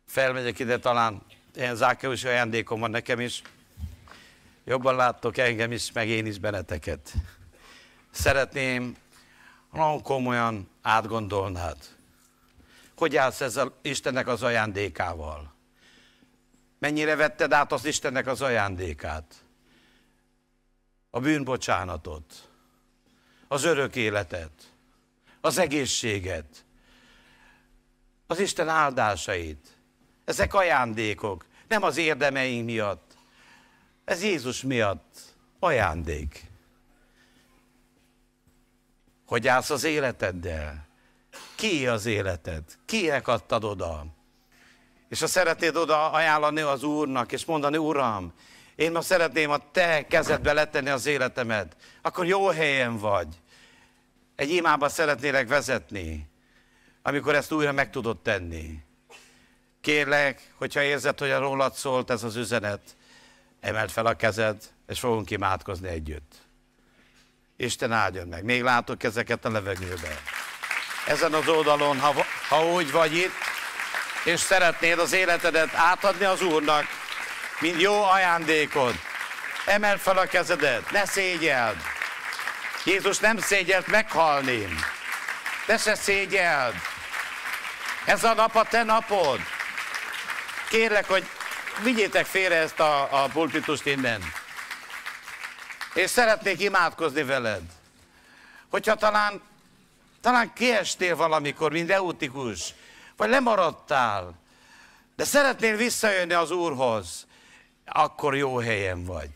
Felmegyek 0.07 0.59
ide, 0.59 0.78
talán 0.78 1.22
ilyen 1.55 1.76
zákeus 1.76 2.24
ajándékom 2.24 2.80
van 2.80 2.90
nekem 2.90 3.20
is. 3.20 3.42
Jobban 4.64 4.97
láttok 4.97 5.36
engem 5.36 5.72
is, 5.72 5.92
meg 5.92 6.09
én 6.09 6.26
is 6.26 6.38
benneteket. 6.38 7.12
Szeretném, 8.11 8.97
nagyon 9.77 10.03
komolyan 10.03 10.68
átgondolnád. 10.83 11.77
Hogy 12.97 13.16
állsz 13.16 13.41
ezzel 13.41 13.72
Istennek 13.83 14.27
az 14.27 14.43
ajándékával? 14.43 15.55
Mennyire 16.79 17.16
vetted 17.16 17.53
át 17.53 17.72
az 17.72 17.85
Istennek 17.85 18.27
az 18.27 18.43
ajándékát? 18.43 19.35
A 21.11 21.20
bűnbocsánatot, 21.20 22.49
az 23.49 23.64
örök 23.64 23.97
életet, 23.97 24.72
az 25.41 25.59
egészséget, 25.59 26.64
az 28.27 28.39
Isten 28.39 28.68
áldásait. 28.68 29.77
Ezek 30.24 30.55
ajándékok, 30.55 31.47
nem 31.68 31.83
az 31.83 31.97
érdemeink 31.97 32.64
miatt, 32.64 33.16
ez 34.05 34.22
Jézus 34.22 34.62
miatt 34.62 35.18
ajándék. 35.59 36.45
Hogy 39.27 39.49
állsz 39.49 39.70
az 39.70 39.85
életeddel? 39.85 40.87
ki 41.57 41.87
az 41.87 42.07
életed? 42.07 42.62
Kinek 42.85 43.29
adtad 43.29 43.64
oda? 43.64 44.07
És 45.09 45.20
ha 45.20 45.27
szeretnéd 45.27 45.77
oda 45.77 46.11
ajánlani 46.11 46.61
az 46.61 46.83
Úrnak, 46.83 47.33
és 47.33 47.45
mondani, 47.45 47.77
Uram, 47.77 48.33
én 48.74 48.93
ma 48.93 49.01
szeretném 49.01 49.51
a 49.51 49.70
Te 49.70 50.07
kezedbe 50.07 50.53
letenni 50.53 50.89
az 50.89 51.07
életemet, 51.07 51.77
akkor 52.03 52.27
jó 52.27 52.47
helyen 52.47 52.99
vagy. 52.99 53.29
Egy 54.37 54.51
imába 54.51 54.89
szeretnélek 54.89 55.49
vezetni, 55.49 56.29
amikor 57.03 57.35
ezt 57.35 57.53
újra 57.53 57.72
meg 57.72 57.91
tudod 57.91 58.22
tenni. 58.22 58.79
Kérlek, 59.81 60.53
hogyha 60.55 60.83
érzed, 60.83 61.18
hogy 61.18 61.31
a 61.31 61.39
rólad 61.39 61.74
szólt 61.74 62.11
ez 62.11 62.22
az 62.22 62.37
üzenet, 62.37 62.97
emeld 63.61 63.91
fel 63.91 64.07
a 64.07 64.14
kezed, 64.14 64.62
és 64.87 64.99
fogunk 64.99 65.31
imádkozni 65.31 65.89
együtt. 65.89 66.45
Isten 67.57 67.92
áldjon 67.92 68.26
meg. 68.26 68.44
Még 68.44 68.62
látok 68.62 69.02
ezeket 69.02 69.44
a 69.44 69.50
levegőben. 69.50 70.16
Ezen 71.07 71.32
az 71.32 71.48
oldalon, 71.48 72.00
ha, 72.00 72.24
ha 72.48 72.66
úgy 72.66 72.90
vagy 72.90 73.16
itt, 73.16 73.34
és 74.24 74.40
szeretnéd 74.40 74.98
az 74.98 75.12
életedet 75.12 75.74
átadni 75.74 76.24
az 76.24 76.42
Úrnak, 76.42 76.84
mint 77.61 77.80
jó 77.80 78.02
ajándékod, 78.02 78.94
emeld 79.66 79.98
fel 79.98 80.18
a 80.18 80.26
kezedet, 80.26 80.90
ne 80.90 81.04
szégyeld. 81.04 81.76
Jézus 82.84 83.18
nem 83.18 83.38
szégyelt 83.38 83.86
meghalni. 83.86 84.68
Te 85.66 85.76
se 85.76 85.94
szégyeld. 85.94 86.74
Ez 88.04 88.24
a 88.24 88.34
nap 88.34 88.54
a 88.54 88.64
te 88.64 88.82
napod. 88.82 89.40
Kérlek, 90.68 91.07
hogy 91.07 91.28
vigyétek 91.82 92.26
félre 92.26 92.57
ezt 92.57 92.80
a, 92.80 93.22
a 93.24 93.28
pulpitust 93.28 93.86
innen. 93.86 94.32
És 95.97 96.11
szeretnék 96.11 96.61
imádkozni 96.61 97.22
veled. 97.22 97.62
Hogyha 98.70 98.94
talán, 98.94 99.42
talán 100.20 100.53
kiestél 100.53 101.16
valamikor, 101.16 101.72
mint 101.72 101.90
eutikus, 101.90 102.74
vagy 103.16 103.28
lemaradtál, 103.28 104.34
de 105.16 105.24
szeretnél 105.24 105.76
visszajönni 105.76 106.32
az 106.32 106.51
Úrhoz, 106.51 107.26
akkor 107.84 108.36
jó 108.36 108.59
helyen 108.59 109.05
vagy. 109.05 109.30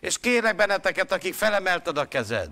És 0.00 0.18
kérlek 0.18 0.56
benneteket, 0.56 1.12
akik 1.12 1.34
felemelted 1.34 1.98
a 1.98 2.08
kezed, 2.08 2.50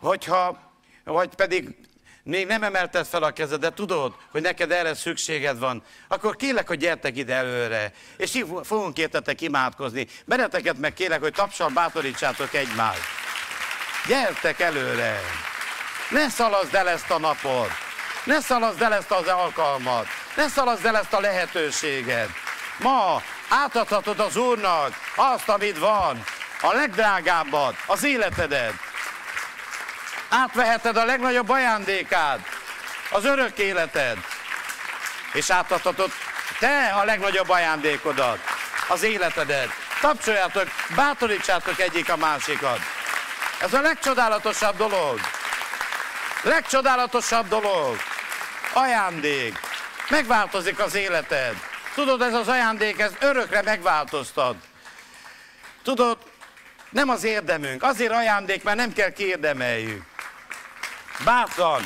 hogyha, 0.00 0.72
vagy 1.04 1.34
pedig 1.34 1.76
még 2.24 2.46
nem 2.46 2.62
emelted 2.62 3.06
fel 3.06 3.22
a 3.22 3.30
kezed, 3.30 3.60
de 3.60 3.70
tudod, 3.70 4.14
hogy 4.30 4.42
neked 4.42 4.70
erre 4.70 4.94
szükséged 4.94 5.58
van, 5.58 5.82
akkor 6.08 6.36
kérlek, 6.36 6.68
hogy 6.68 6.78
gyertek 6.78 7.16
ide 7.16 7.34
előre, 7.34 7.92
és 8.16 8.34
így 8.34 8.46
fogunk 8.62 8.98
értetek 8.98 9.40
imádkozni. 9.40 10.06
Benneteket 10.24 10.78
meg 10.78 10.92
kérlek, 10.92 11.20
hogy 11.20 11.32
tapsal 11.32 11.68
bátorítsátok 11.68 12.54
egymást. 12.54 13.00
Gyertek 14.08 14.60
előre! 14.60 15.20
Ne 16.10 16.28
szalaszd 16.28 16.74
el 16.74 16.88
ezt 16.88 17.10
a 17.10 17.18
napot! 17.18 17.70
Ne 18.24 18.40
szalaszd 18.40 18.82
el 18.82 18.94
ezt 18.94 19.10
az 19.10 19.26
alkalmat! 19.26 20.06
Ne 20.36 20.48
szalaszd 20.48 20.84
el 20.84 20.96
ezt 20.96 21.12
a 21.12 21.20
lehetőséget! 21.20 22.28
Ma 22.78 23.22
átadhatod 23.48 24.20
az 24.20 24.36
Úrnak 24.36 24.92
azt, 25.16 25.48
amit 25.48 25.78
van, 25.78 26.24
a 26.60 26.72
legdrágábbat, 26.72 27.74
az 27.86 28.04
életedet. 28.04 28.91
Átveheted 30.34 30.96
a 30.96 31.04
legnagyobb 31.04 31.48
ajándékát, 31.48 32.38
az 33.10 33.24
örök 33.24 33.58
életed. 33.58 34.16
És 35.32 35.50
átadhatod 35.50 36.10
te 36.58 36.92
a 37.00 37.04
legnagyobb 37.04 37.48
ajándékodat, 37.48 38.38
az 38.88 39.02
életedet. 39.02 39.68
Tapsoljátok, 40.00 40.68
bátorítsátok 40.96 41.80
egyik 41.80 42.10
a 42.10 42.16
másikat. 42.16 42.78
Ez 43.60 43.74
a 43.74 43.80
legcsodálatosabb 43.80 44.76
dolog. 44.76 45.20
Legcsodálatosabb 46.42 47.48
dolog. 47.48 47.96
Ajándék. 48.72 49.58
Megváltozik 50.08 50.78
az 50.78 50.94
életed. 50.94 51.56
Tudod, 51.94 52.22
ez 52.22 52.34
az 52.34 52.48
ajándék, 52.48 52.98
ez 52.98 53.12
örökre 53.20 53.62
megváltoztat. 53.62 54.56
Tudod, 55.82 56.18
nem 56.90 57.08
az 57.08 57.24
érdemünk, 57.24 57.82
azért 57.82 58.12
ajándék, 58.12 58.62
mert 58.62 58.76
nem 58.76 58.92
kell 58.92 59.10
kiérdemeljük. 59.10 60.10
Bátran, 61.24 61.82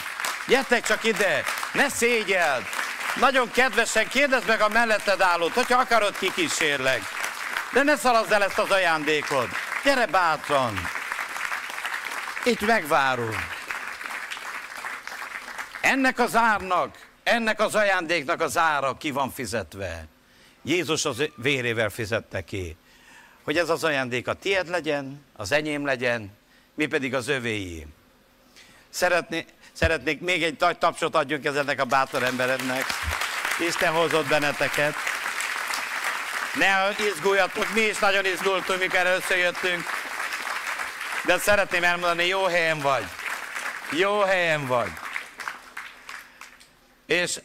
gyertek 0.48 0.86
csak 0.86 1.04
ide, 1.04 1.42
ne 1.72 1.88
szégyeld. 1.88 2.62
Nagyon 3.20 3.50
kedvesen 3.50 4.08
kérdezd 4.08 4.46
meg 4.46 4.60
a 4.60 4.68
melletted 4.68 5.20
állót, 5.20 5.52
hogyha 5.52 5.78
akarod, 5.78 6.18
kikísérlek. 6.18 7.00
De 7.72 7.82
ne 7.82 7.96
szaladz 7.96 8.30
el 8.30 8.44
ezt 8.44 8.58
az 8.58 8.70
ajándékot. 8.70 9.48
Gyere 9.84 10.06
bátran. 10.06 10.74
Itt 12.44 12.60
megvárunk. 12.60 13.36
Ennek 15.80 16.18
az 16.18 16.36
árnak, 16.36 16.94
ennek 17.22 17.60
az 17.60 17.74
ajándéknak 17.74 18.40
az 18.40 18.58
ára 18.58 18.96
ki 18.96 19.10
van 19.10 19.30
fizetve. 19.30 20.06
Jézus 20.62 21.04
az 21.04 21.22
vérével 21.36 21.90
fizette 21.90 22.44
ki. 22.44 22.76
Hogy 23.44 23.58
ez 23.58 23.68
az 23.68 23.84
ajándék 23.84 24.28
a 24.28 24.34
tied 24.34 24.68
legyen, 24.68 25.24
az 25.36 25.52
enyém 25.52 25.84
legyen, 25.84 26.36
mi 26.74 26.86
pedig 26.86 27.14
az 27.14 27.28
övéi. 27.28 27.86
Szeretné, 28.96 29.44
szeretnék 29.72 30.20
még 30.20 30.42
egy 30.42 30.56
nagy 30.58 30.78
tapsot 30.78 31.14
adjunk 31.14 31.44
ezeknek 31.44 31.80
a 31.80 31.84
bátor 31.84 32.22
embereknek. 32.22 32.84
Isten 33.68 33.92
hozott 33.92 34.28
benneteket. 34.28 34.94
Ne 36.54 37.04
izguljatok, 37.14 37.74
mi 37.74 37.80
is 37.80 37.98
nagyon 37.98 38.24
izgultunk, 38.24 38.80
mikor 38.80 39.06
összejöttünk. 39.06 39.82
De 41.26 41.38
szeretném 41.38 41.84
elmondani, 41.84 42.26
jó 42.26 42.44
helyen 42.44 42.80
vagy. 42.80 43.04
Jó 43.92 44.20
helyen 44.20 44.66
vagy. 44.66 44.90
És 47.06 47.40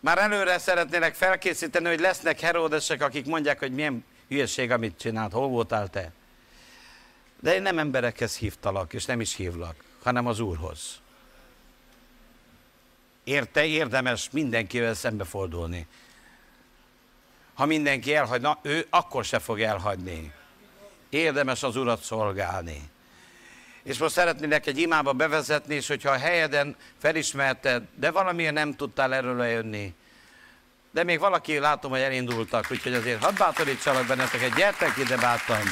már 0.00 0.18
előre 0.18 0.58
szeretnélek 0.58 1.14
felkészíteni, 1.14 1.88
hogy 1.88 2.00
lesznek 2.00 2.40
heródesek, 2.40 3.02
akik 3.02 3.26
mondják, 3.26 3.58
hogy 3.58 3.72
milyen 3.72 4.04
hülyeség, 4.28 4.70
amit 4.70 4.98
csinált, 4.98 5.32
hol 5.32 5.48
voltál 5.48 5.88
te. 5.88 6.12
De 7.40 7.54
én 7.54 7.62
nem 7.62 7.78
emberekhez 7.78 8.36
hívtalak, 8.36 8.92
és 8.92 9.04
nem 9.04 9.20
is 9.20 9.34
hívlak, 9.34 9.88
hanem 10.02 10.26
az 10.26 10.40
Úrhoz. 10.40 11.00
Érte 13.24 13.64
érdemes 13.64 14.28
mindenkivel 14.32 14.94
szembefordulni. 14.94 15.86
Ha 17.54 17.66
mindenki 17.66 18.14
elhagyna, 18.14 18.58
ő 18.62 18.86
akkor 18.90 19.24
se 19.24 19.38
fog 19.38 19.60
elhagyni. 19.60 20.32
Érdemes 21.08 21.62
az 21.62 21.76
Urat 21.76 22.02
szolgálni. 22.02 22.90
És 23.82 23.98
most 23.98 24.14
szeretnének 24.14 24.66
egy 24.66 24.78
imába 24.78 25.12
bevezetni, 25.12 25.74
és 25.74 25.86
hogyha 25.86 26.10
a 26.10 26.18
helyeden 26.18 26.76
felismerted, 26.98 27.82
de 27.94 28.10
valamiért 28.10 28.52
nem 28.52 28.76
tudtál 28.76 29.14
erről 29.14 29.36
lejönni, 29.36 29.94
de 30.90 31.04
még 31.04 31.18
valaki 31.18 31.58
látom, 31.58 31.90
hogy 31.90 32.00
elindultak, 32.00 32.66
úgyhogy 32.70 32.94
azért 32.94 33.24
hadd 33.24 33.36
bátorítsalak 33.36 34.06
benneteket, 34.06 34.54
gyertek 34.54 34.96
ide 34.96 35.16
bátran. 35.16 35.62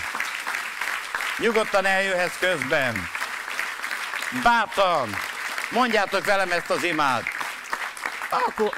Nyugodtan 1.38 1.84
eljöhetsz 1.84 2.38
közben. 2.38 2.96
Bátran, 4.42 5.08
mondjátok 5.70 6.24
velem 6.24 6.52
ezt 6.52 6.70
az 6.70 6.82
imát. 6.82 7.24
Akkor 8.30 8.74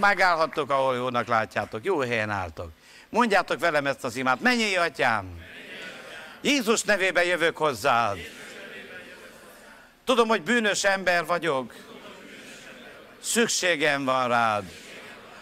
megállhattok, 0.00 0.70
ahol 0.70 0.96
jónak 0.96 1.26
látjátok. 1.26 1.84
Jó 1.84 2.00
helyen 2.00 2.30
álltok. 2.30 2.70
Mondjátok 3.08 3.60
velem 3.60 3.86
ezt 3.86 4.04
az 4.04 4.16
imát. 4.16 4.40
Mennyi 4.40 4.76
atyám! 4.76 5.40
Jézus 6.40 6.82
nevében 6.82 7.24
jövök 7.24 7.56
hozzád. 7.56 8.18
Tudom, 10.04 10.28
hogy 10.28 10.42
bűnös 10.42 10.84
ember 10.84 11.26
vagyok. 11.26 11.74
Szükségem 13.20 14.04
van 14.04 14.28
rád. 14.28 14.64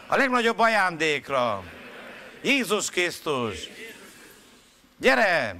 A 0.06 0.16
legnagyobb 0.16 0.58
ajándékra. 0.58 1.62
Jézus 2.42 2.90
Krisztus. 2.90 3.58
Gyere 4.96 5.56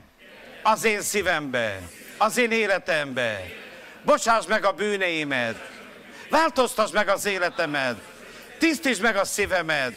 az 0.63 0.85
én 0.85 1.03
szívembe, 1.03 1.81
az 2.19 2.37
én 2.37 2.51
életembe. 2.51 3.60
Bocsáss 4.05 4.47
meg 4.47 4.65
a 4.65 4.73
bűneimet. 4.73 5.71
Változtass 6.31 6.91
meg 6.91 7.09
az 7.09 7.27
életemet. 7.27 7.97
Tisztítsd 8.59 9.03
meg 9.03 9.17
a 9.17 9.25
szívemet. 9.25 9.95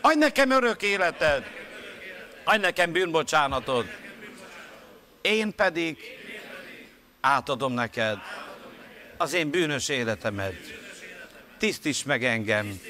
Adj 0.00 0.18
nekem 0.18 0.50
örök 0.50 0.82
életed. 0.82 1.44
Adj 2.44 2.60
nekem 2.60 2.92
bűnbocsánatot. 2.92 3.86
Én 5.20 5.54
pedig 5.54 5.98
átadom 7.20 7.72
neked 7.72 8.18
az 9.16 9.32
én 9.32 9.50
bűnös 9.50 9.88
életemet. 9.88 10.54
Tisztíts 11.58 12.04
meg 12.04 12.24
engem. 12.24 12.80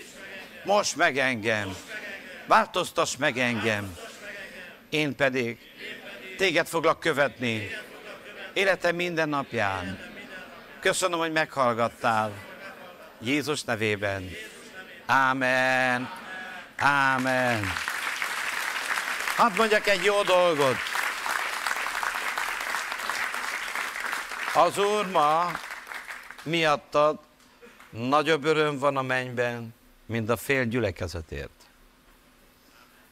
Most 0.64 0.96
meg 0.96 1.18
engem. 1.18 1.76
Változtass 2.46 3.16
meg 3.16 3.38
engem. 3.38 3.96
Én 4.90 5.16
pedig 5.16 5.58
téged 6.36 6.66
foglak 6.66 7.00
követni. 7.00 7.70
Életem 8.52 8.96
minden 8.96 9.28
napján. 9.28 10.07
Köszönöm, 10.88 11.18
hogy 11.18 11.32
meghallgattál. 11.32 12.32
Jézus 13.20 13.62
nevében. 13.62 14.30
Ámen. 15.06 16.10
Ámen. 16.76 17.64
Hadd 19.36 19.56
mondjak 19.56 19.86
egy 19.86 20.04
jó 20.04 20.22
dolgot. 20.22 20.76
Az 24.54 24.78
Úr 24.78 25.06
ma 25.06 25.50
miattad 26.42 27.18
nagyobb 27.90 28.44
öröm 28.44 28.78
van 28.78 28.96
a 28.96 29.02
mennyben, 29.02 29.74
mint 30.06 30.30
a 30.30 30.36
fél 30.36 30.64
gyülekezetért. 30.64 31.66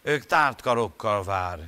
Ők 0.02 0.26
tárt 0.26 0.62
karokkal 0.62 1.24
vár. 1.24 1.58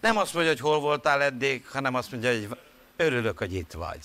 Nem 0.00 0.16
azt 0.16 0.34
mondja, 0.34 0.52
hogy 0.52 0.60
hol 0.60 0.80
voltál 0.80 1.22
eddig, 1.22 1.66
hanem 1.66 1.94
azt 1.94 2.10
mondja, 2.10 2.30
hogy 2.30 2.48
örülök, 2.96 3.38
hogy 3.38 3.54
itt 3.54 3.72
vagy. 3.72 4.00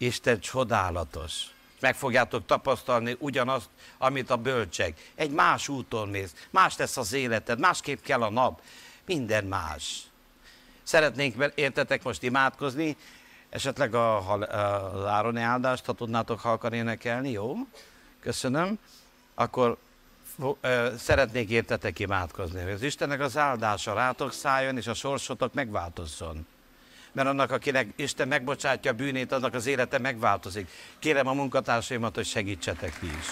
Isten 0.00 0.40
csodálatos. 0.40 1.44
Meg 1.80 1.94
fogjátok 1.94 2.46
tapasztalni 2.46 3.16
ugyanazt, 3.18 3.68
amit 3.98 4.30
a 4.30 4.36
bölcsek. 4.36 5.10
Egy 5.14 5.30
más 5.30 5.68
úton 5.68 6.08
mész, 6.08 6.34
más 6.50 6.76
lesz 6.76 6.96
az 6.96 7.12
életed, 7.12 7.58
másképp 7.58 8.02
kell 8.02 8.22
a 8.22 8.30
nap, 8.30 8.60
minden 9.06 9.44
más. 9.44 10.02
Szeretnénk 10.82 11.52
értetek 11.54 12.02
most 12.02 12.22
imádkozni, 12.22 12.96
esetleg 13.48 13.94
a, 13.94 14.30
a, 14.30 14.42
az 14.94 15.06
Ároni 15.06 15.40
áldást, 15.40 15.84
ha 15.84 15.92
tudnátok 15.92 16.40
halkan 16.40 16.72
énekelni, 16.72 17.30
jó? 17.30 17.54
Köszönöm. 18.20 18.78
Akkor 19.34 19.78
szeretnék 20.96 21.50
értetek 21.50 21.98
imádkozni, 21.98 22.62
hogy 22.62 22.72
az 22.72 22.82
Istennek 22.82 23.20
az 23.20 23.36
áldása 23.36 23.94
rátok 23.94 24.32
szálljon, 24.32 24.76
és 24.76 24.86
a 24.86 24.94
sorsotok 24.94 25.54
megváltozzon. 25.54 26.46
Mert 27.12 27.28
annak, 27.28 27.50
akinek 27.50 27.88
Isten 27.96 28.28
megbocsátja 28.28 28.90
a 28.90 28.94
bűnét, 28.94 29.32
annak 29.32 29.54
az 29.54 29.66
élete 29.66 29.98
megváltozik. 29.98 30.70
Kérem 30.98 31.26
a 31.26 31.32
munkatársaimat, 31.32 32.14
hogy 32.14 32.26
segítsetek 32.26 32.98
ti 32.98 33.06
is. 33.06 33.26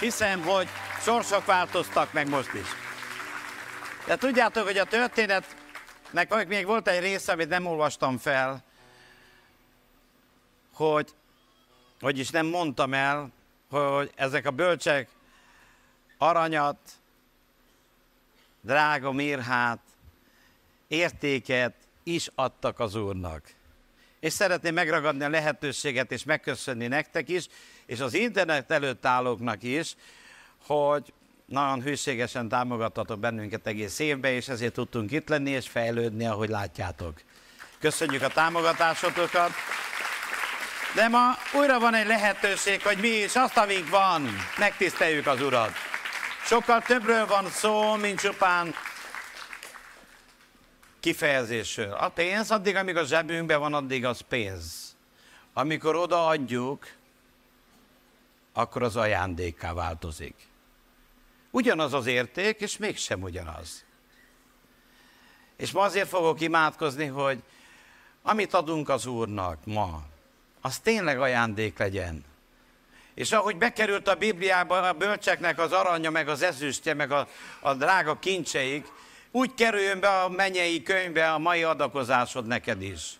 Hiszem, 0.00 0.42
hogy 0.42 0.68
sorsok 1.00 1.44
változtak 1.44 2.12
meg 2.12 2.28
most 2.28 2.52
is. 2.52 2.66
De 4.06 4.16
tudjátok, 4.16 4.64
hogy 4.64 4.78
a 4.78 4.84
történetnek 4.84 6.46
még 6.46 6.66
volt 6.66 6.88
egy 6.88 7.00
része, 7.00 7.32
amit 7.32 7.48
nem 7.48 7.66
olvastam 7.66 8.18
fel, 8.18 8.64
hogy, 10.74 11.08
vagyis 12.00 12.30
nem 12.30 12.46
mondtam 12.46 12.94
el, 12.94 13.30
hogy 13.70 14.12
ezek 14.14 14.46
a 14.46 14.50
bölcsek 14.50 15.08
aranyat, 16.18 16.78
drága 18.60 19.12
mirhát, 19.12 19.80
értéket 20.88 21.74
is 22.02 22.30
adtak 22.34 22.80
az 22.80 22.94
Úrnak. 22.94 23.42
És 24.20 24.32
szeretném 24.32 24.74
megragadni 24.74 25.24
a 25.24 25.28
lehetőséget 25.28 26.12
és 26.12 26.24
megköszönni 26.24 26.86
nektek 26.86 27.28
is, 27.28 27.46
és 27.86 28.00
az 28.00 28.14
internet 28.14 28.70
előtt 28.70 29.06
állóknak 29.06 29.62
is, 29.62 29.96
hogy 30.66 31.12
nagyon 31.46 31.82
hűségesen 31.82 32.48
támogattatok 32.48 33.18
bennünket 33.18 33.66
egész 33.66 33.98
évben, 33.98 34.32
és 34.32 34.48
ezért 34.48 34.72
tudtunk 34.72 35.12
itt 35.12 35.28
lenni 35.28 35.50
és 35.50 35.68
fejlődni, 35.68 36.26
ahogy 36.26 36.48
látjátok. 36.48 37.20
Köszönjük 37.78 38.22
a 38.22 38.28
támogatásotokat! 38.28 39.50
De 40.94 41.08
ma 41.08 41.36
újra 41.52 41.78
van 41.78 41.94
egy 41.94 42.06
lehetőség, 42.06 42.82
hogy 42.82 42.98
mi 42.98 43.08
is 43.08 43.36
azt, 43.36 43.56
amink 43.56 43.88
van, 43.88 44.28
megtiszteljük 44.58 45.26
az 45.26 45.42
Urat. 45.42 45.72
Sokkal 46.44 46.82
többről 46.82 47.26
van 47.26 47.48
szó, 47.48 47.94
mint 47.94 48.20
csupán 48.20 48.74
kifejezésről. 51.00 51.92
A 51.92 52.08
pénz, 52.08 52.50
addig, 52.50 52.76
amíg 52.76 52.96
a 52.96 53.04
zsebünkben 53.04 53.60
van, 53.60 53.74
addig 53.74 54.04
az 54.04 54.20
pénz. 54.20 54.96
Amikor 55.52 55.96
odaadjuk, 55.96 56.86
akkor 58.52 58.82
az 58.82 58.96
ajándékká 58.96 59.72
változik. 59.72 60.34
Ugyanaz 61.50 61.92
az 61.92 62.06
érték, 62.06 62.60
és 62.60 62.76
mégsem 62.76 63.22
ugyanaz. 63.22 63.84
És 65.56 65.70
ma 65.70 65.80
azért 65.82 66.08
fogok 66.08 66.40
imádkozni, 66.40 67.06
hogy 67.06 67.42
amit 68.22 68.54
adunk 68.54 68.88
az 68.88 69.06
Úrnak 69.06 69.58
ma, 69.64 70.02
az 70.60 70.78
tényleg 70.78 71.20
ajándék 71.20 71.78
legyen. 71.78 72.24
És 73.14 73.32
ahogy 73.32 73.56
bekerült 73.56 74.08
a 74.08 74.14
Bibliába 74.14 74.88
a 74.88 74.92
bölcseknek 74.92 75.58
az 75.58 75.72
aranya, 75.72 76.10
meg 76.10 76.28
az 76.28 76.42
ezüstje, 76.42 76.94
meg 76.94 77.10
a, 77.10 77.28
a 77.60 77.74
drága 77.74 78.18
kincseik, 78.18 78.86
úgy 79.30 79.54
kerüljön 79.54 80.00
be 80.00 80.08
a 80.08 80.28
mennyei 80.28 80.82
könyvbe 80.82 81.32
a 81.32 81.38
mai 81.38 81.62
adakozásod 81.62 82.46
neked 82.46 82.82
is. 82.82 83.18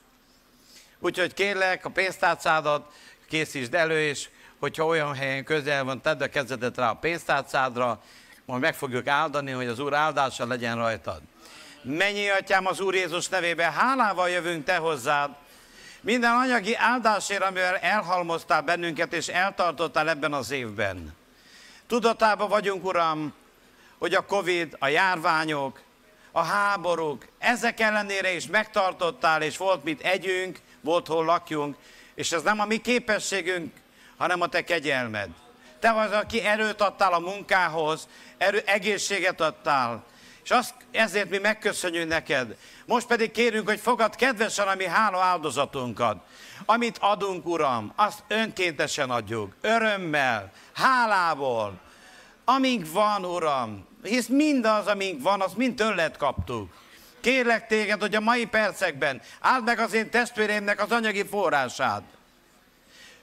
Úgyhogy 0.99 1.35
kérlek, 1.35 1.85
a 1.85 1.91
pénztárcádat 1.91 2.93
készítsd 3.29 3.75
elő, 3.75 4.01
és 4.01 4.29
hogyha 4.59 4.87
olyan 4.87 5.15
helyen 5.15 5.45
közel 5.45 5.85
van, 5.85 6.01
tedd 6.01 6.23
a 6.23 6.29
kezedet 6.29 6.77
rá 6.77 6.91
a 6.91 6.95
pénztárcádra, 6.95 8.03
majd 8.45 8.61
meg 8.61 8.75
fogjuk 8.75 9.07
áldani, 9.07 9.51
hogy 9.51 9.67
az 9.67 9.79
Úr 9.79 9.95
áldása 9.95 10.47
legyen 10.47 10.77
rajtad. 10.77 11.21
Mennyi 11.83 12.29
atyám 12.29 12.67
az 12.67 12.81
Úr 12.81 12.95
Jézus 12.95 13.29
nevében, 13.29 13.73
hálával 13.73 14.31
jövünk 14.31 14.65
te 14.65 14.77
hozzád, 14.77 15.31
minden 16.01 16.35
anyagi 16.35 16.75
áldásért, 16.77 17.43
amivel 17.43 17.77
elhalmoztál 17.77 18.63
bennünket, 18.63 19.13
és 19.13 19.29
eltartottál 19.29 20.09
ebben 20.09 20.33
az 20.33 20.51
évben. 20.51 21.17
Tudatában 21.87 22.49
vagyunk, 22.49 22.85
Uram, 22.85 23.35
hogy 23.99 24.15
a 24.15 24.27
Covid, 24.27 24.77
a 24.79 24.89
járványok, 24.89 25.81
a 26.33 26.43
háborúk, 26.43 27.27
ezek 27.39 27.81
ellenére 27.81 28.33
is 28.33 28.47
megtartottál, 28.47 29.43
és 29.43 29.57
volt 29.57 29.85
mit 29.85 30.01
együnk, 30.01 30.59
volt 30.81 31.07
hol 31.07 31.25
lakjunk, 31.25 31.77
és 32.15 32.33
ez 32.33 32.43
nem 32.43 32.61
a 32.61 32.65
mi 32.65 32.77
képességünk, 32.77 33.73
hanem 34.17 34.41
a 34.41 34.47
te 34.47 34.65
kegyelmed. 34.65 35.29
Te 35.81 35.93
vagy, 35.93 36.13
aki 36.13 36.41
erőt 36.41 36.81
adtál 36.81 37.13
a 37.13 37.19
munkához, 37.19 38.09
erő, 38.39 38.63
egészséget 38.67 39.41
adtál, 39.41 40.05
és 40.45 40.51
azt, 40.51 40.75
ezért 40.91 41.31
mi 41.31 41.39
megköszönjük 41.39 42.09
neked. 42.09 42.57
Most 42.87 43.07
pedig 43.07 43.31
kérünk, 43.31 43.69
hogy 43.69 43.81
fogad 43.81 44.15
kedvesen 44.15 44.69
a 44.69 44.75
mi 44.75 44.87
hála 44.87 45.23
áldozatunkat. 45.23 46.17
Amit 46.65 46.99
adunk, 46.99 47.47
Uram, 47.47 47.93
azt 47.97 48.23
önkéntesen 48.29 49.11
adjuk, 49.11 49.55
örömmel, 49.61 50.53
hálából. 50.73 51.81
Amink 52.45 52.93
van, 52.93 53.25
Uram, 53.25 53.87
hisz 54.03 54.27
mindaz, 54.27 54.87
amink 54.87 55.23
van, 55.23 55.41
azt 55.41 55.57
mind 55.57 55.77
tőled 55.77 56.17
kaptuk. 56.17 56.73
Kérlek 57.21 57.67
téged, 57.67 58.01
hogy 58.01 58.15
a 58.15 58.21
mai 58.21 58.47
percekben 58.47 59.23
áld 59.41 59.65
meg 59.65 59.79
az 59.79 59.93
én 59.93 60.11
testvéreimnek 60.11 60.83
az 60.83 60.91
anyagi 60.91 61.27
forrását. 61.27 62.03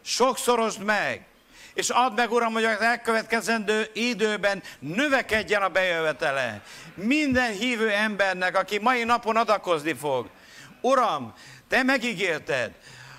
Sokszorosd 0.02 0.84
meg, 0.84 1.26
és 1.74 1.90
add 1.90 2.14
meg, 2.14 2.32
Uram, 2.32 2.54
hogy 2.54 2.64
az 2.64 2.82
elkövetkezendő 2.82 3.90
időben 3.94 4.64
növekedjen 4.80 5.62
a 5.62 5.70
bejövetele. 5.70 6.62
Minden 6.96 7.52
hívő 7.52 7.90
embernek, 7.90 8.58
aki 8.58 8.80
mai 8.80 9.04
napon 9.04 9.36
adakozni 9.36 9.94
fog. 9.94 10.30
Uram, 10.82 11.34
Te 11.68 11.84
megígérted, 11.84 12.72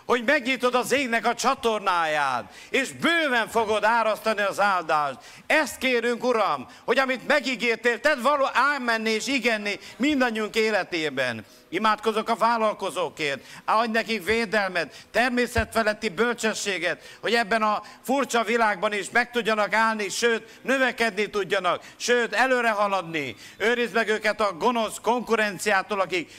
hogy 0.08 0.24
megnyitod 0.24 0.74
az 0.74 0.92
égnek 0.92 1.26
a 1.26 1.34
csatornáját, 1.34 2.52
és 2.70 2.92
bőven 2.92 3.48
fogod 3.48 3.84
árasztani 3.84 4.40
az 4.40 4.60
áldást. 4.60 5.18
Ezt 5.46 5.78
kérünk, 5.78 6.24
Uram, 6.24 6.66
hogy 6.84 6.98
amit 6.98 7.26
megígértél, 7.26 8.00
tedd 8.00 8.20
való 8.20 8.48
ámenni 8.52 9.10
és 9.10 9.26
igenni 9.26 9.78
mindannyiunk 9.96 10.54
életében. 10.54 11.44
Imádkozok 11.68 12.28
a 12.28 12.36
vállalkozókért, 12.36 13.40
adj 13.64 13.90
nekik 13.90 14.24
védelmet, 14.24 15.06
természetfeletti 15.10 16.08
bölcsességet, 16.08 17.18
hogy 17.20 17.34
ebben 17.34 17.62
a 17.62 17.82
furcsa 18.02 18.44
világban 18.44 18.92
is 18.92 19.10
meg 19.10 19.30
tudjanak 19.30 19.72
állni, 19.74 20.08
sőt, 20.08 20.60
növekedni 20.62 21.30
tudjanak, 21.30 21.82
sőt, 21.96 22.32
előre 22.32 22.70
haladni. 22.70 23.36
Őrizd 23.56 23.94
meg 23.94 24.08
őket 24.08 24.40
a 24.40 24.52
gonosz 24.52 24.96
konkurenciától, 25.02 26.00
akik, 26.00 26.30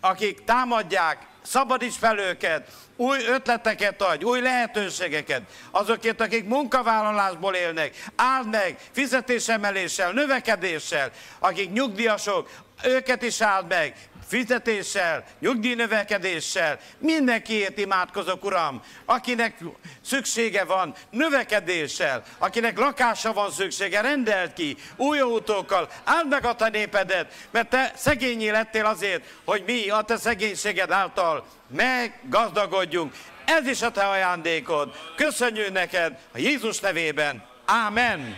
akik 0.00 0.44
támadják, 0.44 1.30
szabadíts 1.42 1.96
fel 1.96 2.18
őket, 2.18 2.68
új 2.96 3.18
ötleteket 3.26 4.02
adj, 4.02 4.24
új 4.24 4.40
lehetőségeket. 4.40 5.42
Azokért, 5.70 6.20
akik 6.20 6.44
munkavállalásból 6.44 7.54
élnek, 7.54 8.04
áld 8.16 8.48
meg 8.48 8.78
fizetésemeléssel, 8.92 10.12
növekedéssel, 10.12 11.10
akik 11.38 11.72
nyugdíjasok, 11.72 12.50
őket 12.84 13.22
is 13.22 13.40
áld 13.40 13.68
meg, 13.68 13.94
fizetéssel, 14.32 15.24
nyugdíjnövekedéssel, 15.38 16.78
mindenkiért 16.98 17.78
imádkozok, 17.78 18.44
Uram, 18.44 18.82
akinek 19.04 19.58
szüksége 20.04 20.64
van, 20.64 20.94
növekedéssel, 21.10 22.22
akinek 22.38 22.78
lakása 22.78 23.32
van 23.32 23.50
szüksége, 23.50 24.00
rendelt 24.00 24.52
ki, 24.52 24.76
új 24.96 25.18
autókkal, 25.18 25.88
áld 26.04 26.28
meg 26.28 26.44
a 26.44 26.54
te 26.54 26.68
népedet, 26.68 27.32
mert 27.50 27.68
te 27.68 27.92
szegényé 27.96 28.48
lettél 28.48 28.84
azért, 28.84 29.24
hogy 29.44 29.62
mi 29.66 29.88
a 29.88 30.02
te 30.02 30.16
szegénységed 30.16 30.90
által 30.90 31.46
meggazdagodjunk. 31.76 33.14
Ez 33.44 33.66
is 33.66 33.82
a 33.82 33.90
te 33.90 34.08
ajándékod. 34.08 34.94
Köszönjük 35.16 35.72
neked 35.72 36.18
a 36.34 36.38
Jézus 36.38 36.80
nevében. 36.80 37.44
Ámen. 37.64 38.36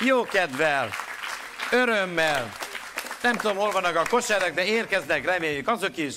Jó 0.00 0.24
kedvel, 0.24 0.90
örömmel, 1.70 2.52
nem 3.22 3.36
tudom, 3.36 3.56
hol 3.56 3.70
vannak 3.70 3.96
a 3.96 4.02
kosárak, 4.10 4.54
de 4.54 4.64
érkeznek, 4.64 5.24
reméljük 5.24 5.68
azok 5.68 5.96
is. 5.96 6.14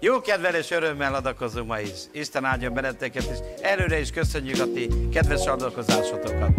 Jó 0.00 0.20
kedvel 0.20 0.54
és 0.54 0.70
örömmel 0.70 1.14
adakozunk 1.14 1.66
ma 1.66 1.80
is. 1.80 1.98
Isten 2.12 2.44
áldjon 2.44 2.74
benneteket, 2.74 3.22
és 3.22 3.38
előre 3.60 4.00
is 4.00 4.10
köszönjük 4.10 4.60
a 4.60 4.72
ti 4.72 4.88
kedves 5.12 5.46
adakozásotokat. 5.46 6.52